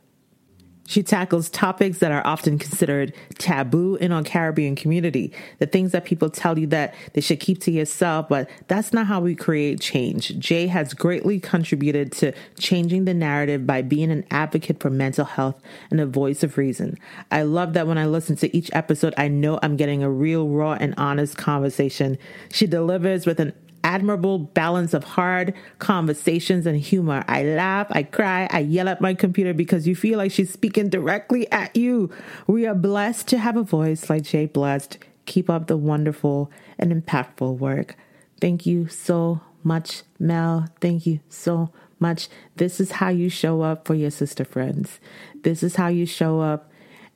She 0.89 1.02
tackles 1.02 1.51
topics 1.51 1.98
that 1.98 2.12
are 2.12 2.27
often 2.27 2.59
considered 2.59 3.12
taboo 3.36 3.97
in 3.97 4.10
our 4.10 4.23
Caribbean 4.23 4.74
community. 4.74 5.35
The 5.59 5.66
things 5.66 5.93
that 5.93 6.06
people 6.06 6.31
tell 6.31 6.59
you 6.59 6.66
that 6.69 6.94
they 7.12 7.20
should 7.20 7.40
keep 7.40 7.60
to 7.65 7.70
yourself, 7.70 8.31
but 8.31 8.48
that's 8.69 8.94
not 8.94 9.06
how 9.06 9.20
we 9.20 9.35
create 9.35 9.82
change. 9.82 10.39
Jay 10.39 10.66
has 10.66 10.94
greatly 10.94 11.40
contributed 11.40 12.12
to 12.12 12.32
changing 12.59 13.05
the 13.05 13.12
narrative 13.12 13.66
by 13.66 13.82
being 13.82 14.10
an 14.10 14.24
advocate 14.31 14.81
for 14.81 14.89
mental 14.89 15.27
health 15.27 15.60
and 15.90 16.01
a 16.01 16.06
voice 16.06 16.43
of 16.43 16.56
reason. 16.56 16.97
I 17.31 17.43
love 17.43 17.74
that 17.74 17.86
when 17.86 17.98
I 17.98 18.06
listen 18.06 18.36
to 18.36 18.56
each 18.56 18.70
episode, 18.73 19.12
I 19.19 19.28
know 19.28 19.59
I'm 19.62 19.77
getting 19.77 20.02
a 20.02 20.10
real, 20.10 20.48
raw, 20.48 20.73
and 20.73 20.94
honest 20.97 21.36
conversation. 21.36 22.16
She 22.51 22.66
delivers 22.66 23.27
with 23.27 23.40
an 23.40 23.52
admirable 23.84 24.38
balance 24.38 24.94
of 24.94 25.05
hard 25.05 25.55
conversations 25.78 26.66
and 26.66 26.78
humor. 26.78 27.24
I 27.28 27.42
laugh, 27.42 27.86
I 27.90 28.02
cry, 28.02 28.48
I 28.50 28.60
yell 28.60 28.88
at 28.88 29.00
my 29.00 29.14
computer 29.14 29.55
because 29.55 29.86
you 29.86 29.94
feel 29.94 30.18
like 30.18 30.32
she's 30.32 30.52
speaking 30.52 30.88
directly 30.88 31.50
at 31.52 31.74
you. 31.76 32.10
We 32.46 32.66
are 32.66 32.74
blessed 32.74 33.28
to 33.28 33.38
have 33.38 33.56
a 33.56 33.62
voice 33.62 34.10
like 34.10 34.22
Jay 34.24 34.46
Blessed. 34.46 34.98
Keep 35.26 35.50
up 35.50 35.66
the 35.66 35.76
wonderful 35.76 36.50
and 36.78 36.92
impactful 36.92 37.59
work. 37.59 37.96
Thank 38.40 38.66
you 38.66 38.88
so 38.88 39.40
much, 39.62 40.02
Mel. 40.18 40.68
Thank 40.80 41.06
you 41.06 41.20
so 41.28 41.70
much. 41.98 42.28
This 42.56 42.80
is 42.80 42.92
how 42.92 43.09
you 43.09 43.28
show 43.28 43.62
up 43.62 43.86
for 43.86 43.94
your 43.94 44.10
sister 44.10 44.44
friends. 44.44 45.00
This 45.42 45.62
is 45.62 45.76
how 45.76 45.88
you 45.88 46.06
show 46.06 46.40
up 46.40 46.70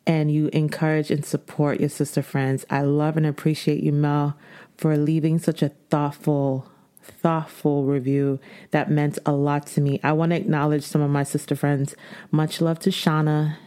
and 0.06 0.32
you 0.32 0.48
encourage 0.52 1.10
and 1.10 1.24
support 1.24 1.78
your 1.78 1.88
sister 1.88 2.22
friends. 2.22 2.66
I 2.68 2.82
love 2.82 3.16
and 3.16 3.24
appreciate 3.24 3.82
you, 3.82 3.92
Mel 3.92 4.36
for 4.82 4.96
leaving 4.96 5.38
such 5.38 5.62
a 5.62 5.68
thoughtful, 5.90 6.66
thoughtful 7.00 7.84
review 7.84 8.40
that 8.72 8.90
meant 8.90 9.16
a 9.24 9.30
lot 9.30 9.64
to 9.64 9.80
me. 9.80 10.00
I 10.02 10.10
want 10.10 10.30
to 10.30 10.36
acknowledge 10.36 10.82
some 10.82 11.00
of 11.00 11.08
my 11.08 11.22
sister 11.22 11.54
friends. 11.54 11.94
Much 12.32 12.60
love 12.60 12.80
to 12.80 12.90
Shauna. 12.90 13.58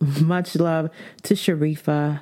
Much 0.22 0.56
love 0.56 0.88
to 1.24 1.34
Sharifa. 1.34 2.20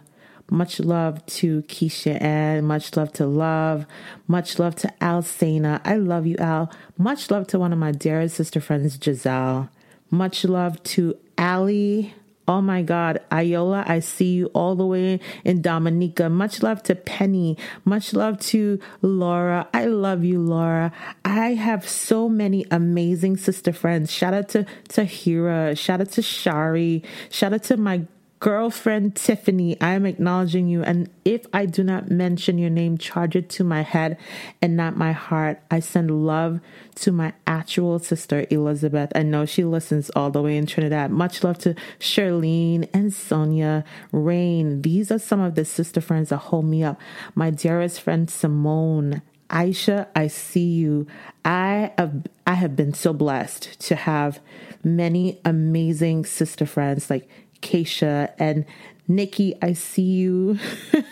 Much 0.50 0.80
love 0.80 1.24
to 1.26 1.62
Keisha 1.62 2.20
and 2.20 2.66
much 2.66 2.96
love 2.96 3.12
to 3.14 3.26
Love. 3.26 3.84
Much 4.28 4.60
love 4.60 4.76
to 4.76 4.92
Al 5.00 5.22
Sena. 5.22 5.80
I 5.84 5.96
love 5.96 6.26
you, 6.26 6.36
Al. 6.38 6.72
Much 6.96 7.30
love 7.30 7.46
to 7.48 7.58
one 7.60 7.72
of 7.72 7.78
my 7.78 7.92
dearest 7.92 8.36
sister 8.36 8.60
friends, 8.60 8.98
Giselle. 9.00 9.70
Much 10.10 10.44
love 10.44 10.82
to 10.84 11.16
Ali. 11.36 12.14
Oh 12.48 12.60
my 12.60 12.82
God, 12.82 13.20
Ayola, 13.30 13.88
I 13.88 13.98
see 13.98 14.32
you 14.34 14.46
all 14.54 14.76
the 14.76 14.86
way 14.86 15.18
in 15.44 15.62
Dominica. 15.62 16.28
Much 16.28 16.62
love 16.62 16.82
to 16.84 16.94
Penny. 16.94 17.58
Much 17.84 18.12
love 18.12 18.38
to 18.40 18.78
Laura. 19.02 19.68
I 19.74 19.86
love 19.86 20.22
you, 20.22 20.40
Laura. 20.40 20.92
I 21.24 21.54
have 21.54 21.88
so 21.88 22.28
many 22.28 22.64
amazing 22.70 23.36
sister 23.36 23.72
friends. 23.72 24.12
Shout 24.12 24.32
out 24.32 24.48
to 24.50 24.64
Tahira. 24.88 25.76
Shout 25.76 26.00
out 26.00 26.12
to 26.12 26.22
Shari. 26.22 27.02
Shout 27.30 27.52
out 27.52 27.64
to 27.64 27.76
my 27.76 28.06
Girlfriend 28.38 29.16
Tiffany, 29.16 29.80
I 29.80 29.94
am 29.94 30.04
acknowledging 30.04 30.68
you. 30.68 30.82
And 30.82 31.08
if 31.24 31.46
I 31.54 31.64
do 31.64 31.82
not 31.82 32.10
mention 32.10 32.58
your 32.58 32.68
name, 32.68 32.98
charge 32.98 33.34
it 33.34 33.48
to 33.50 33.64
my 33.64 33.80
head 33.80 34.18
and 34.60 34.76
not 34.76 34.96
my 34.96 35.12
heart. 35.12 35.62
I 35.70 35.80
send 35.80 36.10
love 36.26 36.60
to 36.96 37.12
my 37.12 37.32
actual 37.46 37.98
sister, 37.98 38.46
Elizabeth. 38.50 39.10
I 39.14 39.22
know 39.22 39.46
she 39.46 39.64
listens 39.64 40.10
all 40.10 40.30
the 40.30 40.42
way 40.42 40.58
in 40.58 40.66
Trinidad. 40.66 41.10
Much 41.10 41.42
love 41.42 41.56
to 41.58 41.74
Charlene 41.98 42.88
and 42.92 43.12
Sonia, 43.12 43.84
Rain. 44.12 44.82
These 44.82 45.10
are 45.10 45.18
some 45.18 45.40
of 45.40 45.54
the 45.54 45.64
sister 45.64 46.02
friends 46.02 46.28
that 46.28 46.36
hold 46.36 46.66
me 46.66 46.84
up. 46.84 47.00
My 47.34 47.48
dearest 47.48 48.02
friend, 48.02 48.30
Simone. 48.30 49.22
Aisha, 49.48 50.08
I 50.14 50.26
see 50.26 50.66
you. 50.66 51.06
I 51.44 51.92
have 51.96 52.26
I 52.46 52.54
have 52.54 52.74
been 52.74 52.94
so 52.94 53.12
blessed 53.12 53.78
to 53.82 53.94
have 53.94 54.40
many 54.82 55.40
amazing 55.44 56.24
sister 56.24 56.66
friends 56.66 57.10
like 57.10 57.28
Keisha 57.60 58.32
and 58.38 58.64
Nikki, 59.08 59.54
I 59.62 59.72
see 59.74 60.02
you. 60.02 60.58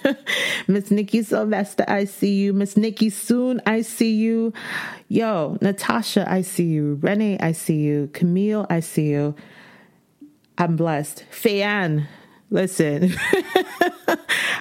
Miss 0.67 0.91
Nikki 0.91 1.23
Sylvester, 1.23 1.85
I 1.87 2.05
see 2.07 2.35
you. 2.35 2.53
Miss 2.53 2.77
Nikki 2.77 3.09
Soon, 3.09 3.63
I 3.67 3.83
see 3.83 4.13
you. 4.15 4.53
Yo, 5.09 5.59
Natasha, 5.61 6.25
I 6.31 6.43
see 6.43 6.65
you. 6.65 6.99
Renee, 7.01 7.39
I 7.39 7.53
see 7.53 7.77
you. 7.77 8.11
Camille, 8.13 8.67
I 8.69 8.81
see 8.81 9.11
you. 9.11 9.37
I'm 10.59 10.77
blessed. 10.77 11.25
Fayan, 11.31 12.07
listen. 12.51 13.15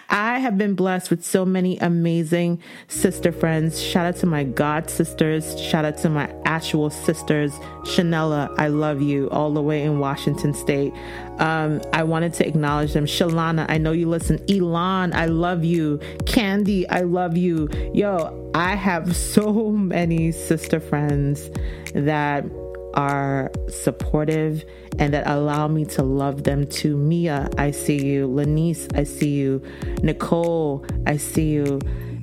I 0.10 0.38
have 0.38 0.60
been 0.60 0.76
blessed 0.76 1.10
with 1.10 1.26
so 1.26 1.44
many 1.44 1.78
amazing 1.80 2.62
sister 2.88 3.32
friends. 3.32 3.82
Shout 3.82 4.06
out 4.06 4.16
to 4.18 4.28
my 4.28 4.44
god 4.44 4.90
sisters. 4.90 5.60
Shout 5.60 5.86
out 5.86 5.98
to 6.00 6.10
my 6.10 6.32
actual 6.46 6.92
sisters. 6.92 7.52
Chanela, 7.84 8.54
I 8.60 8.68
love 8.68 9.02
you 9.02 9.30
all 9.32 9.52
the 9.52 9.62
way 9.62 9.82
in 9.82 10.00
Washington 10.00 10.54
State. 10.54 10.94
Um, 11.40 11.82
I 11.94 12.04
wanted 12.04 12.34
to 12.36 12.48
acknowledge 12.48 12.94
them. 12.94 13.06
Shalana, 13.06 13.66
I 13.70 13.80
know 13.80 13.92
you 13.92 14.08
listen. 14.08 14.40
Elon, 14.50 15.14
I 15.14 15.26
love 15.26 15.64
you. 15.64 16.00
Candy, 16.28 16.88
I 16.90 17.02
love 17.02 17.36
you. 17.36 17.68
Yo, 17.94 18.52
I 18.54 18.76
have 18.76 19.16
so 19.16 19.72
many 19.72 20.32
sister 20.32 20.80
friends 20.80 21.50
that 21.96 22.46
are 22.94 23.52
supportive 23.70 24.64
and 25.00 25.14
that 25.14 25.28
allow 25.28 25.68
me 25.68 25.86
to 25.86 26.04
love 26.04 26.44
them 26.44 26.66
too. 26.68 26.98
Mia, 26.98 27.50
I 27.58 27.72
see 27.72 28.04
you. 28.06 28.28
Lanice, 28.28 28.88
I 28.96 29.04
see 29.04 29.32
you. 29.32 29.62
Nicole, 30.02 30.86
I 31.06 31.18
see 31.18 31.50
you. 31.50 31.80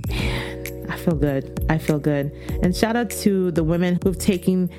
Man, 0.09 0.86
I 0.88 0.97
feel 0.97 1.14
good. 1.14 1.64
I 1.68 1.78
feel 1.78 1.98
good. 1.98 2.32
And 2.62 2.74
shout 2.74 2.97
out 2.97 3.10
to 3.10 3.51
the 3.52 3.64
women 3.64 3.98
who've 4.02 4.18
taken 4.18 4.70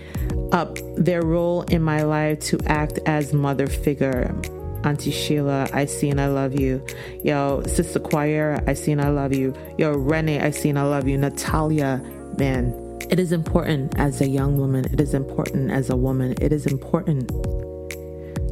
up 0.52 0.78
their 0.96 1.22
role 1.22 1.64
in 1.64 1.82
my 1.82 2.04
life 2.04 2.40
to 2.42 2.60
act 2.66 3.00
as 3.06 3.34
mother 3.34 3.68
figure. 3.68 4.36
Auntie 4.84 5.12
Sheila, 5.12 5.70
I 5.74 5.86
see 5.86 6.10
and 6.10 6.20
I 6.20 6.28
love 6.28 6.60
you. 6.60 6.84
Yo, 7.24 7.62
Sister 7.68 8.00
Choir, 8.00 8.64
I 8.66 8.74
see 8.74 8.92
and 8.92 9.02
I 9.02 9.10
love 9.10 9.34
you. 9.34 9.54
Yo, 9.78 9.92
Renee, 9.92 10.40
I 10.40 10.50
see 10.50 10.70
and 10.70 10.80
I 10.80 10.84
love 10.84 11.08
you. 11.08 11.18
Natalia, 11.18 12.02
man, 12.38 12.74
it 13.10 13.20
is 13.20 13.32
important 13.32 13.98
as 13.98 14.22
a 14.22 14.28
young 14.28 14.58
woman, 14.58 14.86
it 14.92 15.02
is 15.02 15.14
important 15.14 15.72
as 15.72 15.90
a 15.90 15.96
woman, 15.96 16.36
it 16.42 16.52
is 16.52 16.66
important 16.66 17.30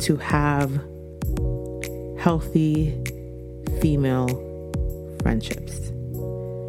to 0.02 0.18
have 0.18 0.72
healthy 2.20 3.02
female 3.82 4.28
friendships. 5.22 5.92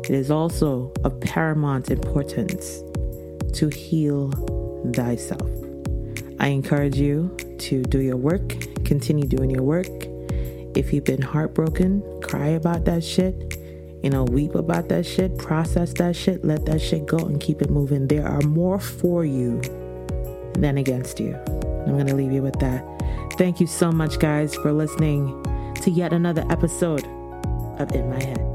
It 0.05 0.15
is 0.15 0.31
also 0.31 0.93
of 1.05 1.21
paramount 1.21 1.91
importance 1.91 2.83
to 3.55 3.69
heal 3.69 4.31
thyself. 4.95 5.49
I 6.41 6.49
encourage 6.49 6.97
you 6.97 7.37
to 7.59 7.83
do 7.83 8.01
your 8.01 8.17
work, 8.17 8.49
continue 8.85 9.27
doing 9.27 9.51
your 9.51 9.63
work. 9.63 9.87
If 10.75 10.93
you've 10.93 11.05
been 11.05 11.23
heartbroken, 11.23 12.03
cry 12.23 12.49
about 12.49 12.85
that 12.87 13.05
shit. 13.05 13.60
You 14.03 14.11
know, 14.11 14.25
weep 14.25 14.55
about 14.55 14.89
that 14.89 15.05
shit, 15.05 15.37
process 15.37 15.93
that 15.95 16.17
shit, 16.17 16.45
let 16.45 16.65
that 16.67 16.81
shit 16.81 17.07
go, 17.07 17.19
and 17.19 17.41
keep 17.41 17.61
it 17.61 17.71
moving. 17.71 18.09
There 18.09 18.27
are 18.27 18.41
more 18.43 18.79
for 18.79 19.25
you 19.25 19.61
than 20.55 20.79
against 20.79 21.21
you. 21.21 21.35
I'm 21.87 21.95
going 21.95 22.07
to 22.07 22.15
leave 22.15 22.33
you 22.33 22.43
with 22.43 22.59
that. 22.61 22.85
Thank 23.37 23.61
you 23.61 23.67
so 23.67 23.93
much, 23.93 24.19
guys, 24.19 24.55
for 24.57 24.73
listening 24.73 25.43
to 25.83 25.91
yet 25.91 26.13
another 26.13 26.45
episode 26.51 27.05
of 27.79 27.93
In 27.93 28.09
My 28.09 28.23
Head. 28.23 28.50